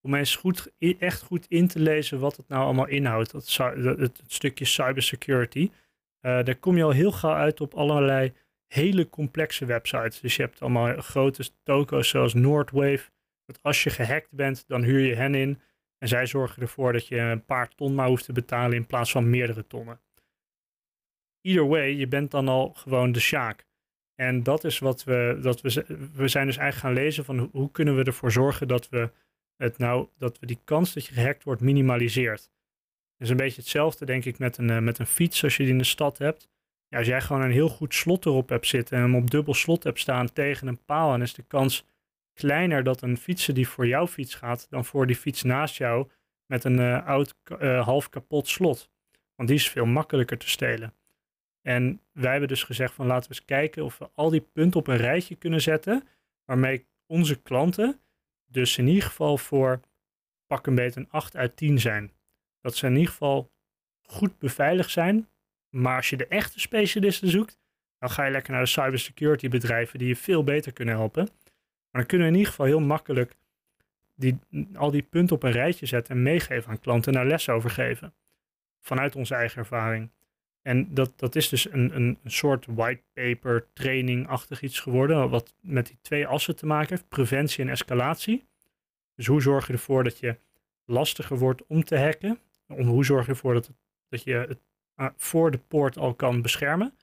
om 0.01 0.15
eens 0.15 0.35
goed, 0.35 0.71
echt 0.99 1.21
goed 1.21 1.45
in 1.47 1.67
te 1.67 1.79
lezen 1.79 2.19
wat 2.19 2.37
het 2.37 2.47
nou 2.47 2.63
allemaal 2.63 2.87
inhoudt. 2.87 3.31
Dat, 3.31 3.57
het, 3.97 4.21
stukje 4.27 4.65
cybersecurity. 4.65 5.69
Uh, 6.21 6.43
daar 6.43 6.55
kom 6.55 6.77
je 6.77 6.83
al 6.83 6.91
heel 6.91 7.11
gauw 7.11 7.33
uit 7.33 7.61
op 7.61 7.73
allerlei 7.73 8.33
hele 8.67 9.09
complexe 9.09 9.65
websites. 9.65 10.19
Dus 10.19 10.35
je 10.35 10.41
hebt 10.41 10.61
allemaal 10.61 11.01
grote 11.01 11.49
toko's 11.63 12.09
zoals 12.09 12.33
Nordwave. 12.33 13.09
Dat 13.45 13.59
als 13.61 13.83
je 13.83 13.89
gehackt 13.89 14.31
bent, 14.31 14.63
dan 14.67 14.83
huur 14.83 14.99
je 14.99 15.15
hen 15.15 15.35
in. 15.35 15.61
En 16.03 16.09
zij 16.09 16.25
zorgen 16.25 16.61
ervoor 16.61 16.93
dat 16.93 17.07
je 17.07 17.17
een 17.17 17.45
paar 17.45 17.75
ton 17.75 17.95
maar 17.95 18.07
hoeft 18.07 18.25
te 18.25 18.33
betalen 18.33 18.75
in 18.75 18.85
plaats 18.85 19.11
van 19.11 19.29
meerdere 19.29 19.67
tonnen. 19.67 19.99
Either 21.41 21.67
way, 21.67 21.95
je 21.95 22.07
bent 22.07 22.31
dan 22.31 22.47
al 22.47 22.73
gewoon 22.73 23.11
de 23.11 23.19
sjaak. 23.19 23.65
En 24.15 24.43
dat 24.43 24.63
is 24.63 24.79
wat 24.79 25.03
we, 25.03 25.39
dat 25.41 25.61
we, 25.61 25.85
we 26.13 26.27
zijn 26.27 26.45
dus 26.45 26.57
eigenlijk 26.57 26.75
gaan 26.75 27.03
lezen 27.03 27.25
van 27.25 27.49
hoe 27.51 27.71
kunnen 27.71 27.95
we 27.95 28.03
ervoor 28.03 28.31
zorgen 28.31 28.67
dat 28.67 28.89
we 28.89 29.11
het 29.57 29.77
nou, 29.77 30.07
dat 30.17 30.39
we 30.39 30.45
die 30.45 30.59
kans 30.63 30.93
dat 30.93 31.05
je 31.05 31.13
gehackt 31.13 31.43
wordt 31.43 31.61
minimaliseert. 31.61 32.41
Dat 32.41 33.27
is 33.27 33.29
een 33.29 33.37
beetje 33.37 33.61
hetzelfde 33.61 34.05
denk 34.05 34.25
ik 34.25 34.39
met 34.39 34.57
een, 34.57 34.69
uh, 34.69 34.79
met 34.79 34.99
een 34.99 35.05
fiets 35.05 35.43
als 35.43 35.57
je 35.57 35.63
die 35.63 35.71
in 35.71 35.77
de 35.77 35.83
stad 35.83 36.17
hebt. 36.17 36.49
Als 36.89 37.07
jij 37.07 37.21
gewoon 37.21 37.41
een 37.41 37.51
heel 37.51 37.69
goed 37.69 37.93
slot 37.93 38.25
erop 38.25 38.49
hebt 38.49 38.67
zitten 38.67 38.97
en 38.97 39.03
hem 39.03 39.15
op 39.15 39.29
dubbel 39.29 39.53
slot 39.53 39.83
hebt 39.83 39.99
staan 39.99 40.33
tegen 40.33 40.67
een 40.67 40.85
paal, 40.85 41.09
dan 41.09 41.21
is 41.21 41.33
de 41.33 41.43
kans 41.43 41.85
kleiner 42.33 42.83
dat 42.83 43.01
een 43.01 43.17
fietser 43.17 43.53
die 43.53 43.67
voor 43.67 43.87
jouw 43.87 44.07
fiets 44.07 44.35
gaat 44.35 44.67
dan 44.69 44.85
voor 44.85 45.07
die 45.07 45.15
fiets 45.15 45.43
naast 45.43 45.77
jou 45.77 46.09
met 46.45 46.63
een 46.63 46.79
uh, 46.79 47.07
oud 47.07 47.35
uh, 47.59 47.85
half 47.85 48.09
kapot 48.09 48.47
slot. 48.47 48.89
Want 49.35 49.49
die 49.49 49.57
is 49.57 49.69
veel 49.69 49.85
makkelijker 49.85 50.37
te 50.37 50.49
stelen. 50.49 50.93
En 51.61 52.01
wij 52.11 52.31
hebben 52.31 52.49
dus 52.49 52.63
gezegd 52.63 52.93
van 52.93 53.07
laten 53.07 53.29
we 53.29 53.35
eens 53.35 53.45
kijken 53.45 53.83
of 53.83 53.97
we 53.97 54.09
al 54.13 54.29
die 54.29 54.41
punten 54.41 54.79
op 54.79 54.87
een 54.87 54.97
rijtje 54.97 55.35
kunnen 55.35 55.61
zetten. 55.61 56.07
Waarmee 56.45 56.85
onze 57.05 57.41
klanten 57.41 57.99
dus 58.45 58.77
in 58.77 58.87
ieder 58.87 59.03
geval 59.03 59.37
voor 59.37 59.79
pak 60.47 60.67
een 60.67 60.75
beetje 60.75 60.99
een 60.99 61.09
8 61.09 61.35
uit 61.35 61.55
10 61.55 61.79
zijn. 61.79 62.11
Dat 62.61 62.75
ze 62.75 62.85
in 62.85 62.93
ieder 62.95 63.09
geval 63.09 63.51
goed 64.01 64.39
beveiligd 64.39 64.91
zijn. 64.91 65.29
Maar 65.69 65.95
als 65.95 66.09
je 66.09 66.17
de 66.17 66.27
echte 66.27 66.59
specialisten 66.59 67.29
zoekt, 67.29 67.59
dan 67.97 68.09
ga 68.09 68.25
je 68.25 68.31
lekker 68.31 68.51
naar 68.51 68.61
de 68.61 68.67
cybersecurity 68.67 69.49
bedrijven 69.49 69.99
die 69.99 70.07
je 70.07 70.15
veel 70.15 70.43
beter 70.43 70.73
kunnen 70.73 70.95
helpen. 70.95 71.29
Maar 71.93 72.01
dan 72.01 72.05
kunnen 72.05 72.27
we 72.27 72.33
in 72.33 72.39
ieder 72.39 72.51
geval 72.51 72.65
heel 72.65 72.79
makkelijk 72.79 73.35
die, 74.15 74.39
al 74.75 74.91
die 74.91 75.01
punten 75.01 75.35
op 75.35 75.43
een 75.43 75.51
rijtje 75.51 75.85
zetten 75.85 76.15
en 76.15 76.23
meegeven 76.23 76.69
aan 76.69 76.79
klanten 76.79 77.13
en 77.13 77.19
daar 77.19 77.27
les 77.27 77.49
over 77.49 77.69
geven. 77.69 78.13
Vanuit 78.79 79.15
onze 79.15 79.35
eigen 79.35 79.57
ervaring. 79.57 80.09
En 80.61 80.93
dat, 80.93 81.13
dat 81.15 81.35
is 81.35 81.49
dus 81.49 81.71
een, 81.71 81.95
een, 81.95 82.17
een 82.23 82.31
soort 82.31 82.65
whitepaper 82.65 83.67
training-achtig 83.73 84.61
iets 84.61 84.79
geworden, 84.79 85.29
wat 85.29 85.55
met 85.61 85.87
die 85.87 85.97
twee 86.01 86.27
assen 86.27 86.55
te 86.55 86.65
maken 86.65 86.89
heeft, 86.89 87.09
preventie 87.09 87.63
en 87.63 87.69
escalatie. 87.69 88.45
Dus 89.15 89.27
hoe 89.27 89.41
zorg 89.41 89.67
je 89.67 89.73
ervoor 89.73 90.03
dat 90.03 90.19
je 90.19 90.37
lastiger 90.85 91.37
wordt 91.37 91.65
om 91.67 91.83
te 91.83 91.97
hacken? 91.97 92.39
Om, 92.67 92.87
hoe 92.87 93.05
zorg 93.05 93.25
je 93.25 93.31
ervoor 93.31 93.53
dat, 93.53 93.71
dat 94.09 94.23
je 94.23 94.33
het 94.33 94.59
uh, 94.97 95.07
voor 95.15 95.51
de 95.51 95.57
poort 95.57 95.97
al 95.97 96.13
kan 96.13 96.41
beschermen? 96.41 96.93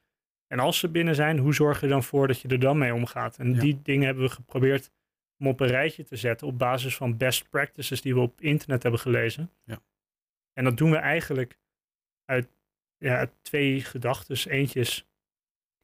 En 0.53 0.59
als 0.59 0.79
ze 0.79 0.89
binnen 0.89 1.15
zijn, 1.15 1.39
hoe 1.39 1.55
zorg 1.55 1.81
je 1.81 1.87
dan 1.87 2.03
voor 2.03 2.27
dat 2.27 2.41
je 2.41 2.49
er 2.49 2.61
dan 2.61 2.79
mee 2.79 2.95
omgaat? 2.95 3.39
En 3.39 3.53
die 3.53 3.83
dingen 3.83 4.07
hebben 4.07 4.25
we 4.25 4.31
geprobeerd 4.31 4.91
om 5.39 5.47
op 5.47 5.61
een 5.61 5.67
rijtje 5.67 6.05
te 6.05 6.17
zetten 6.17 6.47
op 6.47 6.59
basis 6.59 6.97
van 6.97 7.17
best 7.17 7.49
practices 7.51 8.03
die 8.03 8.15
we 8.15 8.21
op 8.21 8.41
internet 8.41 8.83
hebben 8.83 9.01
gelezen. 9.01 9.51
Ja. 9.65 9.83
En 10.53 10.65
dat 10.65 10.77
doen 10.77 10.91
we 10.91 10.97
eigenlijk 10.97 11.59
uit 12.25 12.49
ja, 12.97 13.31
twee 13.43 13.81
gedachten. 13.81 14.51
Eentje 14.51 14.81
is 14.81 15.09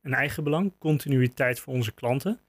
een 0.00 0.14
eigen 0.14 0.44
belang, 0.44 0.78
continuïteit 0.78 1.60
voor 1.60 1.74
onze 1.74 1.94
klanten. 1.94 2.40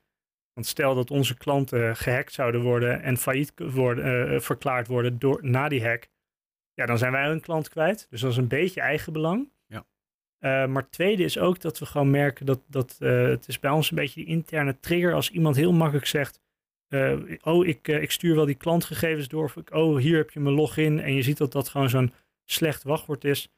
Want 0.53 0.67
stel 0.67 0.95
dat 0.95 1.11
onze 1.11 1.37
klanten 1.37 1.95
gehackt 1.95 2.33
zouden 2.33 2.61
worden 2.61 3.01
en 3.01 3.17
failliet 3.17 3.53
worden, 3.55 4.33
uh, 4.33 4.39
verklaard 4.39 4.87
worden 4.87 5.19
door, 5.19 5.39
na 5.45 5.69
die 5.69 5.85
hack, 5.85 6.07
ja, 6.73 6.85
dan 6.85 6.97
zijn 6.97 7.11
wij 7.11 7.29
een 7.29 7.41
klant 7.41 7.69
kwijt. 7.69 8.07
Dus 8.09 8.21
dat 8.21 8.31
is 8.31 8.37
een 8.37 8.47
beetje 8.47 8.81
eigen 8.81 9.13
belang. 9.13 9.51
Uh, 10.39 10.65
maar 10.65 10.89
tweede 10.89 11.23
is 11.23 11.37
ook 11.37 11.61
dat 11.61 11.79
we 11.79 11.85
gewoon 11.85 12.11
merken 12.11 12.45
dat, 12.45 12.61
dat 12.67 12.97
uh, 12.99 13.27
het 13.27 13.47
is 13.47 13.59
bij 13.59 13.71
ons 13.71 13.89
een 13.89 13.95
beetje 13.95 14.23
die 14.23 14.29
interne 14.29 14.79
trigger. 14.79 15.13
Als 15.13 15.31
iemand 15.31 15.55
heel 15.55 15.73
makkelijk 15.73 16.05
zegt, 16.05 16.41
oh, 17.41 17.65
ik, 17.67 17.87
ik 17.87 18.11
stuur 18.11 18.35
wel 18.35 18.45
die 18.45 18.55
klantgegevens 18.55 19.27
door. 19.27 19.43
Of 19.43 19.57
oh, 19.71 19.97
hier 19.97 20.17
heb 20.17 20.31
je 20.31 20.39
mijn 20.39 20.55
login. 20.55 20.99
En 20.99 21.13
je 21.13 21.21
ziet 21.21 21.37
dat 21.37 21.51
dat 21.51 21.69
gewoon 21.69 21.89
zo'n 21.89 22.13
slecht 22.45 22.83
wachtwoord 22.83 23.23
is 23.23 23.49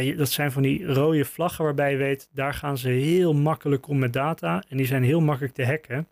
ja, 0.00 0.14
dat 0.16 0.30
zijn 0.30 0.52
van 0.52 0.62
die 0.62 0.86
rode 0.86 1.24
vlaggen 1.24 1.64
waarbij 1.64 1.90
je 1.90 1.96
weet, 1.96 2.28
daar 2.32 2.54
gaan 2.54 2.78
ze 2.78 2.88
heel 2.88 3.34
makkelijk 3.34 3.88
om 3.88 3.98
met 3.98 4.12
data 4.12 4.64
en 4.68 4.76
die 4.76 4.86
zijn 4.86 5.02
heel 5.02 5.20
makkelijk 5.20 5.54
te 5.54 5.66
hacken. 5.66 6.08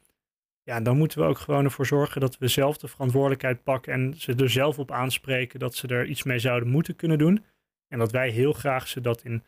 Ja, 0.62 0.80
dan 0.80 0.96
moeten 0.96 1.18
we 1.18 1.24
ook 1.24 1.38
gewoon 1.38 1.64
ervoor 1.64 1.86
zorgen 1.86 2.20
dat 2.20 2.38
we 2.38 2.48
zelf 2.48 2.78
de 2.78 2.88
verantwoordelijkheid 2.88 3.62
pakken 3.62 3.92
en 3.92 4.14
ze 4.16 4.34
er 4.34 4.50
zelf 4.50 4.78
op 4.78 4.90
aanspreken 4.90 5.58
dat 5.60 5.74
ze 5.74 5.88
er 5.88 6.06
iets 6.06 6.22
mee 6.22 6.38
zouden 6.38 6.68
moeten 6.68 6.96
kunnen 6.96 7.18
doen. 7.18 7.44
En 7.88 7.98
dat 7.98 8.12
wij 8.12 8.30
heel 8.30 8.52
graag 8.52 8.88
ze 8.88 9.00
dat 9.00 9.22
in 9.22 9.42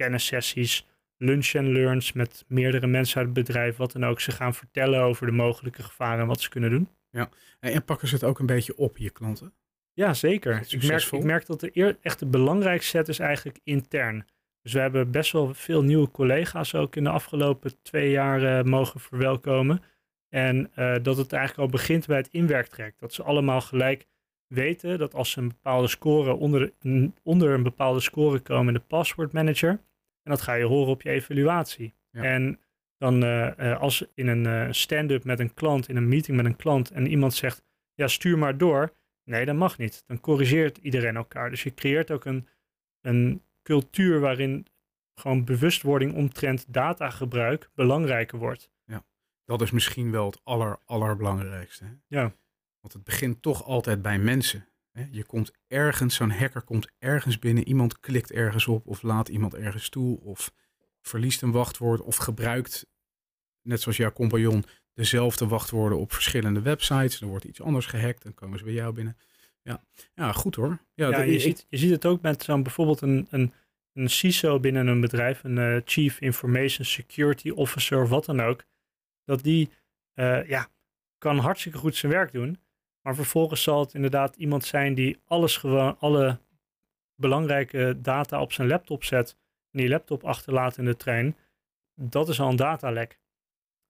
kennissessies, 0.00 0.86
lunch 1.16 1.54
and 1.54 1.66
learns 1.66 2.12
met 2.12 2.44
meerdere 2.48 2.86
mensen 2.86 3.16
uit 3.16 3.24
het 3.24 3.46
bedrijf, 3.46 3.76
wat 3.76 3.92
dan 3.92 4.04
ook, 4.04 4.20
ze 4.20 4.30
gaan 4.30 4.54
vertellen 4.54 5.00
over 5.00 5.26
de 5.26 5.32
mogelijke 5.32 5.82
gevaren 5.82 6.20
en 6.20 6.26
wat 6.26 6.40
ze 6.40 6.48
kunnen 6.48 6.70
doen. 6.70 6.88
Ja, 7.10 7.28
en 7.60 7.84
pakken 7.84 8.08
ze 8.08 8.14
het 8.14 8.24
ook 8.24 8.38
een 8.38 8.46
beetje 8.46 8.76
op, 8.76 8.98
je 8.98 9.10
klanten? 9.10 9.52
Ja, 9.92 10.14
zeker. 10.14 10.66
Ik 10.68 10.86
merk, 10.86 11.02
ik 11.02 11.24
merk 11.24 11.46
dat 11.46 11.60
de 11.60 11.70
eer, 11.72 11.96
echt 12.00 12.18
de 12.18 12.26
belangrijkste 12.26 12.90
set 12.90 13.08
is 13.08 13.18
eigenlijk 13.18 13.58
intern. 13.64 14.26
Dus 14.62 14.72
we 14.72 14.80
hebben 14.80 15.10
best 15.10 15.32
wel 15.32 15.54
veel 15.54 15.82
nieuwe 15.82 16.10
collega's 16.10 16.74
ook 16.74 16.96
in 16.96 17.04
de 17.04 17.10
afgelopen 17.10 17.82
twee 17.82 18.10
jaar 18.10 18.42
uh, 18.42 18.62
mogen 18.62 19.00
verwelkomen. 19.00 19.82
En 20.28 20.70
uh, 20.76 20.96
dat 21.02 21.16
het 21.16 21.32
eigenlijk 21.32 21.62
al 21.62 21.78
begint 21.78 22.06
bij 22.06 22.16
het 22.16 22.28
inwerktraject. 22.30 23.00
Dat 23.00 23.12
ze 23.12 23.22
allemaal 23.22 23.60
gelijk 23.60 24.06
weten 24.46 24.98
dat 24.98 25.14
als 25.14 25.30
ze 25.30 25.40
een 25.40 25.48
bepaalde 25.48 25.88
score 25.88 26.32
onder, 26.32 26.72
onder 27.22 27.50
een 27.50 27.62
bepaalde 27.62 28.00
score 28.00 28.38
komen 28.38 28.66
in 28.66 28.80
de 28.80 28.86
password 28.86 29.32
manager. 29.32 29.80
En 30.22 30.30
dat 30.30 30.40
ga 30.40 30.54
je 30.54 30.64
horen 30.64 30.90
op 30.90 31.02
je 31.02 31.10
evaluatie. 31.10 31.94
Ja. 32.10 32.22
En 32.22 32.60
dan 32.96 33.24
uh, 33.24 33.80
als 33.80 34.06
in 34.14 34.26
een 34.26 34.74
stand-up 34.74 35.24
met 35.24 35.40
een 35.40 35.54
klant, 35.54 35.88
in 35.88 35.96
een 35.96 36.08
meeting 36.08 36.36
met 36.36 36.46
een 36.46 36.56
klant 36.56 36.90
en 36.90 37.06
iemand 37.06 37.34
zegt, 37.34 37.62
ja 37.94 38.08
stuur 38.08 38.38
maar 38.38 38.58
door. 38.58 38.92
Nee, 39.24 39.44
dat 39.44 39.56
mag 39.56 39.78
niet. 39.78 40.02
Dan 40.06 40.20
corrigeert 40.20 40.78
iedereen 40.78 41.16
elkaar. 41.16 41.50
Dus 41.50 41.62
je 41.62 41.74
creëert 41.74 42.10
ook 42.10 42.24
een, 42.24 42.48
een 43.00 43.42
cultuur 43.62 44.20
waarin 44.20 44.66
gewoon 45.14 45.44
bewustwording 45.44 46.14
omtrent 46.14 46.72
datagebruik 46.72 47.70
belangrijker 47.74 48.38
wordt. 48.38 48.70
Ja, 48.84 49.04
dat 49.44 49.60
is 49.60 49.70
misschien 49.70 50.10
wel 50.10 50.26
het 50.26 50.40
aller, 50.44 50.78
allerbelangrijkste. 50.84 51.84
Hè? 51.84 51.90
Ja. 52.06 52.32
Want 52.80 52.92
het 52.92 53.04
begint 53.04 53.42
toch 53.42 53.64
altijd 53.64 54.02
bij 54.02 54.18
mensen. 54.18 54.68
Je 55.10 55.24
komt 55.24 55.52
ergens, 55.66 56.14
zo'n 56.14 56.30
hacker 56.30 56.62
komt 56.62 56.90
ergens 56.98 57.38
binnen, 57.38 57.68
iemand 57.68 58.00
klikt 58.00 58.32
ergens 58.32 58.66
op 58.66 58.86
of 58.86 59.02
laat 59.02 59.28
iemand 59.28 59.54
ergens 59.54 59.88
toe 59.88 60.20
of 60.20 60.52
verliest 61.00 61.42
een 61.42 61.50
wachtwoord 61.50 62.00
of 62.00 62.16
gebruikt, 62.16 62.86
net 63.62 63.80
zoals 63.80 63.96
jouw 63.96 64.12
compagnon, 64.12 64.64
dezelfde 64.94 65.46
wachtwoorden 65.46 65.98
op 65.98 66.12
verschillende 66.12 66.60
websites. 66.60 67.18
Dan 67.18 67.28
wordt 67.28 67.44
iets 67.44 67.60
anders 67.60 67.86
gehackt, 67.86 68.22
dan 68.22 68.34
komen 68.34 68.58
ze 68.58 68.64
bij 68.64 68.72
jou 68.72 68.94
binnen. 68.94 69.16
Ja, 69.62 69.84
ja 70.14 70.32
goed 70.32 70.54
hoor. 70.54 70.78
Ja, 70.94 71.22
je, 71.22 71.38
ziet, 71.38 71.66
je 71.68 71.76
ziet 71.76 71.90
het 71.90 72.06
ook 72.06 72.22
met 72.22 72.42
zo'n 72.42 72.62
bijvoorbeeld 72.62 73.00
een, 73.00 73.26
een, 73.30 73.52
een 73.92 74.10
CISO 74.10 74.60
binnen 74.60 74.86
een 74.86 75.00
bedrijf, 75.00 75.44
een 75.44 75.56
uh, 75.56 75.80
Chief 75.84 76.20
Information 76.20 76.84
Security 76.84 77.50
Officer 77.50 78.02
of 78.02 78.08
wat 78.08 78.24
dan 78.24 78.40
ook. 78.40 78.64
Dat 79.24 79.42
die 79.42 79.70
uh, 80.14 80.48
ja, 80.48 80.68
kan 81.18 81.38
hartstikke 81.38 81.78
goed 81.78 81.96
zijn 81.96 82.12
werk 82.12 82.32
doen. 82.32 82.58
Maar 83.02 83.14
vervolgens 83.14 83.62
zal 83.62 83.80
het 83.80 83.94
inderdaad 83.94 84.36
iemand 84.36 84.64
zijn 84.64 84.94
die 84.94 85.20
alles 85.24 85.56
gewoon, 85.56 85.98
alle 85.98 86.38
belangrijke 87.14 87.98
data 88.00 88.40
op 88.40 88.52
zijn 88.52 88.68
laptop 88.68 89.04
zet. 89.04 89.36
En 89.70 89.78
die 89.78 89.88
laptop 89.88 90.24
achterlaat 90.24 90.76
in 90.78 90.84
de 90.84 90.96
trein. 90.96 91.36
Dat 91.94 92.28
is 92.28 92.40
al 92.40 92.48
een 92.48 92.56
datalek. 92.56 93.20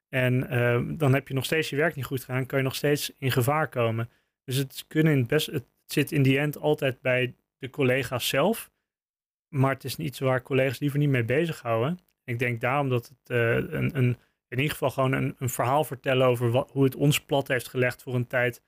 En 0.08 0.54
uh, 0.54 0.98
dan 0.98 1.14
heb 1.14 1.28
je 1.28 1.34
nog 1.34 1.44
steeds 1.44 1.70
je 1.70 1.76
werk 1.76 1.94
niet 1.94 2.04
goed 2.04 2.24
gedaan, 2.24 2.46
kan 2.46 2.58
je 2.58 2.64
nog 2.64 2.74
steeds 2.74 3.12
in 3.18 3.30
gevaar 3.30 3.68
komen. 3.68 4.10
Dus 4.44 4.56
het, 4.56 4.84
kunnen 4.88 5.12
in 5.12 5.26
best, 5.26 5.46
het 5.46 5.64
zit 5.86 6.12
in 6.12 6.22
die 6.22 6.38
end 6.38 6.58
altijd 6.58 7.00
bij 7.00 7.34
de 7.58 7.70
collega's 7.70 8.28
zelf. 8.28 8.70
Maar 9.48 9.74
het 9.74 9.84
is 9.84 9.96
iets 9.96 10.18
waar 10.18 10.42
collega's 10.42 10.78
liever 10.78 10.98
niet 10.98 11.08
mee 11.08 11.24
bezighouden. 11.24 11.98
Ik 12.24 12.38
denk 12.38 12.60
daarom 12.60 12.88
dat 12.88 13.08
het 13.08 13.30
uh, 13.30 13.54
een, 13.54 13.96
een, 13.96 14.18
in 14.48 14.56
ieder 14.56 14.70
geval 14.70 14.90
gewoon 14.90 15.12
een, 15.12 15.34
een 15.38 15.48
verhaal 15.48 15.84
vertellen 15.84 16.26
over 16.26 16.50
wat, 16.50 16.70
hoe 16.70 16.84
het 16.84 16.94
ons 16.94 17.20
plat 17.20 17.48
heeft 17.48 17.68
gelegd 17.68 18.02
voor 18.02 18.14
een 18.14 18.26
tijd. 18.26 18.62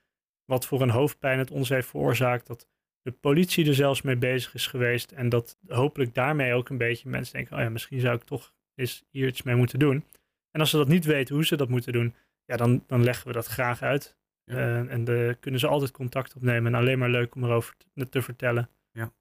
Wat 0.53 0.67
voor 0.67 0.83
een 0.83 0.91
hoofdpijn 0.91 1.39
het 1.39 1.51
ons 1.51 1.69
heeft 1.69 1.89
veroorzaakt. 1.89 2.47
Dat 2.47 2.67
de 3.03 3.13
politie 3.13 3.67
er 3.67 3.75
zelfs 3.75 4.03
mee 4.03 4.17
bezig 4.17 4.55
is 4.55 4.67
geweest. 4.67 5.13
En 5.13 5.29
dat 5.29 5.59
hopelijk 5.67 6.15
daarmee 6.15 6.55
ook 6.55 6.69
een 6.69 6.79
beetje 6.79 7.09
mensen 7.09 7.35
denken: 7.35 7.57
oh 7.57 7.63
ja, 7.63 7.69
misschien 7.69 8.01
zou 8.01 8.17
ik 8.17 8.23
toch 8.23 8.55
eens 8.75 9.05
hier 9.11 9.27
iets 9.27 9.43
mee 9.43 9.55
moeten 9.55 9.79
doen. 9.79 10.05
En 10.51 10.61
als 10.61 10.71
ze 10.71 10.77
dat 10.77 10.89
niet 10.89 11.05
weten 11.05 11.35
hoe 11.35 11.45
ze 11.45 11.57
dat 11.57 11.69
moeten 11.69 11.93
doen, 11.93 12.15
ja, 12.45 12.57
dan, 12.57 12.85
dan 12.87 13.05
leggen 13.05 13.27
we 13.27 13.33
dat 13.33 13.47
graag 13.47 13.83
uit. 13.83 14.17
Uh, 14.45 14.93
en 14.93 15.05
de, 15.05 15.37
kunnen 15.41 15.61
ze 15.61 15.67
altijd 15.67 15.91
contact 15.91 16.35
opnemen. 16.35 16.75
En 16.75 16.81
alleen 16.81 16.99
maar 16.99 17.11
leuk 17.11 17.35
om 17.35 17.45
erover 17.45 17.75
te, 17.95 18.09
te 18.09 18.23
vertellen. 18.23 18.71
Ja, 18.91 19.13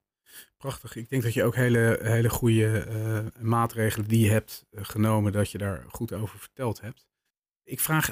prachtig. 0.58 0.96
Ik 0.96 1.10
denk 1.10 1.24
dat 1.24 1.34
je 1.34 1.44
ook 1.44 1.56
hele, 1.56 2.00
hele 2.02 2.30
goede 2.30 2.88
uh, 2.88 3.44
maatregelen 3.44 4.08
die 4.08 4.26
je 4.26 4.32
hebt 4.32 4.66
uh, 4.72 4.84
genomen, 4.84 5.32
dat 5.32 5.52
je 5.52 5.58
daar 5.58 5.86
goed 5.88 6.14
over 6.14 6.40
verteld 6.40 6.82
hebt. 6.82 7.08
Ik 7.64 7.80
vraag 7.80 8.12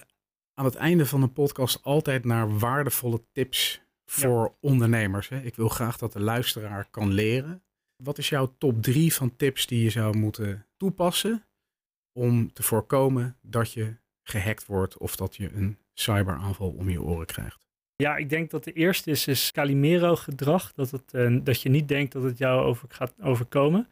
aan 0.59 0.65
het 0.65 0.75
einde 0.75 1.05
van 1.05 1.21
de 1.21 1.27
podcast 1.27 1.83
altijd 1.83 2.25
naar 2.25 2.57
waardevolle 2.57 3.21
tips 3.31 3.81
voor 4.05 4.43
ja. 4.43 4.69
ondernemers. 4.69 5.29
Hè? 5.29 5.41
Ik 5.41 5.55
wil 5.55 5.69
graag 5.69 5.97
dat 5.97 6.13
de 6.13 6.19
luisteraar 6.19 6.87
kan 6.91 7.11
leren. 7.11 7.63
Wat 8.03 8.17
is 8.17 8.29
jouw 8.29 8.55
top 8.57 8.81
drie 8.81 9.13
van 9.13 9.35
tips 9.35 9.67
die 9.67 9.83
je 9.83 9.89
zou 9.89 10.17
moeten 10.17 10.65
toepassen 10.77 11.45
om 12.13 12.53
te 12.53 12.63
voorkomen 12.63 13.37
dat 13.41 13.73
je 13.73 13.95
gehackt 14.23 14.65
wordt 14.65 14.97
of 14.97 15.15
dat 15.15 15.35
je 15.35 15.53
een 15.53 15.77
cyberaanval 15.93 16.69
om 16.69 16.89
je 16.89 17.01
oren 17.01 17.25
krijgt? 17.25 17.67
Ja, 17.95 18.15
ik 18.15 18.29
denk 18.29 18.49
dat 18.49 18.63
de 18.63 18.73
eerste 18.73 19.11
is, 19.11 19.27
is 19.27 19.51
Calimero-gedrag. 19.51 20.73
Dat, 20.73 20.91
het, 20.91 21.13
uh, 21.13 21.39
dat 21.43 21.61
je 21.61 21.69
niet 21.69 21.87
denkt 21.87 22.11
dat 22.11 22.23
het 22.23 22.37
jou 22.37 22.65
over 22.65 22.89
gaat 22.89 23.13
overkomen. 23.21 23.87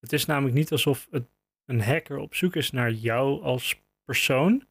Het 0.00 0.12
is 0.12 0.24
namelijk 0.24 0.54
niet 0.54 0.72
alsof 0.72 1.06
het, 1.10 1.26
een 1.64 1.82
hacker 1.82 2.18
op 2.18 2.34
zoek 2.34 2.56
is 2.56 2.70
naar 2.70 2.92
jou 2.92 3.42
als 3.42 3.82
persoon. 4.04 4.66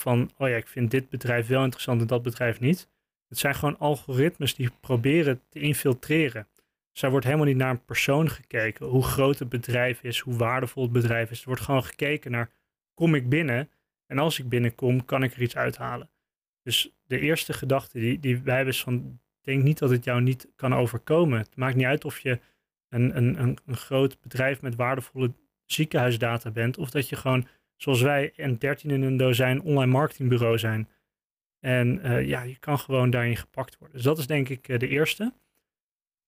Van, 0.00 0.30
oh 0.36 0.48
ja, 0.48 0.56
ik 0.56 0.68
vind 0.68 0.90
dit 0.90 1.08
bedrijf 1.08 1.46
wel 1.46 1.62
interessant 1.62 2.00
en 2.00 2.06
dat 2.06 2.22
bedrijf 2.22 2.60
niet. 2.60 2.88
Het 3.28 3.38
zijn 3.38 3.54
gewoon 3.54 3.78
algoritmes 3.78 4.54
die 4.54 4.70
proberen 4.80 5.42
te 5.48 5.60
infiltreren. 5.60 6.48
Dus 6.92 7.02
er 7.02 7.10
wordt 7.10 7.26
helemaal 7.26 7.46
niet 7.46 7.56
naar 7.56 7.70
een 7.70 7.84
persoon 7.84 8.30
gekeken. 8.30 8.86
Hoe 8.86 9.02
groot 9.02 9.38
het 9.38 9.48
bedrijf 9.48 10.02
is, 10.02 10.18
hoe 10.18 10.36
waardevol 10.36 10.82
het 10.82 10.92
bedrijf 10.92 11.30
is. 11.30 11.40
Er 11.40 11.46
wordt 11.46 11.62
gewoon 11.62 11.84
gekeken 11.84 12.30
naar, 12.30 12.50
kom 12.94 13.14
ik 13.14 13.28
binnen? 13.28 13.70
En 14.06 14.18
als 14.18 14.38
ik 14.38 14.48
binnenkom, 14.48 15.04
kan 15.04 15.22
ik 15.22 15.32
er 15.32 15.42
iets 15.42 15.56
uithalen. 15.56 16.10
Dus 16.62 16.96
de 17.06 17.18
eerste 17.18 17.52
gedachte 17.52 17.98
die, 17.98 18.20
die 18.20 18.42
wij 18.42 18.56
hebben 18.56 18.74
is 18.74 18.82
van, 18.82 19.20
denk 19.40 19.62
niet 19.62 19.78
dat 19.78 19.90
het 19.90 20.04
jou 20.04 20.20
niet 20.20 20.48
kan 20.56 20.74
overkomen. 20.74 21.38
Het 21.38 21.56
maakt 21.56 21.76
niet 21.76 21.86
uit 21.86 22.04
of 22.04 22.18
je 22.18 22.40
een, 22.88 23.16
een, 23.16 23.42
een, 23.42 23.58
een 23.66 23.76
groot 23.76 24.20
bedrijf 24.20 24.60
met 24.60 24.74
waardevolle 24.74 25.32
ziekenhuisdata 25.64 26.50
bent, 26.50 26.78
of 26.78 26.90
dat 26.90 27.08
je 27.08 27.16
gewoon, 27.16 27.46
zoals 27.82 28.00
wij, 28.00 28.32
een 28.36 28.58
dertien 28.58 28.90
in 28.90 29.02
een 29.02 29.16
dozijn 29.16 29.62
online 29.62 29.92
marketingbureau 29.92 30.58
zijn. 30.58 30.88
En 31.60 32.06
uh, 32.06 32.26
ja, 32.26 32.42
je 32.42 32.58
kan 32.58 32.78
gewoon 32.78 33.10
daarin 33.10 33.36
gepakt 33.36 33.78
worden. 33.78 33.96
Dus 33.96 34.06
dat 34.06 34.18
is 34.18 34.26
denk 34.26 34.48
ik 34.48 34.68
uh, 34.68 34.78
de 34.78 34.88
eerste. 34.88 35.32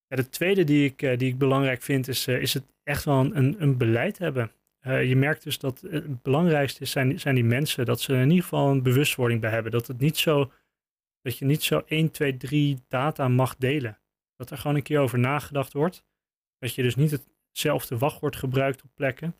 De 0.06 0.28
tweede 0.28 0.64
die 0.64 0.84
ik, 0.84 1.02
uh, 1.02 1.18
die 1.18 1.28
ik 1.28 1.38
belangrijk 1.38 1.82
vind, 1.82 2.08
is, 2.08 2.26
is 2.26 2.54
het 2.54 2.64
echt 2.82 3.04
wel 3.04 3.18
een, 3.34 3.62
een 3.62 3.76
beleid 3.76 4.18
hebben. 4.18 4.52
Je 4.82 5.16
merkt 5.16 5.44
dus 5.44 5.58
dat 5.58 5.80
het 5.80 6.22
belangrijkste 6.22 6.84
zijn, 6.84 7.20
zijn 7.20 7.34
die 7.34 7.44
mensen, 7.44 7.84
dat 7.84 8.00
ze 8.00 8.12
in 8.12 8.28
ieder 8.28 8.42
geval 8.42 8.70
een 8.70 8.82
bewustwording 8.82 9.40
bij 9.40 9.50
hebben. 9.50 9.72
Dat, 9.72 9.86
het 9.86 9.98
niet 9.98 10.16
zo, 10.16 10.52
dat 11.20 11.38
je 11.38 11.44
niet 11.44 11.62
zo 11.62 11.82
1, 11.86 12.10
2, 12.10 12.36
3 12.36 12.78
data 12.88 13.28
mag 13.28 13.56
delen. 13.56 13.98
Dat 14.36 14.50
er 14.50 14.58
gewoon 14.58 14.76
een 14.76 14.82
keer 14.82 15.00
over 15.00 15.18
nagedacht 15.18 15.72
wordt. 15.72 16.04
Dat 16.58 16.74
je 16.74 16.82
dus 16.82 16.94
niet 16.94 17.22
hetzelfde 17.50 17.98
wachtwoord 17.98 18.36
gebruikt 18.36 18.82
op 18.82 18.90
plekken. 18.94 19.34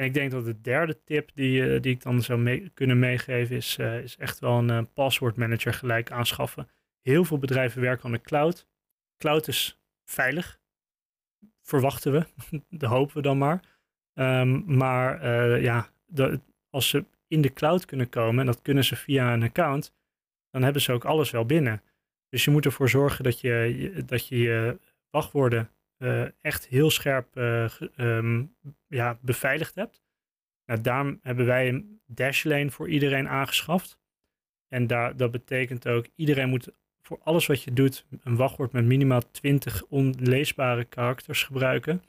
En 0.00 0.06
ik 0.06 0.14
denk 0.14 0.30
dat 0.30 0.44
de 0.44 0.60
derde 0.60 1.02
tip 1.04 1.30
die, 1.34 1.60
uh, 1.60 1.80
die 1.80 1.94
ik 1.94 2.02
dan 2.02 2.22
zou 2.22 2.68
kunnen 2.68 2.98
meegeven 2.98 3.56
is, 3.56 3.78
uh, 3.78 4.02
is 4.02 4.16
echt 4.16 4.38
wel 4.38 4.58
een 4.58 4.68
uh, 4.68 4.82
password 4.94 5.36
manager 5.36 5.74
gelijk 5.74 6.10
aanschaffen. 6.10 6.68
Heel 7.00 7.24
veel 7.24 7.38
bedrijven 7.38 7.80
werken 7.80 8.04
aan 8.04 8.12
de 8.12 8.20
cloud. 8.20 8.66
Cloud 9.18 9.48
is 9.48 9.80
veilig, 10.04 10.60
verwachten 11.62 12.12
we, 12.12 12.26
dat 12.78 12.90
hopen 12.90 13.16
we 13.16 13.22
dan 13.22 13.38
maar. 13.38 13.78
Um, 14.14 14.76
maar 14.76 15.26
ja, 15.60 15.90
als 16.70 16.88
ze 16.88 17.04
in 17.26 17.40
de 17.40 17.52
cloud 17.52 17.84
kunnen 17.84 18.08
komen, 18.08 18.40
en 18.40 18.46
dat 18.46 18.62
kunnen 18.62 18.84
ze 18.84 18.96
via 18.96 19.32
een 19.32 19.42
account, 19.42 19.94
dan 20.50 20.62
hebben 20.62 20.82
ze 20.82 20.92
ook 20.92 21.04
alles 21.04 21.30
wel 21.30 21.46
binnen. 21.46 21.82
Dus 22.28 22.44
je 22.44 22.50
moet 22.50 22.64
ervoor 22.64 22.88
zorgen 22.88 23.24
dat 23.24 23.40
je 23.40 24.02
dat 24.06 24.26
je, 24.26 24.38
je 24.38 24.78
wachtwoorden 25.10 25.70
uh, 26.00 26.24
echt 26.40 26.66
heel 26.66 26.90
scherp 26.90 27.36
uh, 27.36 27.70
um, 27.96 28.54
ja, 28.86 29.18
beveiligd 29.20 29.74
hebt. 29.74 30.02
Nou, 30.66 30.80
daarom 30.80 31.18
hebben 31.22 31.46
wij 31.46 31.68
een 31.68 32.00
dashlane 32.06 32.70
voor 32.70 32.88
iedereen 32.88 33.28
aangeschaft. 33.28 33.98
En 34.68 34.86
daar, 34.86 35.16
dat 35.16 35.30
betekent 35.30 35.88
ook, 35.88 36.06
iedereen 36.14 36.48
moet 36.48 36.72
voor 37.02 37.20
alles 37.22 37.46
wat 37.46 37.62
je 37.62 37.72
doet 37.72 38.06
een 38.22 38.36
wachtwoord 38.36 38.72
met 38.72 38.84
minimaal 38.84 39.30
20 39.30 39.84
onleesbare 39.84 40.84
karakters 40.84 41.42
gebruiken. 41.42 42.02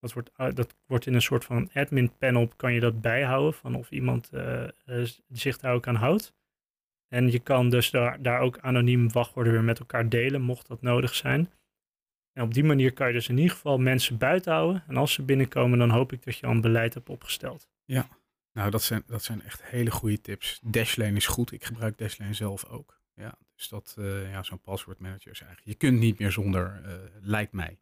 Dat 0.00 0.12
wordt, 0.12 0.30
dat 0.36 0.76
wordt 0.86 1.06
in 1.06 1.14
een 1.14 1.22
soort 1.22 1.44
van 1.44 1.70
admin 1.74 2.12
panel, 2.18 2.48
kan 2.56 2.72
je 2.72 2.80
dat 2.80 3.00
bijhouden 3.00 3.54
van 3.54 3.74
of 3.74 3.90
iemand 3.90 4.30
uh, 4.34 4.64
zich 5.28 5.58
daar 5.58 5.74
ook 5.74 5.86
aan 5.86 5.94
houdt. 5.94 6.34
En 7.08 7.30
je 7.30 7.38
kan 7.38 7.70
dus 7.70 7.90
daar, 7.90 8.22
daar 8.22 8.40
ook 8.40 8.58
anoniem 8.58 9.12
wachtwoorden 9.12 9.52
weer 9.52 9.64
met 9.64 9.78
elkaar 9.78 10.08
delen, 10.08 10.40
mocht 10.40 10.68
dat 10.68 10.82
nodig 10.82 11.14
zijn. 11.14 11.50
En 12.36 12.42
op 12.42 12.54
die 12.54 12.64
manier 12.64 12.92
kan 12.92 13.06
je 13.06 13.12
dus 13.12 13.28
in 13.28 13.36
ieder 13.36 13.52
geval 13.52 13.78
mensen 13.78 14.18
buiten 14.18 14.52
houden. 14.52 14.84
En 14.86 14.96
als 14.96 15.12
ze 15.12 15.22
binnenkomen, 15.22 15.78
dan 15.78 15.90
hoop 15.90 16.12
ik 16.12 16.24
dat 16.24 16.36
je 16.36 16.46
al 16.46 16.52
een 16.52 16.60
beleid 16.60 16.94
hebt 16.94 17.08
opgesteld. 17.08 17.68
Ja, 17.84 18.08
nou 18.52 18.70
dat 18.70 18.82
zijn, 18.82 19.02
dat 19.06 19.22
zijn 19.22 19.42
echt 19.42 19.64
hele 19.64 19.90
goede 19.90 20.20
tips. 20.20 20.60
Dashlane 20.62 21.16
is 21.16 21.26
goed. 21.26 21.52
Ik 21.52 21.64
gebruik 21.64 21.98
Dashlane 21.98 22.34
zelf 22.34 22.64
ook. 22.64 23.00
Ja, 23.14 23.38
dus 23.54 23.68
dat, 23.68 23.96
uh, 23.98 24.30
ja, 24.30 24.42
zo'n 24.42 24.60
passwordmanager 24.60 25.30
is 25.30 25.40
eigenlijk. 25.40 25.68
Je 25.68 25.74
kunt 25.74 25.98
niet 25.98 26.18
meer 26.18 26.32
zonder, 26.32 26.82
uh, 26.86 26.92
lijkt 27.20 27.52
mij. 27.52 27.78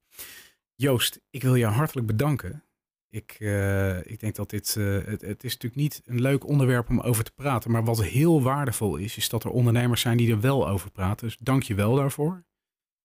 Joost, 0.75 1.21
ik 1.31 1.43
wil 1.43 1.57
jou 1.57 1.75
hartelijk 1.75 2.07
bedanken. 2.07 2.65
Ik, 3.09 3.37
uh, 3.39 4.07
ik 4.07 4.21
denk 4.21 4.35
dat 4.35 4.51
dit, 4.51 4.75
het, 4.75 5.21
het, 5.21 5.45
is 5.45 5.53
natuurlijk 5.53 5.83
niet 5.83 6.03
een 6.05 6.21
leuk 6.21 6.47
onderwerp 6.47 6.89
om 6.89 7.01
over 7.01 7.25
te 7.25 7.33
praten, 7.35 7.71
maar 7.71 7.85
wat 7.85 8.03
heel 8.03 8.43
waardevol 8.43 8.97
is, 8.97 9.17
is 9.17 9.29
dat 9.29 9.45
er 9.45 9.51
ondernemers 9.51 10.01
zijn 10.01 10.17
die 10.17 10.31
er 10.31 10.41
wel 10.41 10.69
over 10.69 10.91
praten. 10.91 11.27
Dus 11.27 11.37
dank 11.41 11.63
je 11.63 11.75
wel 11.75 11.95
daarvoor. 11.95 12.45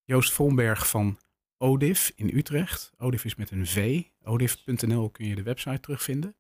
Joost 0.04 0.32
Volberg 0.32 0.90
van 0.90 1.18
ODIF 1.62 2.12
in 2.16 2.30
Utrecht. 2.34 2.92
ODIF 2.98 3.26
is 3.26 3.36
met 3.36 3.52
een 3.52 3.68
V. 3.68 4.02
ODIF.nl 4.24 5.10
kun 5.10 5.26
je 5.26 5.36
de 5.36 5.44
website 5.44 5.80
terugvinden. 5.80 6.36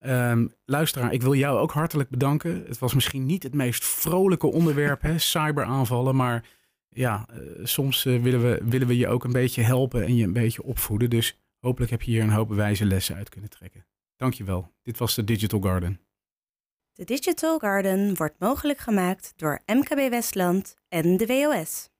Um, 0.00 0.54
luisteraar, 0.64 1.12
ik 1.12 1.22
wil 1.22 1.34
jou 1.34 1.58
ook 1.58 1.72
hartelijk 1.72 2.08
bedanken. 2.08 2.64
Het 2.66 2.78
was 2.78 2.94
misschien 2.94 3.26
niet 3.26 3.42
het 3.42 3.54
meest 3.54 3.84
vrolijke 3.84 4.46
onderwerp, 4.46 5.02
hè, 5.02 5.18
cyberaanvallen, 5.32 6.16
maar 6.16 6.48
ja, 6.88 7.28
uh, 7.32 7.64
soms 7.64 8.04
uh, 8.04 8.22
willen, 8.22 8.42
we, 8.42 8.60
willen 8.64 8.86
we 8.86 8.96
je 8.96 9.08
ook 9.08 9.24
een 9.24 9.32
beetje 9.32 9.62
helpen 9.62 10.04
en 10.04 10.16
je 10.16 10.24
een 10.24 10.32
beetje 10.32 10.62
opvoeden. 10.62 11.10
Dus 11.10 11.38
hopelijk 11.58 11.90
heb 11.90 12.02
je 12.02 12.10
hier 12.10 12.22
een 12.22 12.30
hoop 12.30 12.48
wijze 12.48 12.84
lessen 12.84 13.16
uit 13.16 13.28
kunnen 13.28 13.50
trekken. 13.50 13.86
Dankjewel. 14.16 14.72
Dit 14.82 14.98
was 14.98 15.14
de 15.14 15.24
Digital 15.24 15.60
Garden. 15.60 16.00
De 16.92 17.04
Digital 17.04 17.58
Garden 17.58 18.16
wordt 18.16 18.38
mogelijk 18.38 18.78
gemaakt 18.78 19.32
door 19.36 19.62
MKB 19.66 20.10
Westland 20.10 20.76
en 20.88 21.16
de 21.16 21.26
WOS. 21.26 21.91